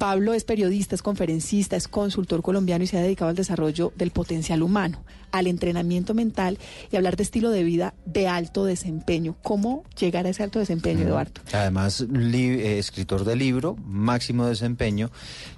Pablo 0.03 0.35
es 0.35 0.43
periodista, 0.43 0.97
es 0.97 1.01
conferencista, 1.01 1.77
es 1.77 1.87
consultor 1.87 2.43
colombiano 2.43 2.83
y 2.83 2.89
se 2.89 2.99
ha 2.99 3.03
dedicado 3.03 3.29
al 3.29 3.37
desarrollo 3.37 3.93
del 3.95 4.11
potencial 4.11 4.65
humano, 4.65 5.05
al 5.33 5.47
entrenamiento 5.49 6.15
mental 6.15 6.59
y 6.91 6.97
hablar 6.97 7.17
de 7.17 7.23
estilo 7.25 7.51
de 7.51 7.65
vida 7.65 7.95
de 8.05 8.29
alto 8.29 8.65
desempeño. 8.65 9.35
¿Cómo 9.43 9.83
llegar 9.99 10.27
a 10.27 10.29
ese 10.31 10.43
alto 10.43 10.59
desempeño, 10.59 11.01
Eduardo? 11.07 11.33
Además, 11.53 12.03
eh, 12.03 12.79
escritor 12.79 13.25
de 13.25 13.35
libro, 13.37 13.77
máximo 13.85 14.47
desempeño, 14.47 15.11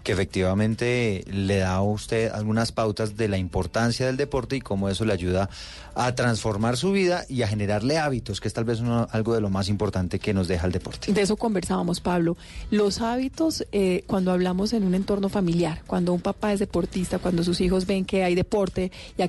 que 0.03 0.13
efectivamente 0.13 1.25
le 1.31 1.59
da 1.59 1.75
a 1.75 1.83
usted 1.83 2.31
algunas 2.33 2.73
pautas 2.73 3.17
de 3.17 3.29
la 3.29 3.39
importancia 3.39 4.07
del 4.07 4.17
deporte 4.17 4.57
y 4.57 4.61
cómo 4.61 4.89
eso 4.89 5.05
le 5.05 5.13
ayuda 5.13 5.49
a 5.97 6.15
transformar 6.15 6.77
su 6.77 6.93
vida 6.93 7.25
y 7.29 7.43
a 7.43 7.49
generarle 7.49 7.99
hábitos, 7.99 8.41
que 8.41 8.49
es 8.49 8.55
tal 8.55 8.65
vez 8.65 8.81
uno- 8.81 9.07
algo 9.13 9.35
de 9.35 9.41
lo 9.41 9.49
más 9.51 9.69
importante 9.69 10.19
que 10.19 10.35
nos 10.35 10.49
deja 10.49 10.67
el 10.67 10.73
deporte. 10.73 11.13
De 11.13 11.23
eso 11.23 11.37
conversábamos, 11.37 12.01
Pablo. 12.01 12.37
Los 12.71 13.01
hábitos, 13.01 13.65
eh, 13.73 14.03
cuando 14.07 14.33
hablamos 14.33 14.73
en 14.73 14.83
un 14.85 14.95
entorno 14.95 15.29
familiar, 15.29 15.83
cuando 15.87 16.13
un 16.13 16.21
papá 16.21 16.53
es 16.53 16.59
deportista, 16.61 17.19
cuando 17.19 17.45
sus 17.45 17.61
hijos 17.61 17.87
ven 17.87 18.05
que 18.05 18.25
hay 18.25 18.35
deporte 18.35 18.91
y 19.17 19.23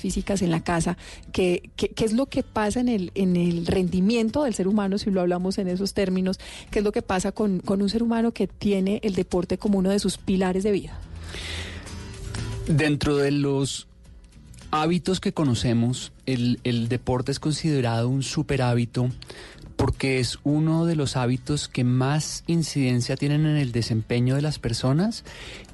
físicas 0.00 0.42
en 0.42 0.50
la 0.50 0.62
casa, 0.62 0.96
¿qué, 1.32 1.70
qué, 1.76 1.88
qué 1.88 2.04
es 2.04 2.12
lo 2.12 2.26
que 2.26 2.42
pasa 2.42 2.80
en 2.80 2.88
el, 2.88 3.12
en 3.14 3.36
el 3.36 3.66
rendimiento 3.66 4.44
del 4.44 4.54
ser 4.54 4.68
humano, 4.68 4.98
si 4.98 5.10
lo 5.10 5.20
hablamos 5.20 5.58
en 5.58 5.68
esos 5.68 5.94
términos? 5.94 6.38
¿Qué 6.70 6.80
es 6.80 6.84
lo 6.84 6.92
que 6.92 7.02
pasa 7.02 7.32
con, 7.32 7.60
con 7.60 7.82
un 7.82 7.88
ser 7.88 8.02
humano 8.02 8.32
que 8.32 8.46
tiene 8.46 9.00
el 9.02 9.14
deporte 9.14 9.58
como 9.58 9.78
uno 9.78 9.90
de 9.90 9.98
sus 9.98 10.18
pilares 10.18 10.64
de 10.64 10.72
vida? 10.72 10.98
Dentro 12.66 13.16
de 13.16 13.30
los 13.30 13.88
hábitos 14.70 15.20
que 15.20 15.32
conocemos, 15.32 16.12
el, 16.26 16.60
el 16.64 16.88
deporte 16.88 17.32
es 17.32 17.40
considerado 17.40 18.08
un 18.08 18.22
super 18.22 18.62
hábito 18.62 19.10
porque 19.76 20.18
es 20.18 20.40
uno 20.42 20.86
de 20.86 20.96
los 20.96 21.16
hábitos 21.16 21.68
que 21.68 21.84
más 21.84 22.42
incidencia 22.48 23.16
tienen 23.16 23.46
en 23.46 23.56
el 23.56 23.70
desempeño 23.70 24.34
de 24.34 24.42
las 24.42 24.58
personas 24.58 25.22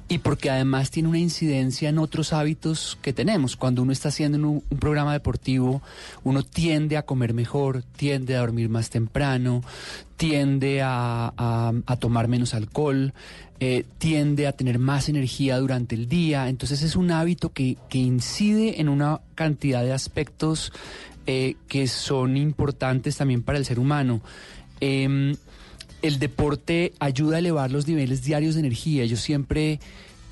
y 0.07 0.19
porque 0.19 0.51
además 0.51 0.91
tiene 0.91 1.09
una 1.09 1.17
incidencia 1.17 1.89
en 1.89 1.97
otros 1.97 2.31
hábitos 2.31 2.97
que 3.01 3.11
tenemos. 3.11 3.55
Cuando 3.55 3.81
uno 3.81 3.91
está 3.91 4.09
haciendo 4.09 4.37
un, 4.37 4.63
un 4.69 4.77
programa 4.79 5.13
deportivo, 5.13 5.81
uno 6.23 6.43
tiende 6.43 6.95
a 6.97 7.01
comer 7.03 7.33
mejor, 7.33 7.81
tiende 7.95 8.35
a 8.35 8.39
dormir 8.41 8.69
más 8.69 8.91
temprano, 8.91 9.63
tiende 10.17 10.81
a, 10.83 11.33
a- 11.87 11.95
tomar 11.97 12.27
menos 12.27 12.53
alcohol, 12.53 13.13
eh, 13.59 13.83
tiende 13.97 14.45
a 14.47 14.51
tener 14.51 14.77
más 14.77 15.09
energía 15.09 15.57
durante 15.57 15.95
el 15.95 16.07
día. 16.07 16.49
Entonces 16.49 16.83
es 16.83 16.95
un 16.95 17.09
hábito 17.09 17.51
que, 17.51 17.77
que 17.89 17.97
incide 17.97 18.79
en 18.79 18.89
una 18.89 19.21
cantidad 19.33 19.83
de 19.83 19.93
aspectos 19.93 20.71
eh, 21.25 21.55
que 21.67 21.87
son 21.87 22.37
importantes 22.37 23.17
también 23.17 23.41
para 23.41 23.57
el 23.57 23.65
ser 23.65 23.79
humano. 23.79 24.21
Em, 24.81 25.35
el 26.01 26.19
deporte 26.19 26.93
ayuda 26.99 27.37
a 27.37 27.39
elevar 27.39 27.71
los 27.71 27.87
niveles 27.87 28.23
diarios 28.23 28.55
de 28.55 28.61
energía. 28.61 29.05
Yo 29.05 29.17
siempre, 29.17 29.79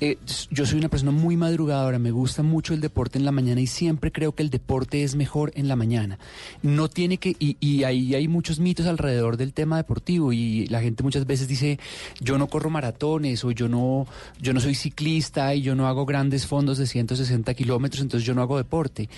eh, 0.00 0.18
yo 0.50 0.66
soy 0.66 0.78
una 0.78 0.88
persona 0.88 1.12
muy 1.12 1.36
madrugadora, 1.36 1.98
me 1.98 2.10
gusta 2.10 2.42
mucho 2.42 2.74
el 2.74 2.80
deporte 2.80 3.18
en 3.18 3.24
la 3.24 3.32
mañana 3.32 3.60
y 3.60 3.66
siempre 3.66 4.10
creo 4.12 4.32
que 4.34 4.42
el 4.42 4.50
deporte 4.50 5.02
es 5.02 5.14
mejor 5.14 5.52
en 5.54 5.68
la 5.68 5.76
mañana. 5.76 6.18
No 6.62 6.88
tiene 6.88 7.18
que, 7.18 7.36
y, 7.38 7.56
y 7.60 7.84
ahí 7.84 8.14
hay 8.14 8.28
muchos 8.28 8.58
mitos 8.60 8.86
alrededor 8.86 9.36
del 9.36 9.52
tema 9.52 9.76
deportivo 9.76 10.32
y 10.32 10.66
la 10.66 10.80
gente 10.82 11.02
muchas 11.02 11.26
veces 11.26 11.48
dice, 11.48 11.78
yo 12.20 12.36
no 12.38 12.48
corro 12.48 12.70
maratones 12.70 13.44
o 13.44 13.52
yo 13.52 13.68
no, 13.68 14.06
yo 14.40 14.52
no 14.52 14.60
soy 14.60 14.74
ciclista 14.74 15.54
y 15.54 15.62
yo 15.62 15.74
no 15.74 15.86
hago 15.86 16.04
grandes 16.06 16.46
fondos 16.46 16.76
de 16.78 16.86
160 16.86 17.54
kilómetros, 17.54 18.02
entonces 18.02 18.26
yo 18.26 18.34
no 18.34 18.42
hago 18.42 18.56
deporte. 18.56 19.08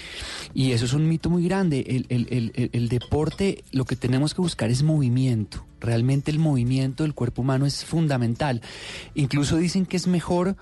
Y 0.55 0.73
eso 0.73 0.85
es 0.85 0.93
un 0.93 1.09
mito 1.09 1.31
muy 1.31 1.45
grande. 1.45 1.85
El- 1.89 2.07
el- 2.11 2.53
el- 2.55 2.71
el 2.73 2.89
deporte, 2.89 3.65
lo 3.73 3.85
que 3.85 3.97
tenemos 3.97 4.35
que 4.35 4.43
buscar 4.43 4.71
es 4.71 4.83
movimiento. 4.83 5.65
Realmente 5.81 6.31
el 6.31 6.39
movimiento 6.39 7.03
del 7.03 7.13
cuerpo 7.15 7.43
humano 7.43 7.67
es 7.67 7.85
fundamental. 7.85 8.63
Incluso 9.15 9.57
dicen 9.57 9.85
que 9.87 9.97
es 9.97 10.07
mejor 10.07 10.57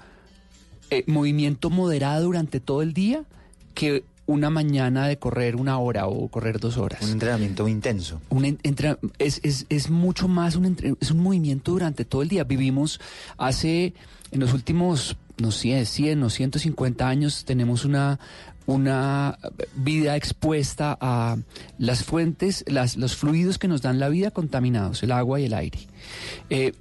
eh, 0.98 1.04
movimiento 1.07 1.70
moderado 1.70 2.24
durante 2.26 2.61
todo 2.61 2.83
el 2.83 2.92
día 2.94 3.24
que 3.74 4.04
una 4.26 4.48
mañana 4.48 5.07
de 5.07 5.18
correr 5.18 5.54
una 5.57 5.76
hora 5.78 6.07
o 6.07 6.28
correr 6.28 6.59
dos 6.59 6.78
horas. 6.78 7.02
Un 7.02 7.11
entrenamiento 7.11 7.68
intenso. 7.68 8.20
Un 8.30 8.44
en- 8.46 8.59
entra- 8.62 8.98
es, 9.18 9.40
es- 9.42 9.66
es 9.68 9.90
mucho 9.90 10.28
más 10.28 10.57
un, 10.57 10.64
entre- 10.64 10.94
es 11.00 11.11
un 11.11 11.18
movimiento 11.20 11.72
durante 11.72 12.04
todo 12.07 12.22
el 12.22 12.28
día. 12.28 12.44
Vivimos 12.44 13.00
hace, 13.37 13.92
en 14.30 14.40
los 14.40 14.54
últimos, 14.54 15.16
no 15.37 15.50
sé, 15.50 15.85
100 15.85 16.22
o 16.22 16.30
150 16.30 17.07
años, 17.07 17.44
tenemos 17.44 17.85
una, 17.85 18.18
una 18.64 19.37
vida 19.76 20.16
expuesta 20.16 20.96
a 20.98 21.37
las 21.76 22.02
fuentes, 22.04 22.64
las, 22.66 22.96
los 22.96 23.16
fluidos 23.16 23.59
que 23.59 23.68
nos 23.68 23.83
dan 23.83 23.98
la 23.98 24.09
vida 24.09 24.30
contaminados, 24.30 25.02
el 25.02 25.12
agua 25.12 25.38
y 25.40 25.44
el 25.44 25.52
aire. 25.54 25.80
Eh, 26.48 26.72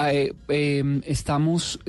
eh, 0.00 0.32
eh, 0.48 1.00
estamos 1.04 1.80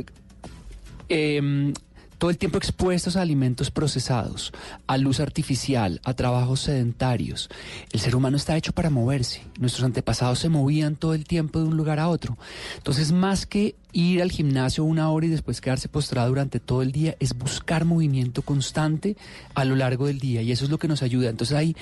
eh, 1.10 1.74
todo 2.20 2.30
el 2.30 2.38
tiempo 2.38 2.58
expuestos 2.58 3.16
a 3.16 3.22
alimentos 3.22 3.72
procesados, 3.72 4.52
a 4.88 4.98
luz 4.98 5.22
artificial, 5.22 6.02
a 6.04 6.14
trabajos 6.14 6.60
sedentarios. 6.60 7.50
El 7.94 8.02
ser 8.02 8.14
humano 8.14 8.36
está 8.36 8.58
hecho 8.58 8.74
para 8.74 8.90
moverse. 8.90 9.42
Nuestros 9.58 9.86
antepasados 9.86 10.40
se 10.40 10.50
movían 10.50 10.98
todo 10.98 11.14
el 11.14 11.24
tiempo 11.24 11.60
de 11.60 11.66
un 11.66 11.78
lugar 11.78 11.98
a 11.98 12.10
otro. 12.10 12.38
Entonces, 12.76 13.14
más 13.14 13.46
que 13.46 13.76
ir 13.94 14.22
al 14.22 14.32
gimnasio 14.32 14.84
una 14.84 15.10
hora 15.10 15.28
y 15.28 15.30
después 15.30 15.62
quedarse 15.62 15.88
postrado 15.88 16.28
durante 16.28 16.60
todo 16.60 16.82
el 16.82 16.92
día, 16.92 17.16
es 17.22 17.38
buscar 17.38 17.86
movimiento 17.86 18.42
constante 18.42 19.16
a 19.56 19.64
lo 19.64 19.78
largo 19.78 20.08
del 20.08 20.20
día. 20.20 20.42
Y 20.42 20.52
eso 20.52 20.66
es 20.66 20.72
lo 20.72 20.78
que 20.78 20.90
nos 20.90 21.02
ayuda. 21.02 21.30
Entonces, 21.30 21.58
hay 21.58 21.76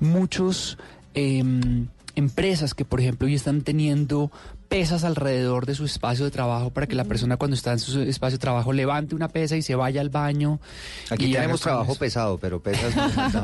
muchos... 0.00 0.78
em, 1.12 1.86
empresas 2.14 2.74
que, 2.74 2.84
por 2.84 3.00
ejemplo, 3.00 3.26
hoy 3.26 3.34
están 3.34 3.62
teniendo 3.62 4.30
pesas 4.72 5.04
alrededor 5.04 5.66
de 5.66 5.74
su 5.74 5.84
espacio 5.84 6.24
de 6.24 6.30
trabajo 6.30 6.70
para 6.70 6.86
que 6.86 6.94
la 6.94 7.04
persona 7.04 7.36
cuando 7.36 7.54
está 7.54 7.72
en 7.72 7.78
su 7.78 8.00
espacio 8.00 8.38
de 8.38 8.40
trabajo 8.40 8.72
levante 8.72 9.14
una 9.14 9.28
pesa 9.28 9.54
y 9.54 9.60
se 9.60 9.74
vaya 9.74 10.00
al 10.00 10.08
baño. 10.08 10.60
Aquí 11.10 11.30
tenemos 11.30 11.60
trabajo 11.60 11.92
eso. 11.92 12.00
pesado, 12.00 12.38
pero 12.38 12.62
pesas 12.62 12.96
no. 12.96 13.42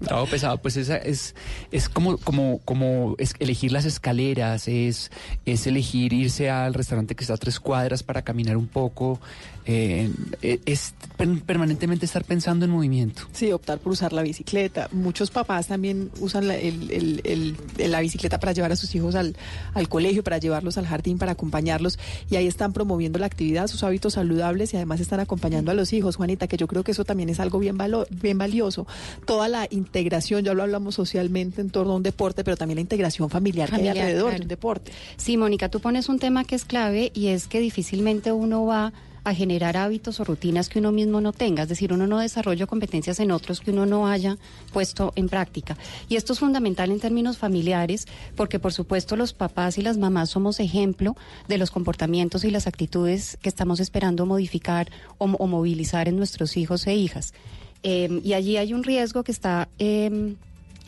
Trabajo 0.06 0.26
pesado, 0.30 0.56
pues 0.56 0.78
esa 0.78 0.96
es, 0.96 1.34
es 1.70 1.90
como, 1.90 2.16
como, 2.16 2.60
como 2.64 3.16
es 3.18 3.34
elegir 3.38 3.70
las 3.70 3.84
escaleras, 3.84 4.66
es, 4.66 5.10
es 5.44 5.66
elegir 5.66 6.14
irse 6.14 6.48
al 6.48 6.72
restaurante 6.72 7.14
que 7.14 7.24
está 7.24 7.34
a 7.34 7.36
tres 7.36 7.60
cuadras 7.60 8.02
para 8.02 8.22
caminar 8.22 8.56
un 8.56 8.66
poco, 8.66 9.20
eh, 9.66 10.10
eh, 10.42 10.60
es 10.64 10.94
per- 11.16 11.40
permanentemente 11.42 12.06
estar 12.06 12.24
pensando 12.24 12.64
en 12.64 12.70
movimiento. 12.70 13.22
Sí, 13.32 13.50
optar 13.52 13.78
por 13.78 13.92
usar 13.92 14.12
la 14.12 14.22
bicicleta. 14.22 14.88
Muchos 14.92 15.30
papás 15.30 15.66
también 15.66 16.10
usan 16.20 16.46
la, 16.48 16.56
el- 16.56 16.90
el- 16.90 17.20
el- 17.24 17.56
el- 17.78 17.90
la 17.90 18.00
bicicleta 18.00 18.38
para 18.38 18.52
llevar 18.52 18.72
a 18.72 18.76
sus 18.76 18.94
hijos 18.94 19.14
al, 19.16 19.36
al 19.74 19.88
colegio, 19.88 20.22
para 20.22 20.38
llevarlos 20.38 20.78
al 20.78 20.86
jardín, 20.86 21.18
para 21.18 21.32
acompañarlos. 21.32 21.98
Y 22.30 22.36
ahí 22.36 22.46
están 22.46 22.72
promoviendo 22.72 23.18
la 23.18 23.26
actividad, 23.26 23.66
sus 23.66 23.82
hábitos 23.82 24.14
saludables 24.14 24.72
y 24.72 24.76
además 24.76 25.00
están 25.00 25.20
acompañando 25.20 25.70
a 25.70 25.74
los 25.74 25.92
hijos, 25.92 26.16
Juanita, 26.16 26.46
que 26.46 26.56
yo 26.56 26.68
creo 26.68 26.84
que 26.84 26.92
eso 26.92 27.04
también 27.04 27.28
es 27.28 27.40
algo 27.40 27.58
bien, 27.58 27.76
valo- 27.76 28.06
bien 28.10 28.38
valioso. 28.38 28.86
Toda 29.24 29.48
la 29.48 29.66
integración, 29.70 30.44
ya 30.44 30.54
lo 30.54 30.62
hablamos 30.62 30.94
socialmente 30.94 31.60
en 31.60 31.70
torno 31.70 31.92
a 31.92 31.96
un 31.96 32.02
deporte, 32.02 32.44
pero 32.44 32.56
también 32.56 32.76
la 32.76 32.82
integración 32.82 33.30
familiar, 33.30 33.68
que 33.68 33.72
Familiar, 33.72 33.96
hay 33.96 34.02
alrededor 34.02 34.28
claro. 34.28 34.38
de 34.38 34.42
un 34.44 34.48
deporte. 34.48 34.92
Sí, 35.16 35.36
Mónica, 35.36 35.68
tú 35.68 35.80
pones 35.80 36.08
un 36.08 36.18
tema 36.18 36.44
que 36.44 36.54
es 36.54 36.64
clave 36.64 37.10
y 37.14 37.28
es 37.28 37.48
que 37.48 37.58
difícilmente 37.58 38.30
uno 38.32 38.64
va 38.64 38.92
a 39.26 39.34
generar 39.34 39.76
hábitos 39.76 40.20
o 40.20 40.24
rutinas 40.24 40.68
que 40.68 40.78
uno 40.78 40.92
mismo 40.92 41.20
no 41.20 41.32
tenga, 41.32 41.64
es 41.64 41.68
decir, 41.68 41.92
uno 41.92 42.06
no 42.06 42.20
desarrolla 42.20 42.66
competencias 42.66 43.18
en 43.18 43.32
otros 43.32 43.60
que 43.60 43.72
uno 43.72 43.84
no 43.84 44.06
haya 44.06 44.38
puesto 44.72 45.12
en 45.16 45.28
práctica. 45.28 45.76
Y 46.08 46.14
esto 46.14 46.32
es 46.32 46.38
fundamental 46.38 46.92
en 46.92 47.00
términos 47.00 47.36
familiares, 47.36 48.06
porque 48.36 48.60
por 48.60 48.72
supuesto 48.72 49.16
los 49.16 49.32
papás 49.32 49.78
y 49.78 49.82
las 49.82 49.98
mamás 49.98 50.30
somos 50.30 50.60
ejemplo 50.60 51.16
de 51.48 51.58
los 51.58 51.72
comportamientos 51.72 52.44
y 52.44 52.52
las 52.52 52.68
actitudes 52.68 53.36
que 53.42 53.48
estamos 53.48 53.80
esperando 53.80 54.26
modificar 54.26 54.92
o, 55.18 55.26
movilizar 55.26 56.08
en 56.08 56.16
nuestros 56.16 56.56
hijos 56.56 56.86
e 56.86 56.94
hijas. 56.94 57.34
Eh, 57.82 58.20
y 58.22 58.34
allí 58.34 58.56
hay 58.58 58.72
un 58.74 58.84
riesgo 58.84 59.24
que 59.24 59.32
está... 59.32 59.68
em, 59.78 60.36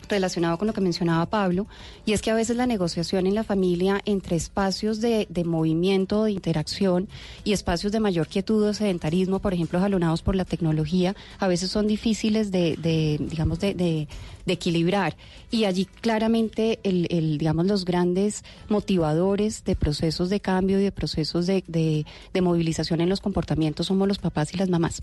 relacionado 0.09 0.57
con 0.57 0.67
lo 0.67 0.73
que 0.73 0.81
mencionaba 0.81 1.25
Pablo, 1.27 1.67
y 2.05 2.13
es 2.13 2.21
que 2.21 2.31
a 2.31 2.35
veces 2.35 2.57
la 2.57 2.65
negociación 2.65 3.27
en 3.27 3.35
la 3.35 3.43
familia 3.43 4.01
entre 4.05 4.35
espacios 4.35 4.99
de, 5.01 5.27
de 5.29 5.43
movimiento, 5.43 6.23
de 6.25 6.31
interacción 6.31 7.07
y 7.43 7.53
espacios 7.53 7.91
de 7.91 7.99
mayor 7.99 8.27
quietud 8.27 8.63
o 8.63 8.73
sedentarismo, 8.73 9.39
por 9.39 9.53
ejemplo, 9.53 9.79
jalonados 9.79 10.21
por 10.21 10.35
la 10.35 10.45
tecnología, 10.45 11.15
a 11.39 11.47
veces 11.47 11.69
son 11.69 11.87
difíciles 11.87 12.51
de, 12.51 12.75
de, 12.77 13.17
digamos, 13.29 13.59
de, 13.59 13.73
de- 13.73 14.07
de 14.49 14.53
equilibrar. 14.55 15.15
Y 15.51 15.63
allí 15.65 15.85
claramente, 15.85 16.79
el, 16.83 17.07
el, 17.09 17.37
digamos, 17.37 17.65
los 17.65 17.85
grandes 17.85 18.43
motivadores 18.67 19.63
de 19.63 19.75
procesos 19.75 20.29
de 20.29 20.39
cambio 20.39 20.79
y 20.79 20.83
de 20.83 20.91
procesos 20.91 21.45
de, 21.47 21.63
de- 21.67 22.05
de 22.33 22.41
movilización 22.41 23.01
en 23.01 23.09
los 23.09 23.21
comportamientos 23.21 23.87
somos 23.87 24.07
los 24.07 24.17
papás 24.17 24.53
y 24.53 24.57
las 24.57 24.69
mamás. 24.69 25.01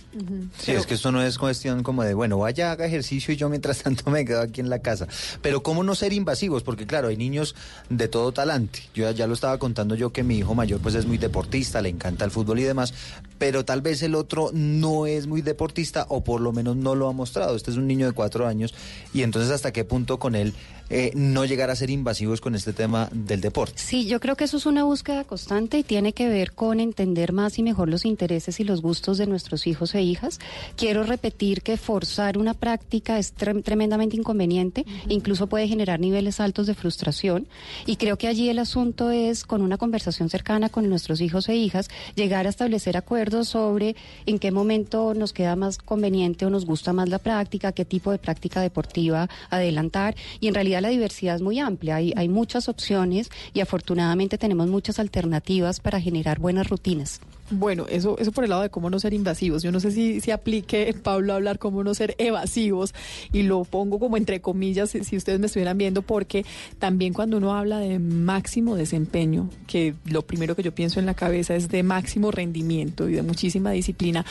Sí, 0.59 0.73
es 0.73 0.87
que 0.87 0.95
esto 0.95 1.13
no 1.13 1.23
es 1.23 1.39
cuestión 1.39 1.83
como 1.83 2.03
de, 2.03 2.15
bueno, 2.15 2.39
vaya, 2.39 2.73
haga 2.73 2.87
ejercicio 2.87 3.33
y 3.33 3.37
yo 3.37 3.49
mientras 3.49 3.83
tanto 3.83 4.11
me 4.11 4.25
quedo 4.25 4.41
aquí 4.41 4.61
en 4.61 4.69
la 4.71 4.81
casa. 4.81 5.07
Pero 5.43 5.63
¿cómo 5.63 5.83
no 5.85 5.95
ser 5.95 6.13
invasivos? 6.13 6.63
Porque 6.65 6.87
claro, 6.87 7.09
hay 7.09 7.17
niños 7.17 7.55
de 7.89 8.09
todo 8.09 8.33
talante. 8.33 8.81
Yo 8.95 9.05
ya, 9.05 9.13
ya 9.13 9.27
lo 9.27 9.35
estaba 9.35 9.59
contando 9.59 9.95
yo 9.95 10.13
que 10.13 10.23
mi 10.25 10.39
hijo 10.39 10.55
mayor 10.55 10.81
pues 10.81 10.95
es 10.97 11.07
muy 11.07 11.19
deportista, 11.19 11.81
le 11.81 11.89
encanta 11.89 12.25
el 12.25 12.31
fútbol 12.33 12.59
y 12.59 12.65
demás, 12.65 12.93
pero 13.39 13.65
tal 13.65 13.83
vez 13.83 14.03
el 14.03 14.15
otro 14.15 14.51
no 14.53 15.07
es 15.07 15.27
muy 15.27 15.43
deportista 15.43 16.07
o 16.09 16.23
por 16.25 16.41
lo 16.41 16.53
menos 16.53 16.77
no 16.77 16.95
lo 16.95 17.09
ha 17.09 17.13
mostrado. 17.13 17.57
Este 17.57 17.71
es 17.71 17.77
un 17.77 17.87
niño 17.87 18.07
de 18.07 18.13
cuatro 18.13 18.47
años 18.47 18.75
y 19.13 19.23
entonces 19.23 19.51
hasta 19.51 19.73
qué 19.73 19.85
punto 19.85 20.19
con 20.19 20.35
él 20.35 20.55
eh, 20.89 21.11
no 21.17 21.45
llegar 21.45 21.69
a 21.71 21.75
ser 21.75 21.91
invasivos 21.91 22.41
con 22.41 22.55
este 22.55 22.73
tema 22.73 23.09
del 23.13 23.41
deporte. 23.41 23.75
Sí, 23.77 24.07
yo 24.07 24.21
creo 24.21 24.37
que 24.37 24.45
eso 24.45 24.57
es 24.57 24.67
una 24.67 24.85
búsqueda 24.85 25.25
constante 25.25 25.79
y 25.79 25.83
tiene 25.83 26.13
que 26.13 26.29
ver 26.29 26.53
con 26.53 26.79
entender 26.79 27.33
más 27.33 27.59
y 27.59 27.65
mejor 27.65 27.89
los 27.89 28.05
intereses 28.05 28.61
y 28.61 28.65
los 28.65 28.83
gustos 28.83 29.19
de 29.19 29.27
nuestros 29.27 29.67
hijos 29.67 29.97
e 29.97 30.03
hijas. 30.03 30.39
Quiero 30.77 31.03
repetir 31.03 31.63
que 31.63 31.77
forzar 31.77 32.39
una 32.39 32.55
práctica 32.55 33.19
es 33.19 33.35
trem- 33.35 33.65
tremendamente 33.65 34.17
inconveniente, 34.17 34.87
incluso 35.09 35.49
puede 35.49 35.67
generar 35.67 35.99
niveles 35.99 36.39
altos 36.39 36.69
de 36.69 36.75
frustración 36.75 37.49
y 37.85 37.97
creo 37.97 38.17
que 38.17 38.29
allí 38.29 38.49
el 38.49 38.61
asunto 38.61 39.11
es 39.11 39.43
con 39.43 39.63
una 39.63 39.79
conversación 39.79 40.31
cercana 40.31 40.69
con 40.69 40.89
nuestros 40.89 41.21
hijos 41.21 41.49
e 41.49 41.57
hijas 41.57 41.89
llegar 42.15 42.47
a 42.47 42.51
establecer 42.51 42.97
acuerdos 42.97 43.26
sobre 43.45 43.97
en 44.25 44.39
qué 44.39 44.53
momento 44.53 45.15
nos 45.15 45.33
queda 45.33 45.57
más 45.57 45.79
conveniente 45.79 46.47
o 46.47 46.51
nos 46.51 46.65
gusta 46.65 46.93
más 46.93 47.09
la 47.09 47.19
práctica, 47.19 47.73
qué 47.73 47.85
tipo 47.85 48.13
de 48.13 48.19
práctica 48.19 48.61
deportiva 48.61 49.29
adelantar 49.51 50.15
y 50.41 50.49
en 50.49 50.55
realidad 50.55 50.81
la 50.83 50.89
diversidad 50.89 51.37
es 51.37 51.43
muy 51.43 51.59
amplia, 51.59 51.97
hay, 51.97 52.13
hay 52.17 52.29
muchas 52.29 52.69
opciones 52.69 53.31
y 53.53 53.61
afortunadamente 53.61 54.39
tenemos 54.39 54.69
muchas 54.69 54.99
alternativas 54.99 55.81
para 55.81 56.01
generar 56.01 56.39
buenas 56.39 56.69
rutinas. 56.69 57.21
Bueno, 57.51 57.87
eso, 57.89 58.19
eso 58.19 58.33
por 58.33 58.43
el 58.43 58.51
lado 58.51 58.63
de 58.63 58.71
cómo 58.71 58.91
no 58.91 58.99
ser 58.99 59.15
invasivos. 59.15 59.63
Yo 59.63 59.71
no 59.71 59.79
sé 59.79 59.93
si, 59.93 60.21
si 60.21 60.33
aplique, 60.33 60.93
Pablo, 61.01 61.33
a 61.33 61.37
hablar 61.37 61.61
cómo 61.61 61.85
no 61.85 61.95
ser 61.95 62.17
evasivos 62.19 62.93
y 63.33 63.45
lo 63.45 63.65
pongo 63.65 64.01
como 64.01 64.17
entre 64.17 64.41
comillas 64.41 64.91
si, 64.91 65.05
si 65.05 65.17
ustedes 65.17 65.39
me 65.39 65.47
estuvieran 65.47 65.79
viendo, 65.79 66.03
porque 66.03 66.45
también 66.81 67.13
cuando 67.13 67.37
uno 67.37 67.55
habla 67.55 67.79
de 67.79 68.01
máximo 68.01 68.75
desempeño, 68.75 69.49
que 69.69 69.95
lo 70.07 70.23
primero 70.23 70.57
que 70.57 70.65
yo 70.65 70.75
pienso 70.75 70.99
en 70.99 71.07
la 71.07 71.15
cabeza 71.15 71.55
es 71.55 71.69
de 71.69 71.85
máximo 71.85 72.33
rendimiento 72.33 73.09
y 73.09 73.15
de 73.15 73.23
muchísima 73.23 73.71
disciplina, 73.71 74.27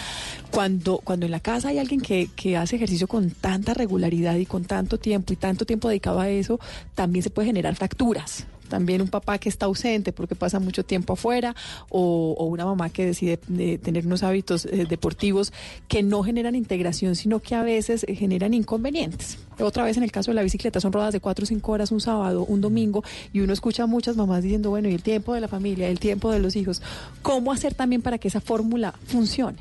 cuando, 0.51 0.97
cuando 0.97 1.25
en 1.25 1.31
la 1.31 1.39
casa 1.39 1.69
hay 1.69 1.79
alguien 1.79 2.01
que, 2.01 2.29
que 2.35 2.57
hace 2.57 2.75
ejercicio 2.75 3.07
con 3.07 3.31
tanta 3.31 3.73
regularidad 3.73 4.35
y 4.35 4.45
con 4.45 4.65
tanto 4.65 4.97
tiempo 4.97 5.31
y 5.31 5.37
tanto 5.37 5.65
tiempo 5.65 5.87
dedicado 5.87 6.19
a 6.19 6.29
eso, 6.29 6.59
también 6.95 7.23
se 7.23 7.29
puede 7.29 7.47
generar 7.47 7.75
fracturas 7.75 8.45
también 8.65 9.01
un 9.01 9.07
papá 9.07 9.37
que 9.37 9.49
está 9.49 9.65
ausente 9.65 10.11
porque 10.11 10.35
pasa 10.35 10.59
mucho 10.59 10.83
tiempo 10.83 11.13
afuera 11.13 11.55
o, 11.89 12.35
o 12.37 12.45
una 12.45 12.65
mamá 12.65 12.89
que 12.89 13.05
decide 13.05 13.39
eh, 13.57 13.77
tener 13.77 14.05
unos 14.05 14.23
hábitos 14.23 14.65
eh, 14.65 14.85
deportivos 14.87 15.53
que 15.87 16.03
no 16.03 16.23
generan 16.23 16.55
integración, 16.55 17.15
sino 17.15 17.39
que 17.39 17.55
a 17.55 17.63
veces 17.63 18.05
eh, 18.07 18.15
generan 18.15 18.53
inconvenientes. 18.53 19.37
Otra 19.59 19.83
vez 19.83 19.97
en 19.97 20.03
el 20.03 20.11
caso 20.11 20.31
de 20.31 20.35
la 20.35 20.43
bicicleta, 20.43 20.79
son 20.79 20.91
rodadas 20.91 21.13
de 21.13 21.19
cuatro 21.19 21.43
o 21.43 21.45
cinco 21.45 21.71
horas 21.71 21.91
un 21.91 22.01
sábado, 22.01 22.45
un 22.45 22.61
domingo, 22.61 23.03
y 23.31 23.39
uno 23.39 23.53
escucha 23.53 23.83
a 23.83 23.87
muchas 23.87 24.17
mamás 24.17 24.43
diciendo, 24.43 24.69
bueno, 24.69 24.89
y 24.89 24.93
el 24.93 25.03
tiempo 25.03 25.33
de 25.33 25.41
la 25.41 25.47
familia, 25.47 25.87
el 25.87 25.99
tiempo 25.99 26.31
de 26.31 26.39
los 26.39 26.55
hijos. 26.55 26.81
¿Cómo 27.21 27.51
hacer 27.51 27.73
también 27.73 28.01
para 28.01 28.17
que 28.17 28.27
esa 28.27 28.41
fórmula 28.41 28.93
funcione? 29.07 29.57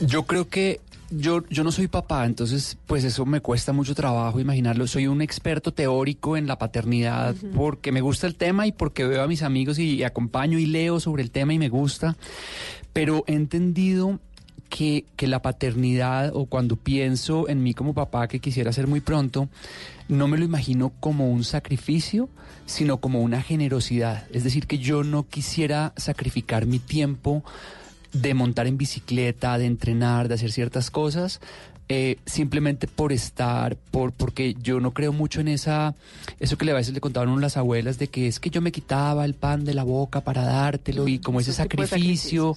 Yo 0.00 0.22
creo 0.24 0.48
que 0.48 0.80
yo, 1.10 1.44
yo 1.48 1.64
no 1.64 1.72
soy 1.72 1.88
papá, 1.88 2.24
entonces 2.24 2.78
pues 2.86 3.04
eso 3.04 3.26
me 3.26 3.40
cuesta 3.40 3.72
mucho 3.72 3.94
trabajo 3.94 4.40
imaginarlo. 4.40 4.86
Soy 4.86 5.06
un 5.06 5.22
experto 5.22 5.72
teórico 5.72 6.36
en 6.36 6.46
la 6.46 6.58
paternidad 6.58 7.34
porque 7.54 7.92
me 7.92 8.00
gusta 8.00 8.26
el 8.26 8.36
tema 8.36 8.66
y 8.66 8.72
porque 8.72 9.04
veo 9.04 9.22
a 9.22 9.28
mis 9.28 9.42
amigos 9.42 9.78
y, 9.78 10.04
acompaño 10.04 10.58
y 10.58 10.66
leo 10.66 11.00
sobre 11.00 11.22
el 11.22 11.30
tema 11.30 11.52
y 11.52 11.58
me 11.58 11.68
gusta. 11.68 12.16
Pero 12.92 13.24
he 13.26 13.34
entendido 13.34 14.20
que, 14.68 15.04
que 15.16 15.26
la 15.26 15.42
paternidad 15.42 16.30
o 16.34 16.46
cuando 16.46 16.76
pienso 16.76 17.48
en 17.48 17.62
mí 17.62 17.74
como 17.74 17.92
papá 17.92 18.28
que 18.28 18.38
quisiera 18.38 18.72
ser 18.72 18.86
muy 18.86 19.00
pronto, 19.00 19.48
no 20.08 20.28
me 20.28 20.38
lo 20.38 20.44
imagino 20.44 20.92
como 21.00 21.30
un 21.30 21.44
sacrificio, 21.44 22.28
sino 22.66 22.98
como 22.98 23.20
una 23.20 23.42
generosidad. 23.42 24.26
Es 24.32 24.44
decir, 24.44 24.66
que 24.68 24.78
yo 24.78 25.02
no 25.02 25.26
quisiera 25.26 25.92
sacrificar 25.96 26.66
mi 26.66 26.78
tiempo 26.78 27.42
de 28.12 28.34
montar 28.34 28.66
en 28.66 28.76
bicicleta, 28.76 29.58
de 29.58 29.66
entrenar, 29.66 30.28
de 30.28 30.34
hacer 30.34 30.52
ciertas 30.52 30.90
cosas, 30.90 31.40
eh, 31.92 32.18
simplemente 32.24 32.86
por 32.86 33.12
estar, 33.12 33.74
por 33.74 34.12
porque 34.12 34.54
yo 34.62 34.78
no 34.78 34.92
creo 34.92 35.12
mucho 35.12 35.40
en 35.40 35.48
esa, 35.48 35.96
eso 36.38 36.56
que 36.56 36.70
a 36.70 36.74
veces 36.74 36.94
le 36.94 37.00
contaban 37.00 37.40
las 37.40 37.56
abuelas 37.56 37.98
de 37.98 38.06
que 38.06 38.28
es 38.28 38.38
que 38.38 38.48
yo 38.48 38.60
me 38.60 38.70
quitaba 38.70 39.24
el 39.24 39.34
pan 39.34 39.64
de 39.64 39.74
la 39.74 39.82
boca 39.82 40.20
para 40.20 40.44
dártelo 40.44 41.08
y 41.08 41.18
como 41.18 41.40
ese 41.40 41.52
sacrificio, 41.52 42.56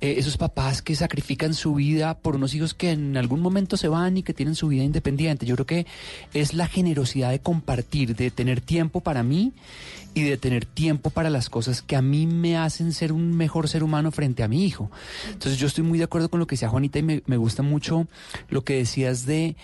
eh, 0.00 0.14
esos 0.18 0.36
papás 0.36 0.82
que 0.82 0.96
sacrifican 0.96 1.54
su 1.54 1.74
vida 1.74 2.18
por 2.18 2.34
unos 2.34 2.54
hijos 2.54 2.74
que 2.74 2.90
en 2.90 3.16
algún 3.16 3.38
momento 3.38 3.76
se 3.76 3.86
van 3.86 4.16
y 4.16 4.24
que 4.24 4.34
tienen 4.34 4.56
su 4.56 4.66
vida 4.66 4.82
independiente. 4.82 5.46
Yo 5.46 5.54
creo 5.54 5.66
que 5.66 5.86
es 6.34 6.52
la 6.52 6.66
generosidad 6.66 7.30
de 7.30 7.38
compartir, 7.38 8.16
de 8.16 8.32
tener 8.32 8.60
tiempo 8.60 9.00
para 9.00 9.22
mí 9.22 9.52
y 10.14 10.22
de 10.22 10.36
tener 10.36 10.66
tiempo 10.66 11.10
para 11.10 11.30
las 11.30 11.48
cosas 11.48 11.82
que 11.82 11.96
a 11.96 12.02
mí 12.02 12.26
me 12.26 12.56
hacen 12.56 12.92
ser 12.92 13.12
un 13.12 13.36
mejor 13.36 13.68
ser 13.68 13.82
humano 13.82 14.10
frente 14.10 14.42
a 14.42 14.48
mi 14.48 14.64
hijo. 14.64 14.90
Entonces 15.30 15.58
yo 15.58 15.66
estoy 15.66 15.84
muy 15.84 15.98
de 15.98 16.04
acuerdo 16.04 16.28
con 16.28 16.40
lo 16.40 16.46
que 16.46 16.54
decía 16.54 16.68
Juanita 16.68 16.98
y 16.98 17.02
me, 17.02 17.22
me 17.26 17.36
gusta 17.36 17.62
mucho 17.62 18.06
lo 18.48 18.62
que 18.62 18.76
decías 18.76 19.24
de, 19.26 19.56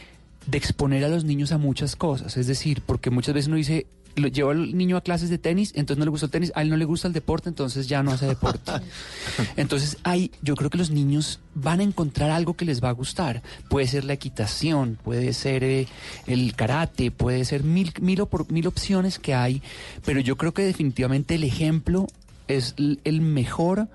de 0.46 0.58
exponer 0.58 1.04
a 1.04 1.08
los 1.08 1.24
niños 1.24 1.52
a 1.52 1.58
muchas 1.58 1.96
cosas. 1.96 2.36
Es 2.36 2.46
decir, 2.46 2.82
porque 2.84 3.10
muchas 3.10 3.34
veces 3.34 3.48
uno 3.48 3.56
dice, 3.56 3.86
lo, 4.16 4.28
lleva 4.28 4.52
al 4.52 4.76
niño 4.76 4.96
a 4.96 5.00
clases 5.00 5.30
de 5.30 5.38
tenis, 5.38 5.72
entonces 5.74 5.98
no 5.98 6.04
le 6.04 6.10
gusta 6.10 6.26
el 6.26 6.32
tenis, 6.32 6.52
a 6.54 6.62
él 6.62 6.68
no 6.70 6.76
le 6.76 6.84
gusta 6.84 7.06
el 7.08 7.14
deporte, 7.14 7.48
entonces 7.48 7.86
ya 7.88 8.02
no 8.02 8.10
hace 8.12 8.26
deporte. 8.26 8.72
Entonces 9.56 9.96
hay, 10.02 10.30
yo 10.42 10.54
creo 10.56 10.70
que 10.70 10.78
los 10.78 10.90
niños 10.90 11.40
van 11.54 11.80
a 11.80 11.82
encontrar 11.82 12.30
algo 12.30 12.54
que 12.54 12.64
les 12.64 12.82
va 12.82 12.88
a 12.88 12.92
gustar. 12.92 13.42
Puede 13.68 13.86
ser 13.86 14.04
la 14.04 14.12
equitación, 14.14 14.98
puede 15.02 15.32
ser 15.32 15.62
eh, 15.64 15.86
el 16.26 16.54
karate, 16.54 17.10
puede 17.10 17.44
ser 17.44 17.62
mil, 17.64 17.92
mil, 18.00 18.20
opor- 18.20 18.48
mil 18.50 18.66
opciones 18.66 19.18
que 19.18 19.34
hay, 19.34 19.62
pero 20.04 20.20
yo 20.20 20.36
creo 20.36 20.52
que 20.52 20.62
definitivamente 20.62 21.34
el 21.36 21.44
ejemplo 21.44 22.06
es 22.48 22.74
el 22.78 23.20
mejor. 23.20 23.88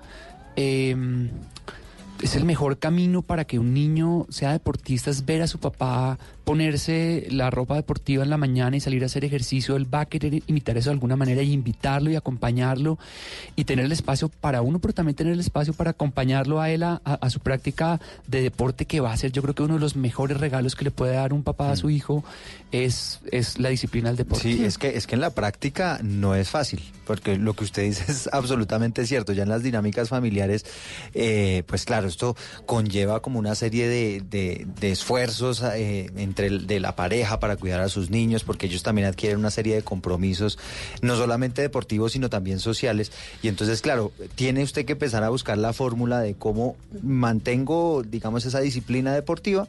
em, 0.56 1.28
es 2.22 2.36
el 2.36 2.44
mejor 2.44 2.78
camino 2.78 3.22
para 3.22 3.44
que 3.44 3.58
un 3.58 3.74
niño 3.74 4.26
sea 4.30 4.52
deportista, 4.52 5.10
es 5.10 5.24
ver 5.24 5.42
a 5.42 5.46
su 5.46 5.58
papá 5.58 6.18
ponerse 6.44 7.26
la 7.30 7.50
ropa 7.50 7.74
deportiva 7.74 8.22
en 8.22 8.30
la 8.30 8.36
mañana 8.36 8.76
y 8.76 8.80
salir 8.80 9.02
a 9.02 9.06
hacer 9.06 9.24
ejercicio, 9.24 9.76
él 9.76 9.92
va 9.92 10.00
a 10.00 10.06
querer 10.06 10.42
imitar 10.46 10.76
eso 10.76 10.90
de 10.90 10.94
alguna 10.94 11.16
manera 11.16 11.42
y 11.42 11.52
invitarlo 11.52 12.10
y 12.10 12.16
acompañarlo 12.16 12.98
y 13.56 13.64
tener 13.64 13.86
el 13.86 13.92
espacio 13.92 14.28
para 14.28 14.60
uno, 14.60 14.78
pero 14.78 14.92
también 14.92 15.16
tener 15.16 15.32
el 15.32 15.40
espacio 15.40 15.72
para 15.72 15.90
acompañarlo 15.92 16.60
a 16.60 16.70
él 16.70 16.82
a, 16.82 16.96
a 17.04 17.30
su 17.30 17.40
práctica 17.40 18.00
de 18.26 18.42
deporte 18.42 18.84
que 18.84 19.00
va 19.00 19.12
a 19.12 19.16
ser 19.16 19.32
yo 19.32 19.42
creo 19.42 19.54
que 19.54 19.62
uno 19.62 19.74
de 19.74 19.80
los 19.80 19.96
mejores 19.96 20.38
regalos 20.38 20.76
que 20.76 20.84
le 20.84 20.90
puede 20.90 21.14
dar 21.14 21.32
un 21.32 21.42
papá 21.42 21.70
a 21.70 21.76
su 21.76 21.90
hijo 21.90 22.24
es, 22.82 23.20
es 23.30 23.58
la 23.58 23.68
disciplina 23.68 24.08
del 24.08 24.16
deporte. 24.16 24.42
Sí, 24.42 24.64
es 24.64 24.78
que, 24.78 24.96
es 24.96 25.06
que 25.06 25.14
en 25.14 25.20
la 25.20 25.30
práctica 25.30 26.00
no 26.02 26.34
es 26.34 26.50
fácil, 26.50 26.82
porque 27.06 27.36
lo 27.36 27.54
que 27.54 27.64
usted 27.64 27.84
dice 27.84 28.10
es 28.10 28.28
absolutamente 28.32 29.06
cierto. 29.06 29.32
Ya 29.32 29.44
en 29.44 29.48
las 29.48 29.62
dinámicas 29.62 30.08
familiares, 30.08 30.66
eh, 31.14 31.62
pues 31.66 31.84
claro, 31.84 32.03
esto 32.08 32.36
conlleva 32.66 33.20
como 33.20 33.38
una 33.38 33.54
serie 33.54 33.88
de, 33.88 34.22
de, 34.28 34.66
de 34.80 34.90
esfuerzos 34.90 35.62
eh, 35.62 36.10
entre 36.16 36.50
de 36.50 36.80
la 36.80 36.96
pareja 36.96 37.40
para 37.40 37.56
cuidar 37.56 37.80
a 37.80 37.88
sus 37.88 38.10
niños, 38.10 38.44
porque 38.44 38.66
ellos 38.66 38.82
también 38.82 39.06
adquieren 39.08 39.38
una 39.38 39.50
serie 39.50 39.74
de 39.74 39.82
compromisos, 39.82 40.58
no 41.02 41.16
solamente 41.16 41.62
deportivos, 41.62 42.12
sino 42.12 42.30
también 42.30 42.60
sociales. 42.60 43.12
Y 43.42 43.48
entonces, 43.48 43.80
claro, 43.80 44.12
tiene 44.34 44.62
usted 44.62 44.84
que 44.84 44.92
empezar 44.92 45.24
a 45.24 45.28
buscar 45.28 45.58
la 45.58 45.72
fórmula 45.72 46.20
de 46.20 46.34
cómo 46.34 46.76
mantengo, 47.02 48.02
digamos, 48.02 48.44
esa 48.46 48.60
disciplina 48.60 49.12
deportiva 49.14 49.68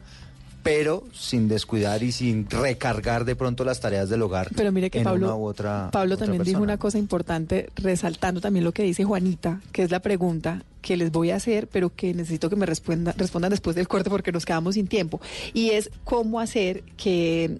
pero 0.65 1.03
sin 1.13 1.47
descuidar 1.47 2.01
y 2.01 2.11
sin 2.11 2.49
recargar 2.49 3.23
de 3.23 3.35
pronto 3.35 3.63
las 3.63 3.79
tareas 3.79 4.09
del 4.09 4.23
hogar 4.23 4.49
Pero 4.55 4.71
mire 4.71 4.89
que 4.89 4.97
en 4.97 5.03
Pablo, 5.03 5.27
una 5.27 5.35
u 5.35 5.45
otra 5.45 5.89
Pablo 5.91 6.15
otra 6.15 6.25
también 6.25 6.43
dijo 6.43 6.59
una 6.59 6.77
cosa 6.77 6.97
importante, 6.97 7.69
resaltando 7.75 8.41
también 8.41 8.65
lo 8.65 8.71
que 8.71 8.81
dice 8.81 9.03
Juanita, 9.03 9.61
que 9.71 9.83
es 9.83 9.91
la 9.91 9.99
pregunta 9.99 10.63
que 10.81 10.97
les 10.97 11.11
voy 11.11 11.29
a 11.29 11.35
hacer, 11.35 11.67
pero 11.67 11.93
que 11.95 12.15
necesito 12.15 12.49
que 12.49 12.55
me 12.55 12.65
responda, 12.65 13.13
respondan 13.15 13.51
después 13.51 13.75
del 13.75 13.87
corte 13.87 14.09
porque 14.09 14.31
nos 14.31 14.43
quedamos 14.43 14.73
sin 14.73 14.87
tiempo. 14.87 15.21
Y 15.53 15.71
es 15.71 15.91
cómo 16.03 16.39
hacer 16.39 16.81
que 16.97 17.57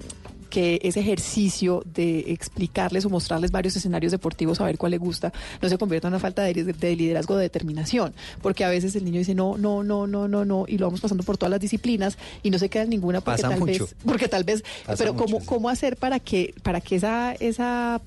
que 0.56 0.80
ese 0.84 1.02
ejercicio 1.02 1.84
de 1.86 2.32
explicarles 2.32 3.04
o 3.04 3.10
mostrarles 3.10 3.52
varios 3.52 3.76
escenarios 3.76 4.14
deportivos 4.14 4.62
a 4.62 4.64
ver 4.64 4.78
cuál 4.78 4.92
le 4.92 4.98
gusta 4.98 5.34
no 5.62 5.68
se 5.68 5.78
convierta 5.78 6.08
en 6.08 6.14
una 6.14 6.20
falta 6.22 6.44
de, 6.44 6.54
de 6.64 6.96
liderazgo 6.96 7.36
de 7.36 7.44
determinación 7.44 8.14
porque 8.42 8.64
a 8.64 8.70
veces 8.70 8.96
el 8.96 9.04
niño 9.04 9.20
dice 9.20 9.36
no 9.36 9.58
no 9.58 9.84
no 9.84 10.08
no 10.08 10.30
no 10.30 10.46
no 10.46 10.64
y 10.66 10.78
lo 10.78 10.86
vamos 10.86 11.02
pasando 11.02 11.24
por 11.26 11.38
todas 11.38 11.52
las 11.52 11.60
disciplinas 11.60 12.18
y 12.42 12.52
no 12.52 12.58
se 12.58 12.70
queda 12.70 12.84
en 12.84 12.92
ninguna 12.92 13.20
porque 13.20 13.42
Pasa 13.42 13.50
tal 13.50 13.60
mucho. 13.60 13.84
vez 13.86 13.96
porque 14.06 14.28
tal 14.30 14.46
vez 14.46 14.64
Pasa 14.86 14.98
pero 14.98 15.14
mucho, 15.14 15.26
cómo 15.26 15.46
cómo 15.46 15.68
hacer 15.70 15.98
para 15.98 16.22
que 16.22 16.54
para 16.64 16.80
que 16.80 16.96
esa 16.96 17.34
esa 17.34 18.00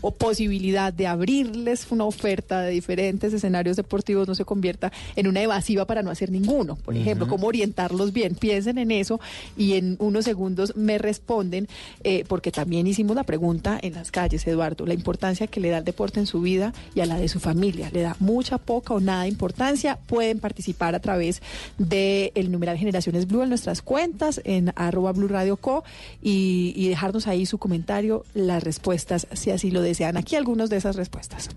o 0.00 0.10
posibilidad 0.12 0.92
de 0.92 1.06
abrirles 1.06 1.86
una 1.90 2.04
oferta 2.04 2.62
de 2.62 2.70
diferentes 2.70 3.32
escenarios 3.32 3.76
deportivos 3.76 4.28
no 4.28 4.34
se 4.34 4.44
convierta 4.44 4.92
en 5.16 5.26
una 5.26 5.42
evasiva 5.42 5.84
para 5.86 6.02
no 6.02 6.10
hacer 6.10 6.30
ninguno. 6.30 6.76
Por 6.76 6.96
ejemplo, 6.96 7.26
cómo 7.28 7.46
orientarlos 7.46 8.12
bien. 8.12 8.34
Piensen 8.34 8.78
en 8.78 8.90
eso 8.90 9.20
y 9.56 9.74
en 9.74 9.96
unos 9.98 10.24
segundos 10.24 10.76
me 10.76 10.98
responden, 10.98 11.68
eh, 12.04 12.24
porque 12.28 12.50
también 12.52 12.86
hicimos 12.86 13.16
la 13.16 13.24
pregunta 13.24 13.78
en 13.80 13.94
las 13.94 14.10
calles, 14.10 14.46
Eduardo, 14.46 14.86
la 14.86 14.94
importancia 14.94 15.46
que 15.46 15.60
le 15.60 15.70
da 15.70 15.78
el 15.78 15.84
deporte 15.84 16.20
en 16.20 16.26
su 16.26 16.40
vida 16.40 16.72
y 16.94 17.00
a 17.00 17.06
la 17.06 17.18
de 17.18 17.28
su 17.28 17.40
familia. 17.40 17.90
Le 17.92 18.02
da 18.02 18.16
mucha, 18.20 18.58
poca 18.58 18.94
o 18.94 19.00
nada 19.00 19.26
importancia. 19.26 19.98
Pueden 20.06 20.38
participar 20.38 20.94
a 20.94 21.00
través 21.00 21.42
del 21.78 22.32
el 22.34 22.50
numeral 22.50 22.76
Generaciones 22.78 23.26
Blue 23.26 23.42
en 23.42 23.48
nuestras 23.48 23.82
cuentas, 23.82 24.40
en 24.44 24.72
arroba 24.76 25.12
Blue 25.12 25.28
Radio 25.28 25.56
Co. 25.56 25.84
Y, 26.22 26.72
y 26.76 26.88
dejarnos 26.88 27.26
ahí 27.26 27.46
su 27.46 27.58
comentario, 27.58 28.24
las 28.34 28.62
respuestas, 28.62 29.26
si 29.32 29.50
así 29.50 29.70
lo 29.70 29.82
desean. 29.88 30.16
Aquí 30.16 30.36
algunas 30.36 30.70
de 30.70 30.76
esas 30.76 30.96
respuestas. 30.96 31.48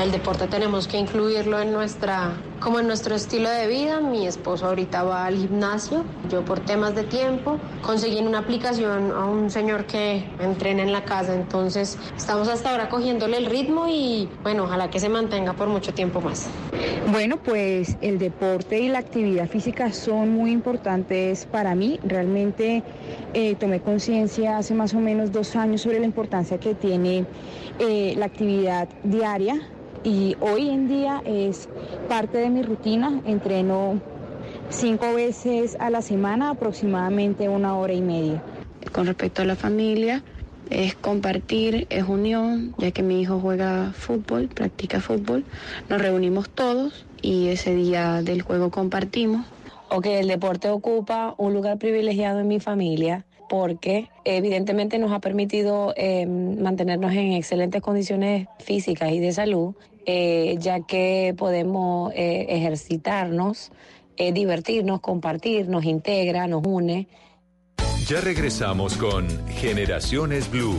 El 0.00 0.12
deporte 0.12 0.46
tenemos 0.46 0.86
que 0.86 0.96
incluirlo 0.96 1.60
en 1.60 1.72
nuestra, 1.72 2.32
como 2.68 2.80
en 2.80 2.86
nuestro 2.86 3.14
estilo 3.14 3.48
de 3.48 3.66
vida. 3.66 3.98
Mi 4.02 4.26
esposo 4.26 4.66
ahorita 4.66 5.02
va 5.02 5.24
al 5.24 5.38
gimnasio. 5.38 6.04
Yo 6.28 6.44
por 6.44 6.60
temas 6.60 6.94
de 6.94 7.02
tiempo 7.02 7.58
conseguí 7.80 8.18
en 8.18 8.28
una 8.28 8.40
aplicación 8.40 9.10
a 9.10 9.24
un 9.24 9.50
señor 9.50 9.86
que 9.86 10.22
entrena 10.38 10.82
en 10.82 10.92
la 10.92 11.02
casa. 11.02 11.34
Entonces 11.34 11.96
estamos 12.14 12.46
hasta 12.46 12.70
ahora 12.70 12.90
cogiéndole 12.90 13.38
el 13.38 13.46
ritmo 13.46 13.86
y 13.88 14.28
bueno, 14.42 14.64
ojalá 14.64 14.90
que 14.90 15.00
se 15.00 15.08
mantenga 15.08 15.54
por 15.54 15.68
mucho 15.68 15.94
tiempo 15.94 16.20
más. 16.20 16.46
Bueno, 17.10 17.38
pues 17.38 17.96
el 18.02 18.18
deporte 18.18 18.78
y 18.78 18.88
la 18.88 18.98
actividad 18.98 19.48
física 19.48 19.90
son 19.90 20.34
muy 20.34 20.50
importantes 20.50 21.46
para 21.46 21.74
mí. 21.74 21.98
Realmente 22.04 22.82
eh, 23.32 23.54
tomé 23.54 23.80
conciencia 23.80 24.58
hace 24.58 24.74
más 24.74 24.92
o 24.92 24.98
menos 24.98 25.32
dos 25.32 25.56
años 25.56 25.80
sobre 25.80 26.00
la 26.00 26.04
importancia 26.04 26.60
que 26.60 26.74
tiene 26.74 27.24
eh, 27.78 28.12
la 28.18 28.26
actividad 28.26 28.90
diaria 29.04 29.58
y 30.04 30.36
hoy 30.40 30.68
en 30.68 30.88
día 30.88 31.22
es 31.24 31.68
parte 32.08 32.38
de 32.38 32.50
mi 32.50 32.62
rutina. 32.62 33.20
Entreno 33.24 34.00
cinco 34.70 35.14
veces 35.14 35.76
a 35.80 35.90
la 35.90 36.02
semana, 36.02 36.50
aproximadamente 36.50 37.48
una 37.48 37.76
hora 37.76 37.92
y 37.92 38.02
media. 38.02 38.42
Con 38.92 39.06
respecto 39.06 39.42
a 39.42 39.44
la 39.44 39.56
familia, 39.56 40.22
es 40.70 40.94
compartir, 40.94 41.86
es 41.90 42.04
unión, 42.08 42.74
ya 42.78 42.90
que 42.90 43.02
mi 43.02 43.20
hijo 43.20 43.40
juega 43.40 43.92
fútbol, 43.92 44.48
practica 44.48 45.00
fútbol. 45.00 45.44
Nos 45.88 46.00
reunimos 46.00 46.48
todos 46.50 47.06
y 47.22 47.48
ese 47.48 47.74
día 47.74 48.22
del 48.22 48.42
juego 48.42 48.70
compartimos. 48.70 49.46
o 49.90 50.02
que 50.02 50.20
el 50.20 50.28
deporte 50.28 50.68
ocupa 50.68 51.34
un 51.38 51.54
lugar 51.54 51.78
privilegiado 51.78 52.40
en 52.40 52.48
mi 52.48 52.60
familia 52.60 53.24
porque 53.48 54.08
evidentemente 54.24 54.98
nos 54.98 55.12
ha 55.12 55.20
permitido 55.20 55.94
eh, 55.96 56.26
mantenernos 56.26 57.12
en 57.12 57.32
excelentes 57.32 57.82
condiciones 57.82 58.46
físicas 58.58 59.12
y 59.12 59.20
de 59.20 59.32
salud, 59.32 59.74
eh, 60.06 60.56
ya 60.58 60.80
que 60.80 61.34
podemos 61.36 62.12
eh, 62.14 62.46
ejercitarnos, 62.48 63.72
eh, 64.16 64.32
divertirnos, 64.32 65.00
compartir, 65.00 65.68
nos 65.68 65.84
integra, 65.84 66.46
nos 66.46 66.66
une. 66.66 67.08
Ya 68.06 68.20
regresamos 68.20 68.96
con 68.96 69.28
Generaciones 69.48 70.50
Blue. 70.50 70.78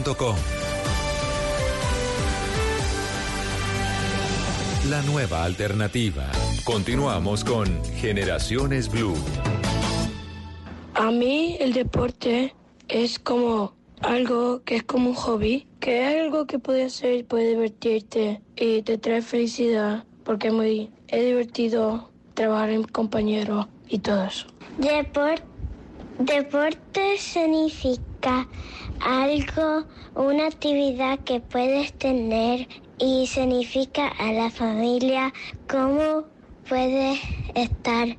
La 4.89 5.01
nueva 5.03 5.43
alternativa. 5.43 6.25
Continuamos 6.63 7.43
con 7.43 7.67
Generaciones 7.97 8.89
Blue. 8.89 9.13
A 10.95 11.11
mí 11.11 11.55
el 11.59 11.73
deporte 11.73 12.53
es 12.87 13.19
como 13.19 13.73
algo 14.01 14.63
que 14.63 14.77
es 14.77 14.83
como 14.83 15.09
un 15.11 15.15
hobby, 15.15 15.67
que 15.79 16.01
es 16.01 16.21
algo 16.21 16.47
que 16.47 16.57
puedes 16.59 16.95
hacer, 16.95 17.25
puedes 17.25 17.49
divertirte 17.51 18.41
y 18.55 18.81
te 18.81 18.97
trae 18.97 19.21
felicidad, 19.21 20.03
porque 20.23 20.47
es 20.47 20.53
muy 20.53 20.89
es 21.07 21.25
divertido 21.25 22.09
trabajar 22.33 22.71
en 22.71 22.83
compañeros 22.83 23.67
y 23.87 23.99
todo 23.99 24.25
eso. 24.25 24.47
Depor- 24.79 25.41
deporte 26.19 27.17
significa 27.19 28.47
algo, 29.03 29.85
una 30.15 30.47
actividad 30.47 31.19
que 31.19 31.39
puedes 31.39 31.93
tener 31.93 32.67
y 32.97 33.27
significa 33.27 34.07
a 34.07 34.31
la 34.31 34.49
familia 34.49 35.33
cómo 35.67 36.25
puedes 36.67 37.19
estar 37.55 38.17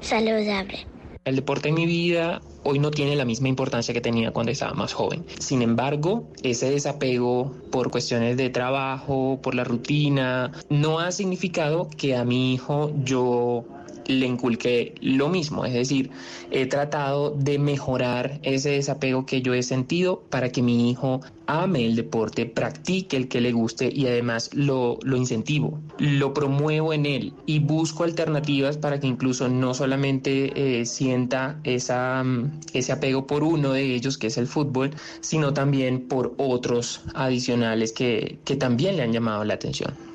saludable. 0.00 0.86
El 1.24 1.36
deporte 1.36 1.70
en 1.70 1.74
mi 1.74 1.86
vida 1.86 2.40
hoy 2.62 2.78
no 2.78 2.90
tiene 2.90 3.16
la 3.16 3.24
misma 3.24 3.48
importancia 3.48 3.94
que 3.94 4.00
tenía 4.00 4.32
cuando 4.32 4.52
estaba 4.52 4.74
más 4.74 4.92
joven. 4.92 5.24
Sin 5.38 5.62
embargo, 5.62 6.28
ese 6.42 6.70
desapego 6.70 7.52
por 7.70 7.90
cuestiones 7.90 8.36
de 8.36 8.50
trabajo, 8.50 9.40
por 9.42 9.54
la 9.54 9.64
rutina, 9.64 10.52
no 10.68 10.98
ha 10.98 11.12
significado 11.12 11.88
que 11.96 12.16
a 12.16 12.24
mi 12.24 12.54
hijo 12.54 12.92
yo 13.04 13.64
le 14.06 14.26
inculqué 14.26 14.94
lo 15.00 15.28
mismo, 15.28 15.64
es 15.64 15.74
decir, 15.74 16.10
he 16.50 16.66
tratado 16.66 17.30
de 17.30 17.58
mejorar 17.58 18.40
ese 18.42 18.70
desapego 18.70 19.26
que 19.26 19.42
yo 19.42 19.54
he 19.54 19.62
sentido 19.62 20.22
para 20.30 20.50
que 20.50 20.62
mi 20.62 20.90
hijo 20.90 21.20
ame 21.46 21.86
el 21.86 21.96
deporte, 21.96 22.46
practique 22.46 23.16
el 23.16 23.28
que 23.28 23.40
le 23.40 23.52
guste 23.52 23.90
y 23.92 24.06
además 24.06 24.50
lo, 24.52 24.98
lo 25.02 25.16
incentivo, 25.16 25.80
lo 25.98 26.34
promuevo 26.34 26.92
en 26.92 27.06
él 27.06 27.32
y 27.46 27.60
busco 27.60 28.04
alternativas 28.04 28.76
para 28.76 29.00
que 29.00 29.06
incluso 29.06 29.48
no 29.48 29.74
solamente 29.74 30.80
eh, 30.80 30.86
sienta 30.86 31.60
esa, 31.64 32.22
mm, 32.24 32.60
ese 32.72 32.92
apego 32.92 33.26
por 33.26 33.42
uno 33.42 33.72
de 33.72 33.94
ellos, 33.94 34.18
que 34.18 34.28
es 34.28 34.38
el 34.38 34.46
fútbol, 34.46 34.90
sino 35.20 35.52
también 35.52 36.08
por 36.08 36.34
otros 36.36 37.02
adicionales 37.14 37.92
que, 37.92 38.38
que 38.44 38.56
también 38.56 38.96
le 38.96 39.02
han 39.02 39.12
llamado 39.12 39.44
la 39.44 39.54
atención. 39.54 40.05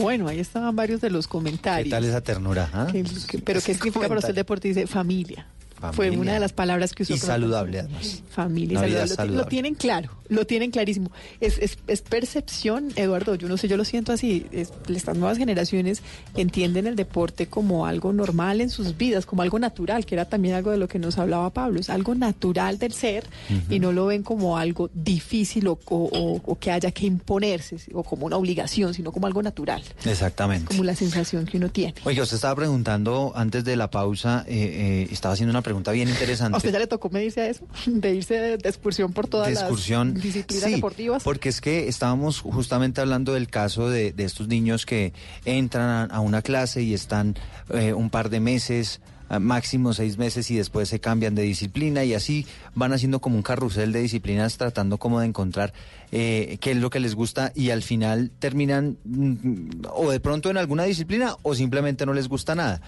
Bueno, 0.00 0.28
ahí 0.28 0.40
estaban 0.40 0.74
varios 0.76 1.00
de 1.00 1.10
los 1.10 1.26
comentarios. 1.28 1.84
¿Qué 1.84 1.90
tal 1.90 2.04
esa 2.04 2.20
ternura? 2.20 2.70
ah? 2.72 2.86
Que- 2.90 3.02
que- 3.02 3.38
pero 3.38 3.60
¿qué 3.60 3.74
significa 3.74 4.06
para 4.08 4.18
usted 4.18 4.30
el 4.30 4.36
deporte? 4.36 4.68
Dice 4.68 4.86
familia. 4.86 5.46
Fue 5.92 6.10
una 6.10 6.32
de 6.34 6.40
las 6.40 6.52
palabras 6.52 6.92
que 6.94 7.02
usó. 7.04 7.14
Y 7.14 7.18
saludable, 7.18 7.80
además. 7.80 8.22
Familia, 8.30 8.80
saludable. 8.80 9.00
Lo, 9.00 9.06
ti- 9.06 9.10
lo 9.10 9.16
saludable. 9.16 9.50
tienen 9.50 9.74
claro, 9.74 10.10
lo 10.28 10.46
tienen 10.46 10.70
clarísimo. 10.70 11.10
Es, 11.40 11.58
es, 11.58 11.78
es 11.86 12.02
percepción, 12.02 12.88
Eduardo, 12.96 13.34
yo 13.36 13.48
no 13.48 13.56
sé, 13.56 13.68
yo 13.68 13.76
lo 13.76 13.84
siento 13.84 14.12
así. 14.12 14.46
es- 14.52 14.72
estas 14.88 15.16
nuevas 15.16 15.38
generaciones 15.38 16.02
entienden 16.36 16.86
el 16.86 16.96
deporte 16.96 17.46
como 17.46 17.86
algo 17.86 18.12
normal 18.12 18.60
en 18.60 18.70
sus 18.70 18.96
vidas, 18.96 19.24
como 19.26 19.42
algo 19.42 19.58
natural, 19.58 20.04
que 20.06 20.14
era 20.14 20.24
también 20.24 20.54
algo 20.54 20.70
de 20.70 20.76
lo 20.78 20.88
que 20.88 20.98
nos 20.98 21.18
hablaba 21.18 21.50
Pablo. 21.50 21.80
Es 21.80 21.90
algo 21.90 22.14
natural 22.14 22.78
del 22.78 22.92
ser 22.92 23.24
y 23.70 23.78
no 23.80 23.92
lo 23.92 24.06
ven 24.06 24.22
como 24.22 24.56
algo 24.58 24.90
difícil 24.94 25.66
o, 25.68 25.78
o- 25.86 25.96
o- 26.12 26.42
o 26.44 26.58
que 26.58 26.70
haya 26.70 26.90
que 26.90 27.06
imponerse 27.06 27.76
o 27.94 28.02
como 28.02 28.26
una 28.26 28.36
obligación, 28.36 28.94
sino 28.94 29.12
como 29.12 29.26
algo 29.26 29.42
natural, 29.42 29.82
Exactamente. 30.04 30.66
como 30.66 30.84
la 30.84 30.94
sensación 30.94 31.46
que 31.46 31.56
uno 31.56 31.68
tiene. 31.70 31.94
Oye, 32.04 32.20
usted 32.20 32.36
estaba 32.36 32.54
preguntando 32.56 33.32
antes 33.34 33.64
de 33.64 33.76
la 33.76 33.90
pausa, 33.90 34.44
eh, 34.48 35.04
eh, 35.06 35.08
estaba 35.12 35.34
haciendo 35.34 35.50
una 35.50 35.62
pregunta 35.68 35.92
bien 35.92 36.08
interesante. 36.08 36.54
¿A 36.54 36.58
usted 36.58 36.72
ya 36.72 36.78
le 36.78 36.86
tocó 36.86 37.10
medirse 37.10 37.42
a 37.42 37.48
eso? 37.48 37.66
De 37.86 38.14
irse 38.14 38.34
de, 38.34 38.54
excursión 38.54 39.12
por 39.12 39.28
todas 39.28 39.48
de 39.48 39.54
las 39.54 39.64
excursión. 39.64 40.14
disciplinas 40.14 40.64
Sí, 40.64 40.74
deportivas. 40.76 41.22
Porque 41.22 41.50
es 41.50 41.60
que 41.60 41.88
estábamos 41.88 42.40
justamente 42.40 43.00
hablando 43.00 43.34
del 43.34 43.48
caso 43.48 43.90
de, 43.90 44.12
de 44.12 44.24
estos 44.24 44.48
niños 44.48 44.86
que 44.86 45.12
entran 45.44 46.10
a, 46.10 46.14
a 46.16 46.20
una 46.20 46.42
clase 46.42 46.82
y 46.82 46.94
están 46.94 47.36
eh, 47.70 47.92
un 47.92 48.08
par 48.08 48.30
de 48.30 48.40
meses, 48.40 49.00
máximo 49.38 49.92
seis 49.92 50.16
meses 50.16 50.50
y 50.50 50.56
después 50.56 50.88
se 50.88 51.00
cambian 51.00 51.34
de 51.34 51.42
disciplina 51.42 52.02
y 52.02 52.14
así 52.14 52.46
van 52.74 52.94
haciendo 52.94 53.20
como 53.20 53.36
un 53.36 53.42
carrusel 53.42 53.92
de 53.92 54.00
disciplinas 54.00 54.56
tratando 54.56 54.96
como 54.96 55.20
de 55.20 55.26
encontrar 55.26 55.74
eh, 56.12 56.56
qué 56.62 56.70
es 56.70 56.78
lo 56.78 56.88
que 56.88 56.98
les 56.98 57.14
gusta 57.14 57.52
y 57.54 57.68
al 57.68 57.82
final 57.82 58.30
terminan 58.38 58.96
mm, 59.04 59.82
o 59.92 60.10
de 60.10 60.20
pronto 60.20 60.48
en 60.48 60.56
alguna 60.56 60.84
disciplina 60.84 61.36
o 61.42 61.54
simplemente 61.54 62.06
no 62.06 62.14
les 62.14 62.26
gusta 62.28 62.54
nada. 62.54 62.80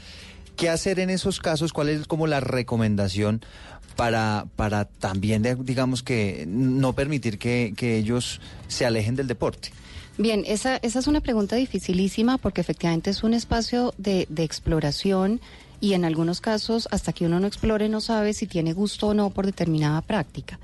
¿Qué 0.60 0.68
hacer 0.68 1.00
en 1.00 1.08
esos 1.08 1.40
casos? 1.40 1.72
¿Cuál 1.72 1.88
es 1.88 2.06
como 2.06 2.26
la 2.26 2.40
recomendación 2.40 3.40
para, 3.96 4.44
para 4.56 4.84
también, 4.84 5.42
digamos 5.64 6.02
que, 6.02 6.44
no 6.46 6.92
permitir 6.92 7.38
que, 7.38 7.72
que 7.74 7.96
ellos 7.96 8.42
se 8.68 8.84
alejen 8.84 9.16
del 9.16 9.26
deporte? 9.26 9.70
Bien, 10.18 10.44
esa, 10.46 10.76
esa 10.76 10.98
es 10.98 11.06
una 11.06 11.22
pregunta 11.22 11.56
dificilísima 11.56 12.36
porque 12.36 12.60
efectivamente 12.60 13.08
es 13.08 13.22
un 13.22 13.32
espacio 13.32 13.94
de, 13.96 14.26
de 14.28 14.42
exploración 14.42 15.40
y 15.80 15.94
en 15.94 16.04
algunos 16.04 16.40
casos 16.40 16.88
hasta 16.90 17.12
que 17.12 17.26
uno 17.26 17.40
no 17.40 17.46
explore 17.46 17.88
no 17.88 18.00
sabe 18.00 18.34
si 18.34 18.46
tiene 18.46 18.72
gusto 18.72 19.08
o 19.08 19.14
no 19.14 19.30
por 19.30 19.46
determinada 19.46 20.02
práctica. 20.02 20.58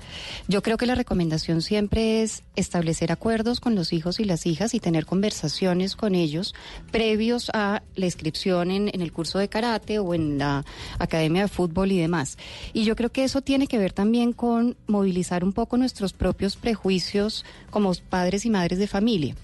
Yo 0.47 0.61
creo 0.61 0.77
que 0.77 0.85
la 0.85 0.95
recomendación 0.95 1.61
siempre 1.61 2.21
es 2.21 2.43
establecer 2.55 3.11
acuerdos 3.11 3.59
con 3.59 3.75
los 3.75 3.93
hijos 3.93 4.19
y 4.19 4.25
las 4.25 4.45
hijas 4.45 4.73
y 4.73 4.79
tener 4.79 5.05
conversaciones 5.05 5.95
con 5.95 6.15
ellos 6.15 6.53
previos 6.91 7.49
a 7.53 7.81
la 7.95 8.05
inscripción 8.05 8.71
en, 8.71 8.89
en 8.93 9.01
el 9.01 9.11
curso 9.11 9.39
de 9.39 9.49
karate 9.49 9.99
o 9.99 10.13
en 10.13 10.37
la 10.37 10.65
academia 10.99 11.43
de 11.43 11.47
fútbol 11.47 11.91
y 11.91 11.99
demás. 11.99 12.37
Y 12.73 12.83
yo 12.83 12.95
creo 12.95 13.11
que 13.11 13.23
eso 13.23 13.41
tiene 13.41 13.67
que 13.67 13.77
ver 13.77 13.93
también 13.93 14.33
con 14.33 14.77
movilizar 14.87 15.43
un 15.43 15.53
poco 15.53 15.77
nuestros 15.77 16.13
propios 16.13 16.55
prejuicios 16.55 17.45
como 17.69 17.93
padres 18.09 18.45
y 18.45 18.49
madres 18.49 18.79
de 18.79 18.87
familia. 18.87 19.35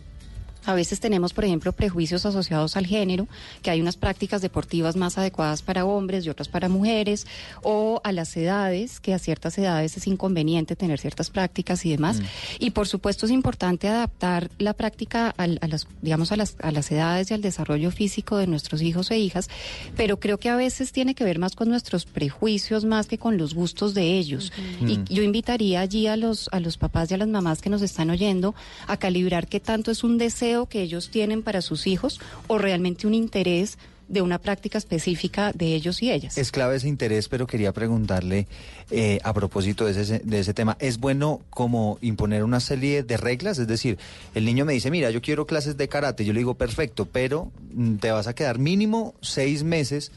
A 0.66 0.74
veces 0.74 1.00
tenemos, 1.00 1.34
por 1.34 1.46
ejemplo, 1.46 1.72
prejuicios 1.74 2.26
asociados 2.26 2.78
al 2.78 2.86
género, 2.86 3.28
que 3.62 3.70
hay 3.72 3.82
unas 3.82 3.98
prácticas 3.98 4.42
deportivas 4.42 4.96
más 4.96 5.18
adecuadas 5.18 5.62
para 5.62 5.86
hombres 5.86 6.26
y 6.26 6.30
otras 6.30 6.48
para 6.48 6.70
mujeres, 6.70 7.26
o 7.62 8.00
a 8.04 8.12
las 8.12 8.36
edades, 8.38 9.00
que 9.00 9.14
a 9.14 9.20
ciertas 9.20 9.58
edades 9.58 9.98
es 9.98 10.08
inconveniente 10.08 10.76
tener 10.76 11.00
ciertas 11.00 11.30
prácticas 11.30 11.86
y 11.86 11.90
demás. 11.92 12.22
Y 12.60 12.72
por 12.72 12.88
supuesto 12.88 13.26
es 13.26 13.32
importante 13.32 13.88
adaptar 13.88 14.50
la 14.60 14.74
práctica 14.74 15.34
al- 15.38 15.60
a, 15.62 15.68
las, 15.68 15.88
digamos, 16.02 16.32
a 16.32 16.38
las, 16.38 16.56
a 16.62 16.72
las 16.72 16.92
edades 16.92 17.32
y 17.32 17.34
al 17.34 17.42
desarrollo 17.42 17.92
físico 17.92 18.38
de 18.38 18.48
nuestros 18.48 18.82
hijos 18.82 19.12
e 19.12 19.18
hijas, 19.20 19.50
pero 19.98 20.20
creo 20.20 20.38
que 20.38 20.50
a 20.50 20.56
veces 20.56 20.92
tiene 20.92 21.16
que 21.16 21.24
ver 21.24 21.40
más 21.40 21.56
con 21.56 21.70
nuestros 21.70 22.06
prejuicios 22.06 22.86
más 22.86 23.08
que 23.08 23.18
con 23.18 23.38
los 23.38 23.54
gustos 23.54 23.94
de 23.94 24.18
ellos. 24.20 24.52
Y 24.88 24.98
Mm. 25.00 25.06
yo 25.06 25.24
invitaría 25.24 25.80
allí 25.82 26.08
a 26.08 26.16
los, 26.18 26.50
a 26.52 26.60
los 26.60 26.78
papás 26.78 27.10
y 27.12 27.16
a 27.16 27.18
las 27.18 27.28
mamás 27.28 27.62
que 27.62 27.70
nos 27.70 27.82
están 27.82 28.10
oyendo 28.10 28.54
a 28.88 28.98
calibrar 28.98 29.48
qué 29.48 29.60
tanto 29.60 29.92
es 29.92 30.04
un 30.04 30.18
deseo 30.18 30.53
que 30.68 30.82
ellos 30.82 31.10
tienen 31.10 31.44
para 31.44 31.62
sus 31.62 31.88
hijos 31.88 32.20
o 32.48 32.58
realmente 32.58 33.08
un 33.08 33.14
interés 33.14 33.78
de 34.08 34.22
una 34.22 34.38
práctica 34.38 34.78
específica 34.78 35.52
de 35.54 35.74
ellos 35.74 36.02
y 36.04 36.12
ellas. 36.12 36.38
Es 36.38 36.52
clave 36.52 36.76
ese 36.76 36.88
interés, 36.88 37.30
pero 37.30 37.48
quería 37.48 37.72
preguntarle 37.72 38.48
eh, 38.92 39.20
a 39.24 39.34
propósito 39.34 39.86
de 39.86 40.00
ese, 40.00 40.20
de 40.20 40.40
ese 40.40 40.54
tema, 40.54 40.78
¿es 40.80 41.00
bueno 41.00 41.42
como 41.50 41.98
imponer 42.02 42.44
una 42.44 42.60
serie 42.60 43.04
de 43.04 43.18
reglas? 43.18 43.58
Es 43.60 43.68
decir, 43.68 43.98
el 44.36 44.46
niño 44.46 44.66
me 44.66 44.74
dice, 44.74 44.92
mira, 44.92 45.10
yo 45.10 45.22
quiero 45.22 45.48
clases 45.48 45.78
de 45.78 45.88
karate, 45.88 46.26
yo 46.26 46.34
le 46.34 46.40
digo, 46.40 46.56
perfecto, 46.56 47.06
pero 47.06 47.52
mm, 47.74 47.96
te 47.96 48.12
vas 48.12 48.28
a 48.28 48.36
quedar 48.36 48.60
mínimo 48.60 49.16
seis 49.22 49.64
meses 49.64 50.12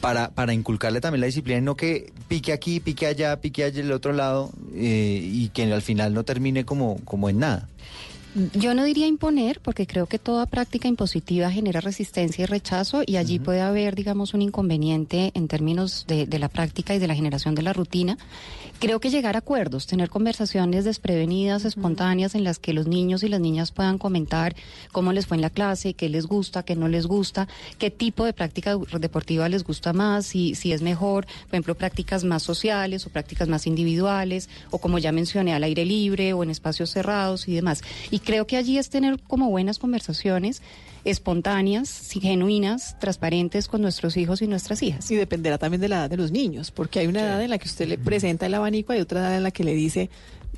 para, 0.00 0.30
para 0.30 0.52
inculcarle 0.52 1.00
también 1.00 1.20
la 1.20 1.26
disciplina 1.26 1.58
y 1.58 1.62
no 1.62 1.76
que 1.76 2.12
pique 2.28 2.52
aquí, 2.52 2.80
pique 2.80 3.06
allá, 3.06 3.40
pique 3.40 3.64
allá 3.64 3.80
el 3.80 3.92
otro 3.92 4.12
lado 4.12 4.50
eh, 4.74 5.20
y 5.22 5.48
que 5.48 5.72
al 5.72 5.82
final 5.82 6.12
no 6.14 6.24
termine 6.24 6.64
como, 6.64 6.98
como 7.04 7.28
en 7.28 7.38
nada. 7.38 7.68
Yo 8.52 8.74
no 8.74 8.84
diría 8.84 9.06
imponer, 9.06 9.60
porque 9.60 9.86
creo 9.86 10.04
que 10.04 10.18
toda 10.18 10.44
práctica 10.44 10.88
impositiva 10.88 11.50
genera 11.50 11.80
resistencia 11.80 12.42
y 12.42 12.46
rechazo 12.46 13.02
y 13.06 13.16
allí 13.16 13.38
puede 13.38 13.62
haber, 13.62 13.94
digamos, 13.94 14.34
un 14.34 14.42
inconveniente 14.42 15.32
en 15.32 15.48
términos 15.48 16.04
de, 16.06 16.26
de 16.26 16.38
la 16.38 16.50
práctica 16.50 16.94
y 16.94 16.98
de 16.98 17.06
la 17.06 17.14
generación 17.14 17.54
de 17.54 17.62
la 17.62 17.72
rutina. 17.72 18.18
Creo 18.78 19.00
que 19.00 19.08
llegar 19.08 19.36
a 19.36 19.38
acuerdos, 19.38 19.86
tener 19.86 20.10
conversaciones 20.10 20.84
desprevenidas, 20.84 21.64
espontáneas, 21.64 22.34
en 22.34 22.44
las 22.44 22.58
que 22.58 22.74
los 22.74 22.86
niños 22.86 23.22
y 23.22 23.28
las 23.30 23.40
niñas 23.40 23.72
puedan 23.72 23.96
comentar 23.96 24.54
cómo 24.92 25.14
les 25.14 25.24
fue 25.24 25.38
en 25.38 25.40
la 25.40 25.48
clase, 25.48 25.94
qué 25.94 26.10
les 26.10 26.26
gusta, 26.26 26.62
qué 26.62 26.76
no 26.76 26.86
les 26.86 27.06
gusta, 27.06 27.48
qué 27.78 27.90
tipo 27.90 28.26
de 28.26 28.34
práctica 28.34 28.76
deportiva 29.00 29.48
les 29.48 29.64
gusta 29.64 29.94
más, 29.94 30.26
si, 30.26 30.54
si 30.54 30.72
es 30.72 30.82
mejor, 30.82 31.24
por 31.24 31.54
ejemplo, 31.54 31.74
prácticas 31.74 32.22
más 32.22 32.42
sociales 32.42 33.06
o 33.06 33.08
prácticas 33.08 33.48
más 33.48 33.66
individuales, 33.66 34.50
o 34.70 34.76
como 34.76 34.98
ya 34.98 35.10
mencioné, 35.10 35.54
al 35.54 35.64
aire 35.64 35.86
libre 35.86 36.34
o 36.34 36.42
en 36.42 36.50
espacios 36.50 36.90
cerrados 36.90 37.48
y 37.48 37.54
demás. 37.54 37.82
Y 38.10 38.18
creo 38.26 38.46
que 38.46 38.58
allí 38.58 38.76
es 38.76 38.90
tener 38.90 39.18
como 39.22 39.48
buenas 39.48 39.78
conversaciones 39.78 40.60
espontáneas, 41.04 42.10
genuinas, 42.20 42.98
transparentes 42.98 43.68
con 43.68 43.80
nuestros 43.80 44.16
hijos 44.18 44.42
y 44.42 44.46
nuestras 44.48 44.82
hijas. 44.82 45.10
Y 45.10 45.14
dependerá 45.16 45.56
también 45.56 45.80
de 45.80 45.88
la 45.88 45.96
edad 46.00 46.10
de 46.10 46.16
los 46.18 46.30
niños, 46.32 46.70
porque 46.72 46.98
hay 46.98 47.06
una 47.06 47.20
edad 47.22 47.40
en 47.42 47.50
la 47.50 47.58
que 47.58 47.68
usted 47.68 47.88
le 47.88 47.96
presenta 47.96 48.44
el 48.46 48.54
abanico, 48.54 48.92
hay 48.92 49.00
otra 49.00 49.20
edad 49.20 49.36
en 49.36 49.42
la 49.44 49.50
que 49.50 49.64
le 49.64 49.72
dice, 49.74 50.10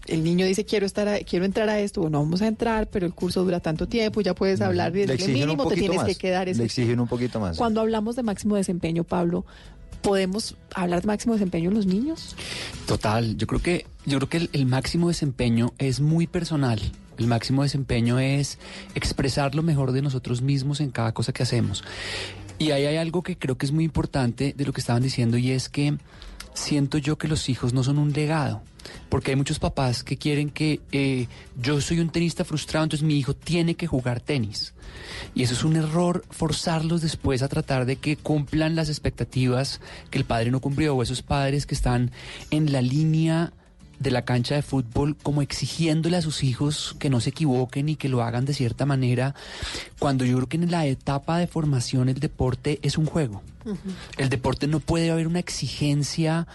el 0.07 0.25
niño 0.25 0.47
dice 0.47 0.65
quiero 0.65 0.87
estar, 0.87 1.07
a- 1.07 1.19
quiero 1.21 1.45
entrar 1.45 1.69
a 1.69 1.79
esto, 1.81 2.01
bueno 2.01 2.21
vamos 2.23 2.41
a 2.43 2.47
entrar, 2.47 2.89
pero 2.89 3.05
el 3.07 3.13
curso 3.15 3.45
dura 3.45 3.61
tanto 3.61 3.87
tiempo, 3.87 4.21
ya 4.23 4.35
puedes 4.35 4.61
hablar 4.63 4.93
y 4.93 4.95
Le 4.95 5.01
desde 5.03 5.15
exigen 5.15 5.35
un 5.35 5.41
mínimo 5.49 5.69
te 5.69 5.75
tienes 5.77 5.97
más. 5.99 6.07
que 6.07 6.15
quedar. 6.15 6.49
ese 6.49 6.59
Le 6.61 6.65
exigen 6.65 6.99
un 6.99 7.09
poquito 7.09 7.39
más. 7.41 7.57
Cuando 7.59 7.81
hablamos 7.83 8.17
de 8.17 8.23
máximo 8.23 8.57
desempeño, 8.57 9.05
Pablo, 9.05 9.45
¿podemos 10.01 10.57
hablar 10.75 11.03
de 11.03 11.07
máximo 11.09 11.35
desempeño 11.35 11.69
en 11.69 11.75
los 11.77 11.85
niños? 11.87 12.35
Total, 12.87 13.37
yo 13.37 13.47
creo 13.47 13.61
que 13.61 13.85
yo 14.07 14.19
creo 14.19 14.29
que 14.31 14.37
el, 14.39 14.51
el 14.55 14.65
máximo 14.67 15.09
desempeño 15.09 15.75
es 15.79 16.01
muy 16.01 16.27
personal. 16.27 16.81
El 17.19 17.27
máximo 17.27 17.63
desempeño 17.63 18.19
es 18.19 18.59
expresar 18.95 19.55
lo 19.55 19.63
mejor 19.63 19.93
de 19.93 20.03
nosotros 20.03 20.41
mismos 20.41 20.81
en 20.81 20.91
cada 20.91 21.13
cosa 21.13 21.33
que 21.33 21.43
hacemos. 21.43 21.85
Y 22.59 22.71
ahí 22.71 22.87
hay 22.87 22.97
algo 22.97 23.23
que 23.23 23.37
creo 23.37 23.59
que 23.59 23.67
es 23.67 23.73
muy 23.73 23.85
importante 23.85 24.55
de 24.57 24.65
lo 24.65 24.73
que 24.73 24.81
estaban 24.81 25.03
diciendo 25.03 25.37
y 25.37 25.51
es 25.51 25.69
que 25.69 25.97
siento 26.55 26.99
yo 26.99 27.19
que 27.19 27.29
los 27.29 27.49
hijos 27.49 27.73
no 27.73 27.83
son 27.83 27.99
un 27.99 28.13
legado. 28.13 28.63
Porque 29.09 29.33
hay 29.33 29.37
muchos 29.37 29.59
papás 29.59 30.03
que 30.03 30.17
quieren 30.17 30.51
que 30.51 30.81
eh, 30.93 31.27
yo 31.61 31.81
soy 31.81 32.01
un 32.01 32.11
tenista 32.11 32.45
frustrado, 32.45 32.85
entonces 32.85 33.07
mi 33.07 33.19
hijo 33.19 33.35
tiene 33.35 33.75
que 33.75 33.87
jugar 33.87 34.21
tenis. 34.21 34.75
Y 35.35 35.43
eso 35.43 35.55
es 35.55 35.65
un 35.65 35.77
error 35.77 36.25
forzarlos 36.31 37.03
después 37.03 37.43
a 37.43 37.49
tratar 37.49 37.85
de 37.85 37.97
que 37.97 38.17
cumplan 38.17 38.77
las 38.77 38.89
expectativas 38.89 39.81
que 40.11 40.19
el 40.19 40.25
padre 40.25 40.51
no 40.51 40.61
cumplió 40.61 40.95
o 40.95 41.03
esos 41.03 41.23
padres 41.23 41.67
que 41.67 41.75
están 41.75 42.13
en 42.51 42.73
la 42.73 42.81
línea 42.81 43.53
de 43.99 44.11
la 44.11 44.25
cancha 44.25 44.55
de 44.55 44.63
fútbol 44.63 45.17
como 45.23 45.43
exigiéndole 45.43 46.17
a 46.17 46.23
sus 46.23 46.45
hijos 46.45 46.97
que 46.99 47.11
no 47.11 47.21
se 47.21 47.31
equivoquen 47.31 47.89
y 47.89 47.97
que 47.97 48.09
lo 48.09 48.23
hagan 48.23 48.45
de 48.45 48.55
cierta 48.55 48.87
manera, 48.87 49.35
cuando 49.99 50.25
yo 50.25 50.37
creo 50.37 50.49
que 50.49 50.57
en 50.57 50.71
la 50.71 50.87
etapa 50.87 51.39
de 51.39 51.47
formación 51.47 52.09
el 52.09 52.21
deporte 52.21 52.79
es 52.83 52.99
un 52.99 53.07
juego. 53.07 53.43
El 54.17 54.31
deporte 54.31 54.67
no 54.67 54.81
puede 54.81 55.11
haber 55.11 55.27
una 55.27 55.41
exigencia 55.41 56.47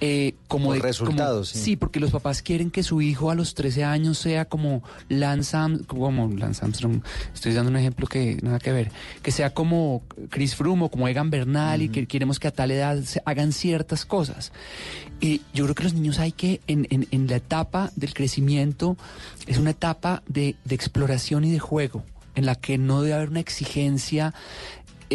eh, 0.00 0.34
como 0.48 0.66
Por 0.66 0.76
de 0.76 0.82
resultados, 0.82 1.52
como- 1.52 1.64
sí. 1.64 1.76
porque 1.76 2.00
los 2.00 2.10
papás 2.10 2.42
quieren 2.42 2.70
que 2.70 2.82
su 2.82 3.00
hijo 3.00 3.30
a 3.30 3.34
los 3.34 3.54
13 3.54 3.84
años 3.84 4.18
sea 4.18 4.44
como 4.44 4.82
Lance, 5.08 5.56
Am- 5.56 5.84
como 5.84 6.28
Lance 6.28 6.64
Armstrong, 6.64 7.02
estoy 7.32 7.52
dando 7.52 7.70
un 7.70 7.76
ejemplo 7.76 8.06
que 8.06 8.38
nada 8.42 8.58
que 8.58 8.72
ver, 8.72 8.90
que 9.22 9.30
sea 9.30 9.50
como 9.54 10.02
Chris 10.30 10.54
Froome 10.56 10.84
o 10.84 10.88
como 10.90 11.08
Egan 11.08 11.30
Bernal 11.30 11.82
y 11.82 11.88
que 11.88 12.06
queremos 12.06 12.38
que 12.40 12.48
a 12.48 12.50
tal 12.50 12.70
edad 12.70 13.02
se 13.02 13.22
hagan 13.24 13.52
ciertas 13.52 14.04
cosas. 14.04 14.52
Y 15.20 15.42
yo 15.54 15.64
creo 15.64 15.74
que 15.74 15.84
los 15.84 15.94
niños 15.94 16.18
hay 16.18 16.32
que, 16.32 16.60
en, 16.66 16.86
en- 16.90 17.06
en 17.10 17.26
la 17.28 17.36
etapa 17.36 17.90
del 17.96 18.12
crecimiento, 18.14 18.96
es 19.46 19.58
una 19.58 19.70
etapa 19.70 20.22
de, 20.28 20.56
de 20.64 20.74
exploración 20.74 21.44
y 21.44 21.50
de 21.52 21.60
juego, 21.60 22.02
en 22.34 22.46
la 22.46 22.56
que 22.56 22.78
no 22.78 23.00
debe 23.00 23.14
haber 23.14 23.28
una 23.30 23.40
exigencia 23.40 24.34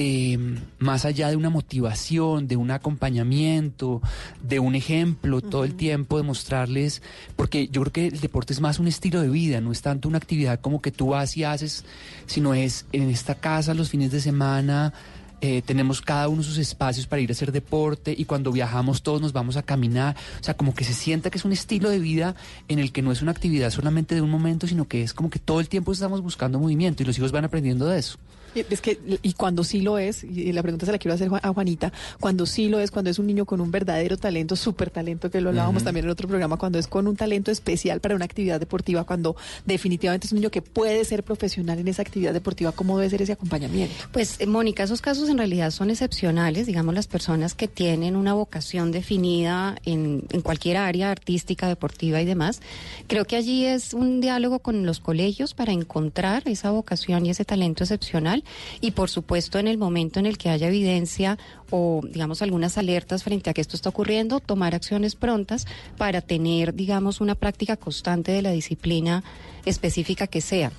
eh, 0.01 0.37
más 0.77 1.03
allá 1.03 1.27
de 1.27 1.35
una 1.35 1.49
motivación, 1.49 2.47
de 2.47 2.55
un 2.55 2.71
acompañamiento, 2.71 4.01
de 4.41 4.61
un 4.61 4.75
ejemplo, 4.75 5.41
todo 5.41 5.65
el 5.65 5.75
tiempo 5.75 6.15
de 6.15 6.23
mostrarles, 6.23 7.01
porque 7.35 7.67
yo 7.67 7.81
creo 7.81 7.91
que 7.91 8.07
el 8.07 8.21
deporte 8.21 8.53
es 8.53 8.61
más 8.61 8.79
un 8.79 8.87
estilo 8.87 9.19
de 9.21 9.27
vida, 9.27 9.59
no 9.59 9.73
es 9.73 9.81
tanto 9.81 10.07
una 10.07 10.17
actividad 10.17 10.61
como 10.61 10.81
que 10.81 10.91
tú 10.91 11.07
vas 11.07 11.35
y 11.35 11.43
haces, 11.43 11.83
sino 12.27 12.53
es 12.53 12.85
en 12.93 13.09
esta 13.09 13.35
casa 13.35 13.73
los 13.73 13.89
fines 13.89 14.09
de 14.09 14.21
semana. 14.21 14.93
eh, 15.41 15.61
tenemos 15.65 15.99
cada 16.01 16.29
uno 16.29 16.43
sus 16.43 16.57
espacios 16.57 17.05
para 17.05 17.21
ir 17.21 17.29
a 17.29 17.33
hacer 17.33 17.51
deporte 17.51 18.15
y 18.17 18.23
cuando 18.23 18.53
viajamos 18.53 19.03
todos 19.03 19.21
nos 19.21 19.33
vamos 19.33 19.57
a 19.57 19.63
caminar. 19.63 20.15
O 20.39 20.43
sea, 20.45 20.53
como 20.53 20.73
que 20.73 20.85
se 20.85 20.93
sienta 20.93 21.29
que 21.29 21.39
es 21.39 21.45
un 21.45 21.51
estilo 21.51 21.89
de 21.89 21.99
vida 21.99 22.35
en 22.69 22.79
el 22.79 22.93
que 22.93 23.01
no 23.01 23.11
es 23.11 23.21
una 23.21 23.31
actividad 23.31 23.69
solamente 23.69 24.15
de 24.15 24.21
un 24.21 24.29
momento, 24.29 24.65
sino 24.65 24.87
que 24.87 25.03
es 25.03 25.13
como 25.13 25.29
que 25.29 25.39
todo 25.39 25.59
el 25.59 25.67
tiempo 25.67 25.91
estamos 25.91 26.21
buscando 26.21 26.57
movimiento 26.57 27.03
y 27.03 27.05
los 27.05 27.17
hijos 27.17 27.33
van 27.33 27.43
aprendiendo 27.43 27.85
de 27.85 27.99
eso. 27.99 28.17
Y 28.55 28.65
Es 28.69 28.81
que, 28.81 28.99
y 29.21 29.33
cuando 29.33 29.63
sí 29.63 29.81
lo 29.81 29.97
es, 29.97 30.23
y 30.23 30.51
la 30.51 30.61
pregunta 30.61 30.85
se 30.85 30.91
la 30.91 30.97
quiero 30.97 31.15
hacer 31.15 31.29
a 31.41 31.53
Juanita, 31.53 31.91
cuando 32.19 32.45
sí 32.45 32.69
lo 32.69 32.79
es, 32.79 32.91
cuando 32.91 33.09
es 33.09 33.19
un 33.19 33.27
niño 33.27 33.45
con 33.45 33.61
un 33.61 33.71
verdadero 33.71 34.17
talento, 34.17 34.55
súper 34.55 34.89
talento, 34.89 35.29
que 35.29 35.41
lo 35.41 35.49
hablábamos 35.49 35.83
también 35.83 36.05
en 36.05 36.11
otro 36.11 36.27
programa, 36.27 36.57
cuando 36.57 36.79
es 36.79 36.87
con 36.87 37.07
un 37.07 37.15
talento 37.15 37.51
especial 37.51 37.99
para 37.99 38.15
una 38.15 38.25
actividad 38.25 38.59
deportiva, 38.59 39.03
cuando 39.03 39.35
definitivamente 39.65 40.27
es 40.27 40.33
un 40.33 40.37
niño 40.37 40.49
que 40.49 40.61
puede 40.61 41.03
ser 41.05 41.23
profesional 41.23 41.79
en 41.79 41.87
esa 41.87 42.01
actividad 42.01 42.33
deportiva, 42.33 42.71
¿cómo 42.71 42.97
debe 42.97 43.09
ser 43.09 43.21
ese 43.21 43.33
acompañamiento? 43.33 43.93
Pues, 44.11 44.39
eh, 44.39 44.47
Mónica, 44.47 44.83
esos 44.83 45.01
casos 45.01 45.29
en 45.29 45.37
realidad 45.37 45.71
son 45.71 45.89
excepcionales, 45.89 46.65
digamos, 46.67 46.93
las 46.93 47.07
personas 47.07 47.53
que 47.53 47.67
tienen 47.67 48.15
una 48.15 48.33
vocación 48.33 48.91
definida 48.91 49.75
en, 49.85 50.23
en 50.31 50.41
cualquier 50.41 50.77
área 50.77 51.11
artística, 51.11 51.67
deportiva 51.67 52.21
y 52.21 52.25
demás. 52.25 52.61
Creo 53.07 53.25
que 53.25 53.35
allí 53.35 53.65
es 53.65 53.93
un 53.93 54.21
diálogo 54.21 54.59
con 54.59 54.85
los 54.85 54.99
colegios 54.99 55.53
para 55.53 55.71
encontrar 55.71 56.43
esa 56.45 56.71
vocación 56.71 57.25
y 57.25 57.29
ese 57.29 57.45
talento 57.45 57.83
excepcional 57.83 58.38
y, 58.81 58.91
por 58.91 59.09
supuesto, 59.09 59.59
en 59.59 59.67
el 59.67 59.77
momento 59.77 60.19
en 60.19 60.25
el 60.25 60.37
que 60.37 60.49
haya 60.49 60.67
evidencia 60.67 61.37
o, 61.69 62.01
digamos, 62.03 62.41
algunas 62.41 62.77
alertas 62.77 63.23
frente 63.23 63.49
a 63.49 63.53
que 63.53 63.61
esto 63.61 63.75
está 63.75 63.89
ocurriendo, 63.89 64.39
tomar 64.39 64.75
acciones 64.75 65.15
prontas 65.15 65.65
para 65.97 66.21
tener, 66.21 66.73
digamos, 66.73 67.21
una 67.21 67.35
práctica 67.35 67.77
constante 67.77 68.31
de 68.31 68.41
la 68.41 68.51
disciplina 68.51 69.23
específica 69.65 70.27
que 70.27 70.41
sea. 70.41 70.71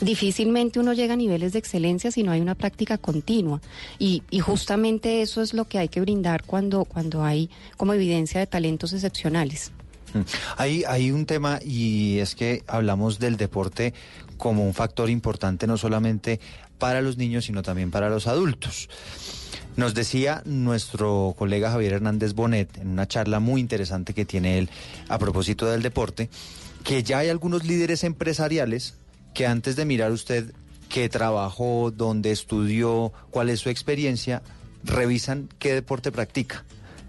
Difícilmente 0.00 0.80
uno 0.80 0.94
llega 0.94 1.14
a 1.14 1.16
niveles 1.16 1.52
de 1.52 1.60
excelencia 1.60 2.10
si 2.10 2.24
no 2.24 2.32
hay 2.32 2.40
una 2.40 2.56
práctica 2.56 2.98
continua 2.98 3.60
y, 4.00 4.24
y 4.30 4.40
justamente 4.40 5.22
eso 5.22 5.42
es 5.42 5.54
lo 5.54 5.66
que 5.66 5.78
hay 5.78 5.88
que 5.88 6.00
brindar 6.00 6.42
cuando, 6.42 6.84
cuando 6.84 7.22
hay 7.22 7.50
como 7.76 7.92
evidencia 7.92 8.40
de 8.40 8.48
talentos 8.48 8.92
excepcionales. 8.92 9.70
Mm. 10.14 10.20
Hay, 10.56 10.84
hay 10.84 11.10
un 11.10 11.26
tema 11.26 11.60
y 11.64 12.18
es 12.18 12.34
que 12.34 12.62
hablamos 12.66 13.18
del 13.18 13.36
deporte 13.36 13.94
como 14.42 14.66
un 14.66 14.74
factor 14.74 15.08
importante 15.08 15.68
no 15.68 15.76
solamente 15.76 16.40
para 16.78 17.00
los 17.00 17.16
niños, 17.16 17.44
sino 17.44 17.62
también 17.62 17.92
para 17.92 18.10
los 18.10 18.26
adultos. 18.26 18.88
Nos 19.76 19.94
decía 19.94 20.42
nuestro 20.44 21.36
colega 21.38 21.70
Javier 21.70 21.92
Hernández 21.92 22.32
Bonet 22.32 22.76
en 22.78 22.88
una 22.88 23.06
charla 23.06 23.38
muy 23.38 23.60
interesante 23.60 24.14
que 24.14 24.24
tiene 24.24 24.58
él 24.58 24.68
a 25.08 25.16
propósito 25.20 25.66
del 25.66 25.80
deporte, 25.80 26.28
que 26.82 27.04
ya 27.04 27.18
hay 27.18 27.28
algunos 27.28 27.62
líderes 27.62 28.02
empresariales 28.02 28.96
que 29.32 29.46
antes 29.46 29.76
de 29.76 29.84
mirar 29.84 30.10
usted 30.10 30.52
qué 30.88 31.08
trabajó, 31.08 31.92
dónde 31.96 32.32
estudió, 32.32 33.12
cuál 33.30 33.48
es 33.48 33.60
su 33.60 33.70
experiencia, 33.70 34.42
revisan 34.82 35.50
qué 35.60 35.72
deporte 35.72 36.10
practica. 36.10 36.64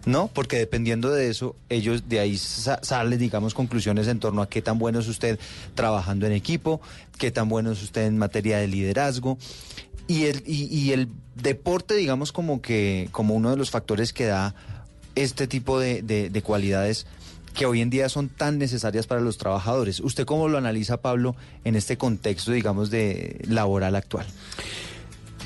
¿No? 0.05 0.27
Porque 0.27 0.57
dependiendo 0.57 1.11
de 1.11 1.29
eso, 1.29 1.55
ellos 1.69 2.09
de 2.09 2.19
ahí 2.19 2.37
sa- 2.37 2.79
salen, 2.83 3.19
digamos, 3.19 3.53
conclusiones 3.53 4.07
en 4.07 4.19
torno 4.19 4.41
a 4.41 4.49
qué 4.49 4.61
tan 4.61 4.77
bueno 4.79 4.99
es 4.99 5.07
usted 5.07 5.39
trabajando 5.75 6.25
en 6.25 6.33
equipo, 6.33 6.81
qué 7.17 7.31
tan 7.31 7.47
bueno 7.49 7.71
es 7.71 7.81
usted 7.81 8.05
en 8.07 8.17
materia 8.17 8.57
de 8.57 8.67
liderazgo. 8.67 9.37
Y 10.07 10.25
el, 10.25 10.43
y, 10.45 10.65
y 10.65 10.91
el 10.91 11.07
deporte, 11.35 11.95
digamos, 11.95 12.31
como 12.33 12.61
que, 12.61 13.07
como 13.11 13.33
uno 13.35 13.49
de 13.51 13.57
los 13.57 13.71
factores 13.71 14.11
que 14.11 14.25
da 14.25 14.53
este 15.15 15.47
tipo 15.47 15.79
de, 15.79 16.01
de- 16.01 16.29
de 16.29 16.41
cualidades 16.41 17.05
que 17.53 17.67
hoy 17.67 17.81
en 17.81 17.91
día 17.91 18.09
son 18.09 18.29
tan 18.29 18.57
necesarias 18.57 19.05
para 19.05 19.21
los 19.21 19.37
trabajadores. 19.37 19.99
¿Usted 19.99 20.25
cómo 20.25 20.47
lo 20.47 20.57
analiza, 20.57 20.97
Pablo, 20.97 21.35
en 21.63 21.75
este 21.75 21.97
contexto, 21.97 22.51
digamos, 22.51 22.89
de 22.89 23.39
laboral 23.47 23.95
actual? 23.95 24.25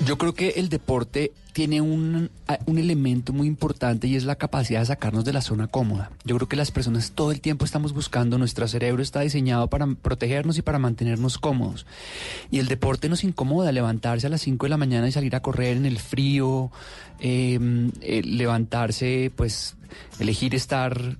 Yo 0.06 0.18
creo 0.18 0.34
que 0.34 0.52
el 0.52 0.70
deporte 0.70 1.34
tiene 1.58 1.82
un, 1.82 2.30
un 2.68 2.78
elemento 2.78 3.34
muy 3.34 3.48
importante 3.48 4.06
y 4.06 4.16
es 4.16 4.26
la 4.26 4.36
capacidad 4.36 4.82
de 4.82 4.86
sacarnos 4.86 5.26
de 5.26 5.34
la 5.34 5.42
zona 5.42 5.66
cómoda. 5.66 6.12
Yo 6.24 6.36
creo 6.36 6.48
que 6.48 6.56
las 6.56 6.70
personas 6.70 7.14
todo 7.14 7.32
el 7.32 7.42
tiempo 7.42 7.66
estamos 7.66 7.94
buscando, 7.94 8.38
nuestro 8.38 8.68
cerebro 8.68 9.02
está 9.02 9.22
diseñado 9.22 9.68
para 9.68 9.88
protegernos 9.88 10.60
y 10.60 10.62
para 10.62 10.78
mantenernos 10.78 11.40
cómodos. 11.40 11.88
Y 12.52 12.60
el 12.60 12.68
deporte 12.68 13.10
nos 13.10 13.24
incomoda, 13.24 13.72
levantarse 13.72 14.28
a 14.28 14.30
las 14.30 14.42
5 14.42 14.68
de 14.68 14.70
la 14.70 14.78
mañana 14.78 15.08
y 15.08 15.12
salir 15.12 15.36
a 15.36 15.40
correr 15.40 15.78
en 15.78 15.88
el 15.88 15.98
frío, 15.98 16.70
eh, 17.20 17.58
eh, 18.02 18.22
levantarse, 18.22 19.32
pues 19.36 19.78
elegir 20.20 20.54
estar 20.54 21.18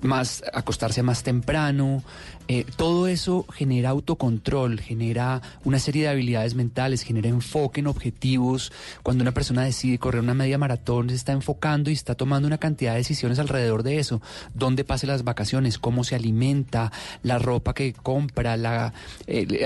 más 0.00 0.42
acostarse 0.52 1.04
más 1.04 1.22
temprano, 1.22 2.02
eh, 2.50 2.64
todo 2.76 3.08
eso 3.08 3.44
genera 3.52 3.90
autocontrol, 3.90 4.80
genera 4.80 5.42
una 5.64 5.78
serie 5.78 6.04
de 6.04 6.08
habilidades 6.08 6.54
mentales, 6.54 7.02
genera 7.02 7.28
enfoque 7.28 7.80
en 7.80 7.86
objetivos. 7.86 8.72
Cuando 9.02 9.20
una 9.20 9.32
persona 9.32 9.64
decide 9.64 9.98
correr 9.98 10.22
una 10.22 10.32
media 10.32 10.56
maratón, 10.56 11.10
se 11.10 11.14
está 11.14 11.32
enfocando 11.32 11.90
y 11.90 11.92
está 11.92 12.14
tomando 12.14 12.46
una 12.46 12.56
cantidad 12.56 12.92
de 12.92 12.98
decisiones 12.98 13.38
alrededor 13.38 13.82
de 13.82 13.98
eso. 13.98 14.22
Dónde 14.54 14.82
pase 14.82 15.06
las 15.06 15.24
vacaciones, 15.24 15.78
cómo 15.78 16.04
se 16.04 16.14
alimenta, 16.14 16.90
la 17.22 17.38
ropa 17.38 17.74
que 17.74 17.92
compra, 17.92 18.56
la, 18.56 18.94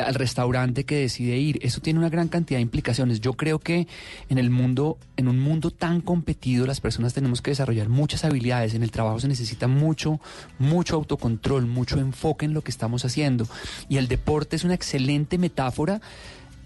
al 0.04 0.14
restaurante 0.14 0.84
que 0.84 0.96
decide 0.96 1.38
ir. 1.38 1.60
Eso 1.62 1.80
tiene 1.80 2.00
una 2.00 2.10
gran 2.10 2.26
cantidad 2.26 2.58
de 2.58 2.62
implicaciones. 2.62 3.20
Yo 3.20 3.34
creo 3.34 3.60
que 3.60 3.86
en 4.28 4.38
el 4.38 4.50
mundo, 4.50 4.98
en 5.16 5.28
un 5.28 5.38
mundo 5.38 5.70
tan 5.70 6.00
competido, 6.00 6.66
las 6.66 6.80
personas 6.80 7.14
tenemos 7.14 7.42
que 7.42 7.52
desarrollar 7.52 7.88
muchas 7.88 8.24
habilidades. 8.24 8.74
En 8.74 8.82
el 8.82 8.90
trabajo 8.90 9.20
se 9.20 9.28
necesita 9.28 9.68
mucho, 9.68 10.20
mucho 10.58 10.96
autocontrol, 10.96 11.66
mucho 11.66 12.00
enfoque 12.00 12.44
en 12.44 12.54
lo 12.54 12.62
que 12.62 12.71
estamos 12.72 13.04
haciendo. 13.04 13.46
Y 13.88 13.98
el 13.98 14.08
deporte 14.08 14.56
es 14.56 14.64
una 14.64 14.74
excelente 14.74 15.38
metáfora. 15.38 16.00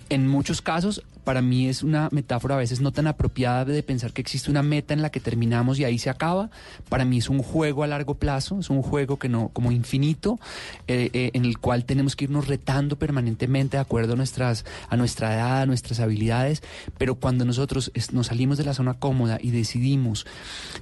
En 0.08 0.28
muchos 0.28 0.62
casos, 0.62 1.02
para 1.26 1.42
mí 1.42 1.68
es 1.68 1.82
una 1.82 2.08
metáfora 2.12 2.54
a 2.54 2.58
veces 2.58 2.80
no 2.80 2.92
tan 2.92 3.08
apropiada 3.08 3.64
de 3.64 3.82
pensar 3.82 4.12
que 4.12 4.20
existe 4.20 4.48
una 4.48 4.62
meta 4.62 4.94
en 4.94 5.02
la 5.02 5.10
que 5.10 5.18
terminamos 5.18 5.76
y 5.80 5.84
ahí 5.84 5.98
se 5.98 6.08
acaba. 6.08 6.50
Para 6.88 7.04
mí 7.04 7.18
es 7.18 7.28
un 7.28 7.42
juego 7.42 7.82
a 7.82 7.88
largo 7.88 8.14
plazo, 8.14 8.60
es 8.60 8.70
un 8.70 8.80
juego 8.80 9.18
que 9.18 9.28
no, 9.28 9.48
como 9.48 9.72
infinito, 9.72 10.38
eh, 10.86 11.10
eh, 11.12 11.32
en 11.34 11.44
el 11.44 11.58
cual 11.58 11.84
tenemos 11.84 12.14
que 12.14 12.26
irnos 12.26 12.46
retando 12.46 12.96
permanentemente 12.96 13.76
de 13.76 13.80
acuerdo 13.80 14.12
a 14.12 14.16
nuestras, 14.16 14.64
a 14.88 14.96
nuestra 14.96 15.34
edad, 15.34 15.62
a 15.62 15.66
nuestras 15.66 15.98
habilidades. 15.98 16.62
Pero 16.96 17.16
cuando 17.16 17.44
nosotros 17.44 17.90
nos 18.12 18.28
salimos 18.28 18.56
de 18.56 18.64
la 18.64 18.74
zona 18.74 18.94
cómoda 18.94 19.40
y 19.42 19.50
decidimos 19.50 20.26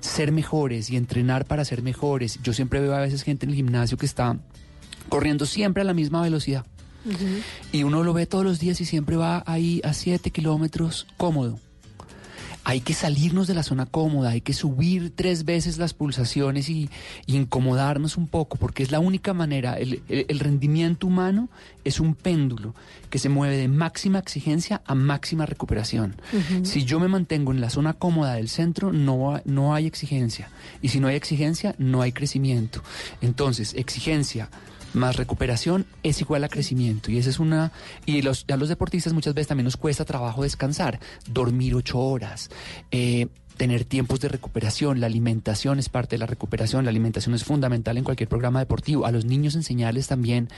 ser 0.00 0.30
mejores 0.30 0.90
y 0.90 0.98
entrenar 0.98 1.46
para 1.46 1.64
ser 1.64 1.80
mejores, 1.80 2.38
yo 2.42 2.52
siempre 2.52 2.80
veo 2.80 2.94
a 2.94 3.00
veces 3.00 3.22
gente 3.22 3.46
en 3.46 3.50
el 3.50 3.56
gimnasio 3.56 3.96
que 3.96 4.04
está 4.04 4.36
corriendo 5.08 5.46
siempre 5.46 5.82
a 5.82 5.84
la 5.84 5.94
misma 5.94 6.22
velocidad. 6.22 6.64
Y 7.72 7.82
uno 7.82 8.02
lo 8.02 8.12
ve 8.14 8.24
todos 8.26 8.44
los 8.44 8.58
días 8.60 8.80
y 8.80 8.84
siempre 8.86 9.16
va 9.16 9.42
ahí 9.46 9.80
a 9.84 9.92
7 9.92 10.30
kilómetros 10.30 11.06
cómodo. 11.18 11.58
Hay 12.66 12.80
que 12.80 12.94
salirnos 12.94 13.46
de 13.46 13.52
la 13.52 13.62
zona 13.62 13.84
cómoda, 13.84 14.30
hay 14.30 14.40
que 14.40 14.54
subir 14.54 15.12
tres 15.14 15.44
veces 15.44 15.76
las 15.76 15.92
pulsaciones 15.92 16.70
y, 16.70 16.88
y 17.26 17.36
incomodarnos 17.36 18.16
un 18.16 18.26
poco, 18.26 18.56
porque 18.56 18.82
es 18.82 18.90
la 18.90 19.00
única 19.00 19.34
manera. 19.34 19.74
El, 19.74 20.02
el- 20.08 20.24
el 20.28 20.38
rendimiento 20.40 21.06
humano 21.06 21.50
es 21.84 22.00
un 22.00 22.14
péndulo 22.14 22.74
que 23.10 23.18
se 23.18 23.28
mueve 23.28 23.58
de 23.58 23.68
máxima 23.68 24.18
exigencia 24.18 24.80
a 24.86 24.94
máxima 24.94 25.44
recuperación. 25.44 26.16
Si 26.62 26.84
yo 26.86 26.98
me 27.00 27.08
mantengo 27.08 27.52
en 27.52 27.60
la 27.60 27.68
zona 27.68 27.92
cómoda 27.92 28.32
del 28.36 28.48
centro, 28.48 28.94
no, 28.94 29.42
no 29.44 29.74
hay 29.74 29.84
exigencia. 29.86 30.48
Y 30.80 30.88
si 30.88 31.00
no 31.00 31.08
hay 31.08 31.16
exigencia, 31.16 31.74
no 31.76 32.00
hay 32.00 32.12
crecimiento. 32.12 32.82
Entonces, 33.20 33.74
exigencia 33.74 34.48
más 34.94 35.16
recuperación 35.16 35.86
es 36.02 36.20
igual 36.20 36.44
a 36.44 36.48
crecimiento. 36.48 37.10
Y 37.10 37.18
esa 37.18 37.30
es 37.30 37.38
una. 37.38 37.72
Y 38.06 38.22
los, 38.22 38.44
a 38.48 38.56
los 38.56 38.68
deportistas 38.68 39.12
muchas 39.12 39.34
veces 39.34 39.48
también 39.48 39.64
nos 39.64 39.76
cuesta 39.76 40.04
trabajo 40.04 40.42
descansar, 40.42 41.00
dormir 41.28 41.74
ocho 41.74 41.98
horas. 41.98 42.50
eh, 42.90 43.28
Tener 43.56 43.84
tiempos 43.84 44.18
de 44.18 44.28
recuperación, 44.28 44.98
la 44.98 45.06
alimentación 45.06 45.78
es 45.78 45.88
parte 45.88 46.16
de 46.16 46.18
la 46.18 46.26
recuperación, 46.26 46.84
la 46.84 46.90
alimentación 46.90 47.36
es 47.36 47.44
fundamental 47.44 47.96
en 47.96 48.02
cualquier 48.02 48.28
programa 48.28 48.58
deportivo. 48.58 49.06
A 49.06 49.12
los 49.12 49.26
niños 49.26 49.54
enseñarles 49.54 50.08
también 50.08 50.48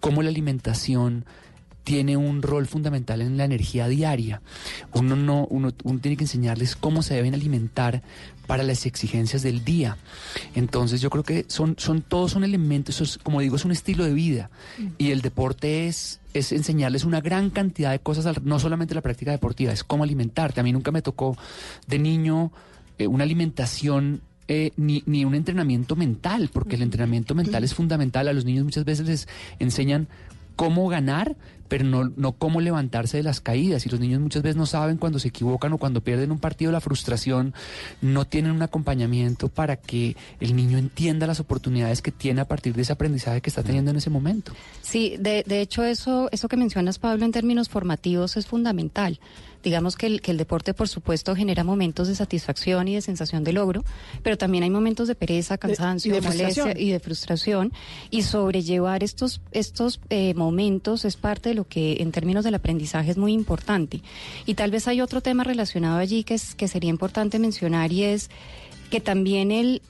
cómo 0.00 0.20
la 0.20 0.30
alimentación 0.30 1.26
tiene 1.84 2.16
un 2.16 2.42
rol 2.42 2.66
fundamental 2.66 3.20
en 3.20 3.36
la 3.36 3.44
energía 3.44 3.86
diaria. 3.86 4.42
Uno 4.92 5.14
no, 5.14 5.46
uno, 5.48 5.72
uno 5.84 6.00
tiene 6.00 6.16
que 6.16 6.24
enseñarles 6.24 6.74
cómo 6.74 7.02
se 7.02 7.14
deben 7.14 7.34
alimentar 7.34 8.02
para 8.50 8.64
las 8.64 8.84
exigencias 8.84 9.42
del 9.42 9.64
día. 9.64 9.96
Entonces 10.56 11.00
yo 11.00 11.08
creo 11.08 11.22
que 11.22 11.44
son, 11.46 11.76
son 11.78 12.02
todos 12.02 12.32
son 12.32 12.42
elementos, 12.42 13.00
es, 13.00 13.16
como 13.16 13.38
digo, 13.38 13.54
es 13.54 13.64
un 13.64 13.70
estilo 13.70 14.02
de 14.02 14.12
vida. 14.12 14.50
Y 14.98 15.12
el 15.12 15.20
deporte 15.22 15.86
es, 15.86 16.18
es 16.34 16.50
enseñarles 16.50 17.04
una 17.04 17.20
gran 17.20 17.50
cantidad 17.50 17.92
de 17.92 18.00
cosas, 18.00 18.42
no 18.42 18.58
solamente 18.58 18.92
la 18.92 19.02
práctica 19.02 19.30
deportiva, 19.30 19.72
es 19.72 19.84
cómo 19.84 20.02
alimentarte. 20.02 20.58
A 20.58 20.64
mí 20.64 20.72
nunca 20.72 20.90
me 20.90 21.00
tocó 21.00 21.38
de 21.86 22.00
niño 22.00 22.50
eh, 22.98 23.06
una 23.06 23.22
alimentación 23.22 24.20
eh, 24.48 24.72
ni, 24.76 25.04
ni 25.06 25.24
un 25.24 25.36
entrenamiento 25.36 25.94
mental, 25.94 26.50
porque 26.52 26.74
el 26.74 26.82
entrenamiento 26.82 27.36
mental 27.36 27.62
es 27.62 27.72
fundamental. 27.72 28.26
A 28.26 28.32
los 28.32 28.44
niños 28.44 28.64
muchas 28.64 28.84
veces 28.84 29.06
les 29.06 29.28
enseñan 29.60 30.08
cómo 30.56 30.88
ganar, 30.88 31.36
pero 31.70 31.84
no, 31.84 32.12
no 32.16 32.32
cómo 32.32 32.60
levantarse 32.60 33.16
de 33.16 33.22
las 33.22 33.40
caídas. 33.40 33.86
Y 33.86 33.88
los 33.88 34.00
niños 34.00 34.20
muchas 34.20 34.42
veces 34.42 34.56
no 34.56 34.66
saben 34.66 34.96
cuando 34.96 35.20
se 35.20 35.28
equivocan 35.28 35.72
o 35.72 35.78
cuando 35.78 36.00
pierden 36.00 36.32
un 36.32 36.40
partido, 36.40 36.72
la 36.72 36.80
frustración, 36.80 37.54
no 38.02 38.26
tienen 38.26 38.50
un 38.50 38.62
acompañamiento 38.62 39.48
para 39.48 39.76
que 39.76 40.16
el 40.40 40.56
niño 40.56 40.78
entienda 40.78 41.28
las 41.28 41.38
oportunidades 41.38 42.02
que 42.02 42.10
tiene 42.10 42.40
a 42.40 42.48
partir 42.48 42.74
de 42.74 42.82
ese 42.82 42.92
aprendizaje 42.92 43.40
que 43.40 43.50
está 43.50 43.62
teniendo 43.62 43.92
en 43.92 43.98
ese 43.98 44.10
momento. 44.10 44.52
Sí, 44.82 45.14
de, 45.20 45.44
de 45.46 45.60
hecho 45.60 45.84
eso, 45.84 46.28
eso 46.32 46.48
que 46.48 46.56
mencionas, 46.56 46.98
Pablo, 46.98 47.24
en 47.24 47.30
términos 47.30 47.68
formativos 47.68 48.36
es 48.36 48.48
fundamental. 48.48 49.20
Digamos 49.62 49.96
que 49.96 50.06
el, 50.06 50.22
que 50.22 50.30
el 50.30 50.38
deporte, 50.38 50.72
por 50.72 50.88
supuesto, 50.88 51.36
genera 51.36 51.64
momentos 51.64 52.08
de 52.08 52.14
satisfacción 52.14 52.88
y 52.88 52.94
de 52.94 53.02
sensación 53.02 53.44
de 53.44 53.52
logro, 53.52 53.84
pero 54.22 54.38
también 54.38 54.64
hay 54.64 54.70
momentos 54.70 55.06
de 55.06 55.14
pereza, 55.14 55.58
cansancio, 55.58 56.10
y 56.10 56.14
de 56.14 56.20
molestia 56.22 56.46
frustración. 56.46 56.86
y 56.86 56.90
de 56.90 57.00
frustración. 57.00 57.72
Y 58.10 58.22
sobrellevar 58.22 59.04
estos, 59.04 59.42
estos 59.52 60.00
eh, 60.08 60.32
momentos 60.34 61.04
es 61.04 61.16
parte 61.16 61.50
de 61.50 61.56
lo 61.56 61.59
que 61.64 61.98
en 62.00 62.12
términos 62.12 62.44
del 62.44 62.54
aprendizaje 62.54 63.10
es 63.10 63.16
muy 63.16 63.32
importante. 63.32 64.02
Y 64.46 64.54
tal 64.54 64.70
vez 64.70 64.88
hay 64.88 65.00
otro 65.00 65.20
tema 65.20 65.44
relacionado 65.44 65.98
allí 65.98 66.24
que, 66.24 66.34
es, 66.34 66.54
que 66.54 66.68
sería 66.68 66.90
importante 66.90 67.38
mencionar 67.38 67.92
y 67.92 68.04
es 68.04 68.30
que 68.90 69.00
también 69.00 69.52
el, 69.52 69.82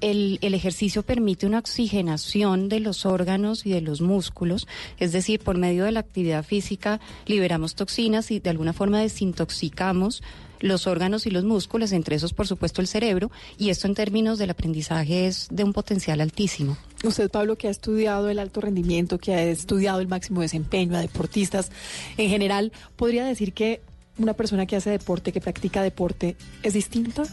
el, 0.00 0.38
el, 0.42 0.54
ejercicio 0.54 1.02
permite 1.02 1.46
una 1.46 1.58
oxigenación 1.58 2.68
de 2.68 2.80
los 2.80 3.06
órganos 3.06 3.66
y 3.66 3.70
de 3.70 3.80
los 3.80 4.00
músculos, 4.00 4.66
es 4.98 5.12
decir, 5.12 5.40
por 5.40 5.58
medio 5.58 5.84
de 5.84 5.92
la 5.92 6.00
actividad 6.00 6.44
física 6.44 7.00
liberamos 7.26 7.74
toxinas 7.74 8.30
y 8.30 8.40
de 8.40 8.50
alguna 8.50 8.72
forma 8.72 9.00
desintoxicamos 9.00 10.22
los 10.60 10.86
órganos 10.86 11.26
y 11.26 11.30
los 11.30 11.44
músculos, 11.44 11.92
entre 11.92 12.16
esos 12.16 12.32
por 12.32 12.46
supuesto 12.46 12.80
el 12.80 12.86
cerebro, 12.86 13.30
y 13.58 13.70
esto 13.70 13.86
en 13.86 13.94
términos 13.94 14.38
del 14.38 14.50
aprendizaje 14.50 15.26
es 15.26 15.48
de 15.50 15.64
un 15.64 15.72
potencial 15.72 16.20
altísimo. 16.20 16.76
Usted, 17.04 17.30
Pablo, 17.30 17.56
que 17.56 17.68
ha 17.68 17.70
estudiado 17.70 18.28
el 18.28 18.38
alto 18.38 18.60
rendimiento, 18.60 19.18
que 19.18 19.34
ha 19.34 19.42
estudiado 19.42 20.00
el 20.00 20.08
máximo 20.08 20.40
desempeño 20.40 20.96
a 20.96 21.00
deportistas, 21.00 21.70
en 22.16 22.28
general, 22.28 22.72
¿podría 22.96 23.24
decir 23.24 23.52
que 23.52 23.80
una 24.18 24.34
persona 24.34 24.66
que 24.66 24.76
hace 24.76 24.90
deporte, 24.90 25.32
que 25.32 25.40
practica 25.40 25.82
deporte, 25.82 26.36
es 26.62 26.74
distinta? 26.74 27.24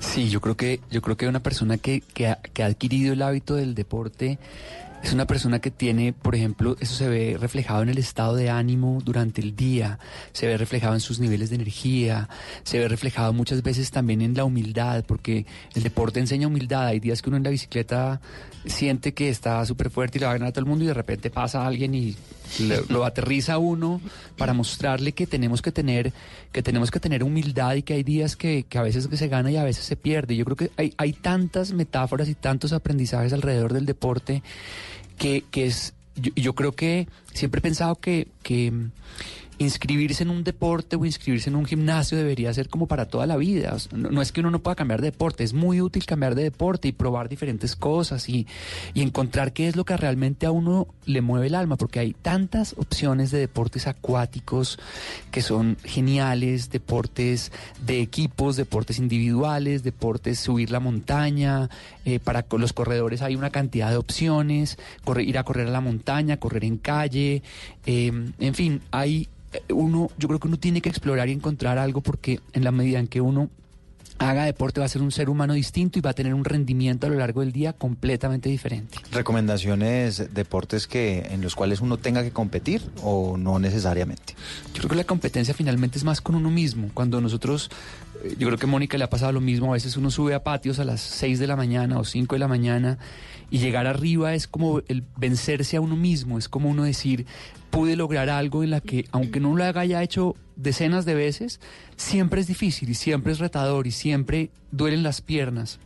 Sí, 0.00 0.28
yo 0.28 0.40
creo 0.40 0.56
que, 0.56 0.80
yo 0.90 1.00
creo 1.00 1.16
que 1.16 1.28
una 1.28 1.42
persona 1.42 1.78
que, 1.78 2.00
que, 2.00 2.26
ha, 2.28 2.36
que 2.36 2.62
ha 2.62 2.66
adquirido 2.66 3.12
el 3.12 3.22
hábito 3.22 3.54
del 3.54 3.74
deporte 3.74 4.38
es 5.02 5.12
una 5.12 5.26
persona 5.26 5.60
que 5.60 5.70
tiene, 5.70 6.12
por 6.12 6.34
ejemplo, 6.34 6.76
eso 6.80 6.94
se 6.94 7.08
ve 7.08 7.36
reflejado 7.38 7.82
en 7.82 7.88
el 7.88 7.98
estado 7.98 8.34
de 8.34 8.50
ánimo 8.50 9.00
durante 9.04 9.40
el 9.40 9.54
día, 9.54 9.98
se 10.32 10.46
ve 10.46 10.56
reflejado 10.56 10.94
en 10.94 11.00
sus 11.00 11.20
niveles 11.20 11.50
de 11.50 11.56
energía, 11.56 12.28
se 12.64 12.78
ve 12.78 12.88
reflejado 12.88 13.32
muchas 13.32 13.62
veces 13.62 13.90
también 13.90 14.20
en 14.22 14.34
la 14.34 14.44
humildad, 14.44 15.04
porque 15.06 15.46
el 15.74 15.82
deporte 15.82 16.20
enseña 16.20 16.48
humildad. 16.48 16.86
Hay 16.86 17.00
días 17.00 17.22
que 17.22 17.30
uno 17.30 17.36
en 17.36 17.44
la 17.44 17.50
bicicleta 17.50 18.20
siente 18.64 19.14
que 19.14 19.28
está 19.28 19.64
súper 19.64 19.90
fuerte 19.90 20.18
y 20.18 20.20
le 20.20 20.26
va 20.26 20.32
a 20.32 20.34
ganar 20.34 20.48
a 20.48 20.52
todo 20.52 20.60
el 20.60 20.66
mundo 20.66 20.84
y 20.84 20.88
de 20.88 20.94
repente 20.94 21.30
pasa 21.30 21.66
alguien 21.66 21.94
y 21.94 22.16
lo, 22.88 23.04
aterriza 23.04 23.54
a 23.54 23.58
uno 23.58 24.00
para 24.36 24.52
mostrarle 24.52 25.12
que 25.12 25.26
tenemos 25.26 25.62
que 25.62 25.72
tener 25.72 26.12
que 26.52 26.62
tenemos 26.62 26.90
que 26.90 27.00
tener 27.00 27.22
humildad 27.22 27.74
y 27.74 27.82
que 27.82 27.94
hay 27.94 28.02
días 28.02 28.34
que, 28.34 28.64
que 28.64 28.78
a 28.78 28.82
veces 28.82 29.08
se 29.12 29.28
gana 29.28 29.50
y 29.50 29.56
a 29.56 29.64
veces 29.64 29.84
se 29.84 29.96
pierde. 29.96 30.36
Yo 30.36 30.44
creo 30.44 30.56
que 30.56 30.70
hay, 30.76 30.94
hay 30.96 31.12
tantas 31.12 31.72
metáforas 31.72 32.28
y 32.28 32.34
tantos 32.34 32.72
aprendizajes 32.72 33.32
alrededor 33.32 33.72
del 33.72 33.86
deporte 33.86 34.42
que, 35.18 35.44
que 35.50 35.66
es, 35.66 35.94
yo, 36.16 36.32
yo, 36.34 36.54
creo 36.54 36.72
que 36.72 37.08
siempre 37.32 37.58
he 37.58 37.62
pensado 37.62 37.96
que, 37.96 38.28
que 38.42 38.72
inscribirse 39.58 40.22
en 40.22 40.30
un 40.30 40.44
deporte 40.44 40.96
o 40.96 41.04
inscribirse 41.04 41.48
en 41.48 41.56
un 41.56 41.64
gimnasio 41.64 42.18
debería 42.18 42.52
ser 42.52 42.68
como 42.68 42.86
para 42.86 43.06
toda 43.06 43.26
la 43.26 43.36
vida. 43.36 43.76
No, 43.92 44.20
es 44.20 44.32
que 44.32 44.40
uno 44.40 44.50
no 44.50 44.58
pueda 44.58 44.74
cambiar 44.74 45.00
de 45.00 45.10
deporte, 45.10 45.44
es 45.44 45.52
muy 45.52 45.80
útil 45.80 46.04
cambiar 46.04 46.34
de 46.34 46.42
deporte 46.42 46.88
y 46.88 46.92
probar 46.92 47.28
diferentes 47.28 47.76
cosas 47.76 48.28
y, 48.28 48.46
y, 48.94 49.02
encontrar 49.02 49.52
qué 49.52 49.68
es 49.68 49.76
lo 49.76 49.84
que 49.84 49.96
realmente 49.96 50.46
a 50.46 50.50
uno 50.50 50.88
le 51.06 51.22
mueve 51.22 51.46
el 51.46 51.54
alma, 51.54 51.76
porque 51.76 52.00
hay 52.00 52.12
tantas 52.12 52.74
opciones 52.76 53.30
de 53.30 53.38
deportes 53.38 53.86
acuáticos 53.86 54.78
que 55.30 55.42
son 55.42 55.76
geniales, 55.84 56.70
deportes 56.70 57.52
de 57.84 58.00
equipos, 58.00 58.56
deportes 58.56 58.98
individuales, 58.98 59.82
deportes 59.82 60.38
subir 60.38 60.70
la 60.70 60.80
montaña, 60.80 61.70
eh, 62.04 62.18
para 62.20 62.44
los 62.58 62.72
corredores 62.72 63.22
hay 63.22 63.36
una 63.36 63.50
cantidad 63.50 63.90
de 63.90 63.96
opciones, 63.96 64.78
correr, 65.04 65.28
ir 65.28 65.38
a 65.38 65.44
correr 65.44 65.68
a 65.68 65.70
la 65.70 65.80
montaña, 65.80 66.38
correr 66.38 66.64
en 66.64 66.78
calle, 66.78 67.42
eh, 67.84 68.12
en 68.38 68.54
fin, 68.54 68.80
hay 68.90 69.28
uno, 69.70 70.10
yo 70.18 70.28
creo 70.28 70.40
que 70.40 70.48
uno 70.48 70.58
tiene 70.58 70.80
que 70.80 70.88
explorar 70.88 71.28
y 71.28 71.32
encontrar 71.32 71.78
algo 71.78 72.00
porque 72.00 72.40
en 72.52 72.64
la 72.64 72.72
medida 72.72 72.98
en 72.98 73.08
que 73.08 73.20
uno 73.20 73.50
haga 74.18 74.44
deporte 74.44 74.80
va 74.80 74.86
a 74.86 74.88
ser 74.88 75.02
un 75.02 75.12
ser 75.12 75.28
humano 75.28 75.52
distinto 75.52 75.98
y 75.98 76.02
va 76.02 76.10
a 76.10 76.14
tener 76.14 76.34
un 76.34 76.44
rendimiento 76.44 77.06
a 77.06 77.10
lo 77.10 77.16
largo 77.16 77.40
del 77.40 77.52
día 77.52 77.72
completamente 77.72 78.48
diferente. 78.48 78.98
¿Recomendaciones 79.12 80.32
deportes 80.32 80.86
que 80.86 81.26
en 81.30 81.42
los 81.42 81.54
cuales 81.54 81.80
uno 81.80 81.98
tenga 81.98 82.22
que 82.22 82.30
competir 82.30 82.82
o 83.02 83.36
no 83.36 83.58
necesariamente? 83.58 84.34
Yo 84.72 84.78
creo 84.78 84.90
que 84.90 84.96
la 84.96 85.04
competencia 85.04 85.54
finalmente 85.54 85.98
es 85.98 86.04
más 86.04 86.20
con 86.20 86.34
uno 86.34 86.50
mismo. 86.50 86.90
Cuando 86.94 87.20
nosotros, 87.20 87.70
yo 88.38 88.46
creo 88.46 88.58
que 88.58 88.66
a 88.66 88.68
Mónica 88.68 88.96
le 88.96 89.04
ha 89.04 89.10
pasado 89.10 89.32
lo 89.32 89.40
mismo, 89.40 89.70
a 89.70 89.74
veces 89.74 89.96
uno 89.96 90.10
sube 90.10 90.34
a 90.34 90.42
patios 90.42 90.78
a 90.78 90.84
las 90.84 91.00
6 91.00 91.38
de 91.38 91.46
la 91.46 91.56
mañana 91.56 91.98
o 91.98 92.04
5 92.04 92.34
de 92.34 92.38
la 92.38 92.48
mañana 92.48 92.98
y 93.50 93.58
llegar 93.58 93.86
arriba 93.86 94.34
es 94.34 94.46
como 94.46 94.80
el 94.88 95.04
vencerse 95.16 95.76
a 95.76 95.80
uno 95.80 95.96
mismo, 95.96 96.38
es 96.38 96.48
como 96.48 96.68
uno 96.68 96.84
decir, 96.84 97.26
pude 97.70 97.96
lograr 97.96 98.30
algo 98.30 98.62
en 98.62 98.70
la 98.70 98.80
que, 98.80 99.06
aunque 99.12 99.40
no 99.40 99.54
lo 99.54 99.64
haya 99.64 100.02
hecho 100.02 100.34
decenas 100.56 101.04
de 101.04 101.14
veces, 101.14 101.60
siempre 101.96 102.40
es 102.40 102.46
difícil 102.46 102.90
y 102.90 102.94
siempre 102.94 103.32
es 103.32 103.38
retador 103.38 103.86
y 103.86 103.90
siempre 103.90 104.50
duelen 104.72 105.02
las 105.02 105.20
piernas. 105.20 105.78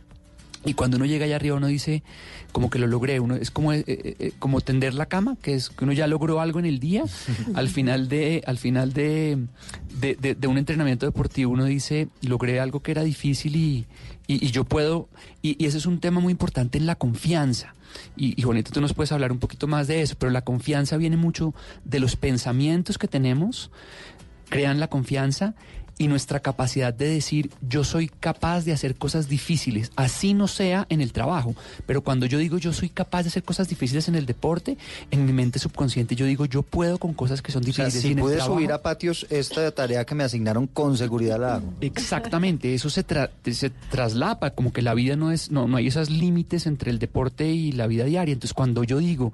Y 0.63 0.75
cuando 0.75 0.97
uno 0.97 1.05
llega 1.05 1.25
allá 1.25 1.37
arriba 1.37 1.55
uno 1.55 1.67
dice, 1.67 2.03
como 2.51 2.69
que 2.69 2.77
lo 2.77 2.85
logré, 2.85 3.19
uno 3.19 3.35
es 3.35 3.49
como, 3.49 3.73
eh, 3.73 3.83
eh, 3.87 4.31
como 4.37 4.61
tender 4.61 4.93
la 4.93 5.07
cama, 5.07 5.37
que 5.41 5.55
es 5.55 5.69
que 5.69 5.83
uno 5.83 5.93
ya 5.93 6.05
logró 6.05 6.39
algo 6.39 6.59
en 6.59 6.65
el 6.65 6.79
día, 6.79 7.03
al 7.55 7.67
final 7.67 8.07
de, 8.09 8.43
al 8.45 8.57
final 8.57 8.93
de, 8.93 9.39
de, 9.99 10.15
de, 10.15 10.35
de 10.35 10.47
un 10.47 10.57
entrenamiento 10.57 11.05
deportivo 11.05 11.51
uno 11.51 11.65
dice, 11.65 12.09
logré 12.21 12.59
algo 12.59 12.81
que 12.81 12.91
era 12.91 13.03
difícil 13.03 13.55
y, 13.55 13.85
y, 14.27 14.45
y 14.45 14.51
yo 14.51 14.63
puedo, 14.63 15.09
y, 15.41 15.61
y 15.61 15.67
ese 15.67 15.79
es 15.79 15.87
un 15.87 15.99
tema 15.99 16.19
muy 16.19 16.31
importante 16.31 16.77
en 16.77 16.85
la 16.85 16.95
confianza. 16.95 17.73
Y, 18.15 18.39
y 18.39 18.43
Juanito, 18.43 18.71
tú 18.71 18.81
nos 18.81 18.93
puedes 18.93 19.11
hablar 19.11 19.31
un 19.31 19.39
poquito 19.39 19.67
más 19.67 19.87
de 19.87 20.01
eso, 20.01 20.15
pero 20.17 20.31
la 20.31 20.43
confianza 20.43 20.95
viene 20.97 21.17
mucho 21.17 21.53
de 21.83 21.99
los 21.99 22.15
pensamientos 22.15 22.97
que 22.97 23.07
tenemos, 23.07 23.71
crean 24.49 24.79
la 24.79 24.87
confianza 24.87 25.55
y 26.01 26.07
nuestra 26.07 26.39
capacidad 26.39 26.91
de 26.91 27.07
decir 27.07 27.51
yo 27.61 27.83
soy 27.83 28.07
capaz 28.07 28.65
de 28.65 28.73
hacer 28.73 28.95
cosas 28.95 29.29
difíciles, 29.29 29.91
así 29.95 30.33
no 30.33 30.47
sea 30.47 30.87
en 30.89 30.99
el 30.99 31.13
trabajo, 31.13 31.55
pero 31.85 32.01
cuando 32.01 32.25
yo 32.25 32.39
digo 32.39 32.57
yo 32.57 32.73
soy 32.73 32.89
capaz 32.89 33.21
de 33.21 33.29
hacer 33.29 33.43
cosas 33.43 33.69
difíciles 33.69 34.07
en 34.07 34.15
el 34.15 34.25
deporte, 34.25 34.79
en 35.11 35.27
mi 35.27 35.31
mente 35.31 35.59
subconsciente 35.59 36.15
yo 36.15 36.25
digo 36.25 36.45
yo 36.45 36.63
puedo 36.63 36.97
con 36.97 37.13
cosas 37.13 37.43
que 37.43 37.51
son 37.51 37.61
difíciles. 37.61 37.89
O 37.89 37.91
sea, 37.91 38.01
si 38.01 38.11
en 38.13 38.19
el 38.19 38.25
trabajo, 38.25 38.55
subir 38.55 38.71
a 38.71 38.81
patios, 38.81 39.27
esta 39.29 39.69
tarea 39.69 40.03
que 40.03 40.15
me 40.15 40.23
asignaron 40.23 40.65
con 40.65 40.97
seguridad 40.97 41.39
la 41.39 41.55
hago. 41.55 41.71
Exactamente, 41.81 42.73
eso 42.73 42.89
se, 42.89 43.03
tra 43.03 43.29
se 43.43 43.69
traslapa, 43.69 44.49
como 44.51 44.73
que 44.73 44.81
la 44.81 44.95
vida 44.95 45.15
no 45.15 45.31
es, 45.31 45.51
no, 45.51 45.67
no 45.67 45.77
hay 45.77 45.85
esos 45.85 46.09
límites 46.09 46.65
entre 46.65 46.89
el 46.89 46.97
deporte 46.97 47.47
y 47.47 47.73
la 47.73 47.85
vida 47.85 48.05
diaria. 48.05 48.33
Entonces 48.33 48.55
cuando 48.55 48.83
yo 48.83 48.97
digo 48.97 49.33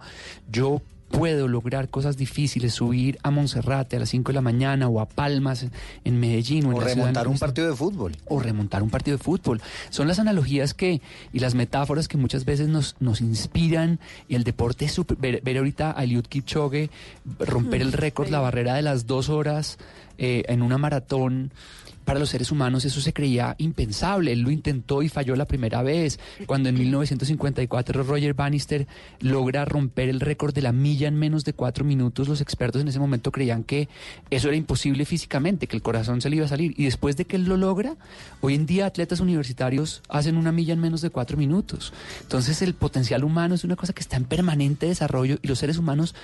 yo 0.52 0.82
puedo 1.10 1.48
lograr 1.48 1.90
cosas 1.90 2.18
difíciles, 2.18 2.74
subir 2.74 3.18
a 3.24 3.32
Monserrate 3.32 3.96
a 3.96 4.00
las 4.00 4.10
5 4.10 4.32
de 4.32 4.34
la 4.34 4.42
mañana 4.42 4.88
o 4.88 5.00
a 5.00 5.08
Palmas 5.08 5.66
en 6.04 6.20
Medellín 6.20 6.66
o, 6.66 6.72
en 6.72 6.78
o 6.78 6.82
la 6.82 6.88
remontar 6.88 7.24
ciudad 7.24 7.28
un 7.28 7.40
partido 7.40 7.70
de 7.70 7.76
fútbol. 7.76 8.16
O 8.26 8.40
remontar 8.40 8.84
un 8.84 8.90
partido 8.90 9.18
de 9.18 9.24
fútbol. 9.24 9.62
Son 9.90 10.08
las 10.08 10.20
analogías 10.20 10.74
que 10.74 11.02
y 11.34 11.40
las 11.40 11.56
metáforas 11.56 12.08
que 12.08 12.18
muchas 12.18 12.46
veces 12.46 12.68
nos, 12.68 12.96
nos 13.00 13.22
inspiran 13.22 14.00
y 14.28 14.36
el 14.36 14.44
deporte 14.44 14.86
es 14.86 14.92
super, 14.92 15.18
ver, 15.18 15.42
ver, 15.44 15.58
ahorita 15.58 15.94
a 15.98 16.04
Eliud 16.04 16.26
Kipchoge 16.26 16.90
romper 17.40 17.82
el 17.82 17.94
récord, 17.94 18.30
la 18.30 18.40
barrera 18.40 18.76
de 18.76 18.82
las 18.82 19.08
dos 19.08 19.30
horas 19.30 19.78
eh, 20.18 20.44
en 20.48 20.62
una 20.62 20.78
maratón 20.78 21.52
para 22.08 22.22
los 22.22 22.30
seres 22.30 22.54
humanos 22.54 22.86
eso 22.86 23.02
se 23.02 23.12
creía 23.12 23.54
impensable. 23.58 24.32
Él 24.32 24.40
lo 24.40 24.50
intentó 24.50 25.04
y 25.04 25.10
falló 25.10 25.36
la 25.36 25.44
primera 25.44 25.84
vez. 25.84 26.22
Cuando 26.46 26.70
en 26.70 26.76
1954 26.76 28.02
Roger 28.04 28.34
Bannister 28.34 28.88
logra 29.20 29.66
romper 29.66 30.08
el 30.08 30.22
récord 30.22 30.54
de 30.54 30.62
la 30.62 30.72
milla 30.72 31.10
en 31.10 31.20
menos 31.20 31.44
de 31.44 31.52
cuatro 31.52 31.84
minutos, 31.84 32.30
los 32.30 32.40
expertos 32.40 32.82
en 32.82 32.88
ese 32.88 33.00
momento 33.00 33.34
creían 33.34 33.66
que 33.66 33.90
eso 34.30 34.48
era 34.48 34.56
imposible 34.56 35.04
físicamente, 35.04 35.68
que 35.68 35.76
el 35.76 35.82
corazón 35.82 36.22
se 36.22 36.30
le 36.30 36.38
iba 36.38 36.46
a 36.46 36.48
salir. 36.48 36.74
Y 36.78 36.86
después 36.86 37.18
de 37.18 37.26
que 37.26 37.36
él 37.36 37.44
lo 37.44 37.58
logra, 37.58 37.98
hoy 38.40 38.56
en 38.56 38.66
día 38.66 38.86
atletas 38.86 39.20
universitarios 39.20 40.02
hacen 40.08 40.38
una 40.38 40.54
milla 40.54 40.74
en 40.74 40.80
menos 40.80 41.02
de 41.02 41.10
cuatro 41.10 41.36
minutos. 41.36 41.92
Entonces 42.22 42.62
el 42.62 42.74
potencial 42.74 43.26
humano 43.26 43.54
es 43.54 43.66
una 43.66 43.76
cosa 43.76 43.92
que 43.92 44.02
está 44.02 44.16
en 44.16 44.24
permanente 44.24 44.86
desarrollo 44.86 45.40
y 45.42 45.48
los 45.50 45.60
seres 45.60 45.78
humanos 45.78 46.16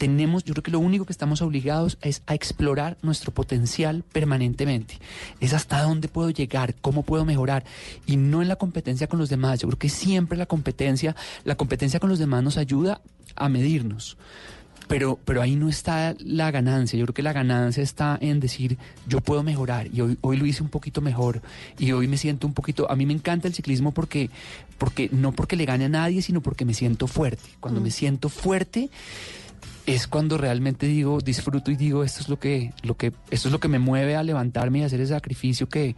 tenemos, 0.00 0.44
yo 0.44 0.54
creo 0.54 0.62
que 0.62 0.70
lo 0.70 0.78
único 0.78 1.04
que 1.04 1.12
estamos 1.12 1.42
obligados 1.42 1.98
es 2.00 2.22
a 2.26 2.34
explorar 2.34 2.96
nuestro 3.02 3.34
potencial 3.34 4.02
permanentemente. 4.14 4.98
Es 5.40 5.52
hasta 5.52 5.82
dónde 5.82 6.08
puedo 6.08 6.30
llegar, 6.30 6.74
cómo 6.80 7.02
puedo 7.02 7.26
mejorar 7.26 7.64
y 8.06 8.16
no 8.16 8.40
en 8.40 8.48
la 8.48 8.56
competencia 8.56 9.08
con 9.08 9.18
los 9.18 9.28
demás. 9.28 9.60
Yo 9.60 9.68
creo 9.68 9.78
que 9.78 9.90
siempre 9.90 10.38
la 10.38 10.46
competencia, 10.46 11.14
la 11.44 11.54
competencia 11.54 12.00
con 12.00 12.08
los 12.08 12.18
demás 12.18 12.42
nos 12.42 12.56
ayuda 12.56 13.02
a 13.36 13.50
medirnos. 13.50 14.16
Pero, 14.88 15.18
pero 15.22 15.42
ahí 15.42 15.54
no 15.54 15.68
está 15.68 16.16
la 16.18 16.50
ganancia. 16.50 16.98
Yo 16.98 17.04
creo 17.04 17.14
que 17.14 17.22
la 17.22 17.34
ganancia 17.34 17.82
está 17.82 18.16
en 18.22 18.40
decir, 18.40 18.78
yo 19.06 19.20
puedo 19.20 19.42
mejorar 19.42 19.86
y 19.92 20.00
hoy, 20.00 20.16
hoy 20.22 20.38
lo 20.38 20.46
hice 20.46 20.62
un 20.62 20.70
poquito 20.70 21.02
mejor 21.02 21.42
y 21.78 21.92
hoy 21.92 22.08
me 22.08 22.16
siento 22.16 22.46
un 22.46 22.54
poquito... 22.54 22.90
A 22.90 22.96
mí 22.96 23.04
me 23.04 23.12
encanta 23.12 23.48
el 23.48 23.54
ciclismo 23.54 23.92
porque, 23.92 24.30
porque 24.78 25.10
no 25.12 25.32
porque 25.32 25.56
le 25.56 25.66
gane 25.66 25.84
a 25.84 25.88
nadie, 25.90 26.22
sino 26.22 26.40
porque 26.40 26.64
me 26.64 26.72
siento 26.72 27.06
fuerte. 27.06 27.50
Cuando 27.60 27.80
mm. 27.80 27.84
me 27.84 27.90
siento 27.90 28.30
fuerte 28.30 28.88
es 29.94 30.06
cuando 30.06 30.38
realmente 30.38 30.86
digo, 30.86 31.20
disfruto 31.20 31.70
y 31.70 31.76
digo, 31.76 32.04
esto 32.04 32.20
es 32.20 32.28
lo 32.28 32.38
que, 32.38 32.72
lo 32.82 32.96
que, 32.96 33.12
esto 33.30 33.48
es 33.48 33.52
lo 33.52 33.60
que 33.60 33.68
me 33.68 33.78
mueve 33.78 34.16
a 34.16 34.22
levantarme 34.22 34.80
y 34.80 34.82
hacer 34.82 35.00
ese 35.00 35.14
sacrificio 35.14 35.68
que, 35.68 35.96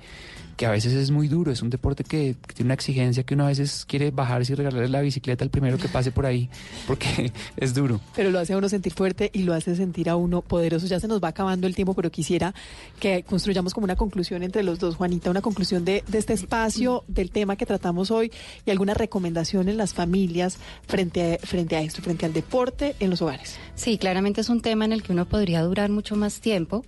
que 0.57 0.67
a 0.67 0.71
veces 0.71 0.93
es 0.93 1.11
muy 1.11 1.29
duro, 1.29 1.51
es 1.51 1.63
un 1.63 1.71
deporte 1.71 2.05
que, 2.05 2.37
que 2.47 2.55
tiene 2.55 2.69
una 2.69 2.75
exigencia 2.75 3.23
que 3.23 3.35
uno 3.35 3.45
a 3.45 3.49
veces 3.49 3.85
quiere 3.87 4.11
bajarse 4.11 4.53
y 4.53 4.57
regalarle 4.57 4.89
la 4.89 5.01
bicicleta 5.01 5.45
al 5.45 5.51
primero 5.51 5.79
que 5.79 5.89
pase 5.89 6.13
por 6.13 6.27
ahí, 6.27 6.49
porque 6.87 7.33
es 7.57 7.75
duro. 7.75 8.01
Pero 8.15 8.31
lo 8.31 8.39
hace 8.39 8.53
a 8.53 8.59
uno 8.59 8.69
sentir 8.69 8.93
fuerte 8.93 9.31
y 9.33 9.43
lo 9.43 9.55
hace 9.55 9.75
sentir 9.77 10.09
a 10.09 10.17
uno 10.17 10.43
poderoso. 10.43 10.87
Ya 10.87 11.01
se 11.01 11.09
nos 11.09 11.23
va 11.23 11.29
acabando 11.29 11.67
el 11.67 11.75
tiempo, 11.75 11.95
pero 11.95 12.11
quisiera 12.11 12.55
que 13.01 13.23
construyamos 13.23 13.75
como 13.75 13.85
una 13.85 13.97
conclusión 13.97 14.43
entre 14.43 14.63
los 14.63 14.79
dos, 14.79 14.97
Juanita, 14.97 15.31
una 15.31 15.43
conclusión 15.43 15.85
de, 15.85 16.05
de 16.07 16.19
este 16.19 16.33
espacio, 16.33 17.05
del 17.09 17.31
tema 17.31 17.57
que 17.57 17.67
tratamos 17.67 18.11
hoy 18.11 18.33
y 18.65 18.71
alguna 18.71 18.95
recomendación 18.95 19.69
en 19.69 19.77
las 19.77 19.95
familias 19.95 20.59
frente 20.87 21.35
a, 21.35 21.47
frente 21.47 21.77
a 21.77 21.81
esto, 21.81 22.03
frente 22.03 22.27
al 22.27 22.33
deporte 22.33 22.97
en 23.01 23.11
los 23.11 23.23
hogares. 23.23 23.59
Sí, 23.75 23.99
claramente 23.99 24.41
es 24.41 24.49
un 24.49 24.61
tema 24.61 24.85
en 24.85 24.93
el 24.93 25.03
que 25.03 25.13
uno 25.13 25.27
podría 25.27 25.63
durar 25.63 25.91
mucho 25.91 26.17
más 26.17 26.41
tiempo. 26.41 26.85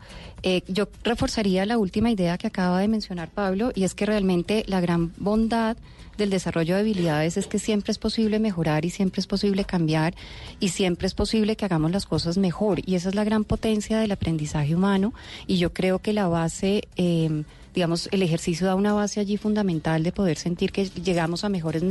Eh, 0.46 0.62
yo 0.68 0.88
reforzaría 1.02 1.64
la 1.64 1.78
última 1.78 2.10
idea 2.10 2.36
que 2.36 2.46
acaba 2.46 2.78
de 2.78 2.86
mencionar 2.86 3.30
Pablo 3.30 3.72
y 3.74 3.84
es 3.84 3.94
que 3.94 4.04
realmente 4.04 4.62
la 4.66 4.78
gran 4.82 5.14
bondad 5.16 5.78
del 6.18 6.28
desarrollo 6.28 6.74
de 6.74 6.82
habilidades 6.82 7.38
es 7.38 7.46
que 7.46 7.58
siempre 7.58 7.92
es 7.92 7.98
posible 7.98 8.38
mejorar 8.38 8.84
y 8.84 8.90
siempre 8.90 9.20
es 9.20 9.26
posible 9.26 9.64
cambiar 9.64 10.14
y 10.60 10.68
siempre 10.68 11.06
es 11.06 11.14
posible 11.14 11.56
que 11.56 11.64
hagamos 11.64 11.92
las 11.92 12.04
cosas 12.04 12.36
mejor. 12.36 12.80
Y 12.84 12.94
esa 12.94 13.08
es 13.08 13.14
la 13.14 13.24
gran 13.24 13.44
potencia 13.44 13.98
del 13.98 14.12
aprendizaje 14.12 14.74
humano 14.74 15.14
y 15.46 15.56
yo 15.56 15.72
creo 15.72 16.00
que 16.00 16.12
la 16.12 16.28
base... 16.28 16.88
Eh, 16.96 17.44
digamos, 17.74 18.08
el 18.12 18.22
ejercicio 18.22 18.68
da 18.68 18.76
una 18.76 18.92
base 18.92 19.18
allí 19.18 19.36
fundamental 19.36 20.04
de 20.04 20.12
poder 20.12 20.38
sentir 20.38 20.70
que 20.70 20.84
llegamos 20.84 21.42
a 21.42 21.48
mejores 21.48 21.82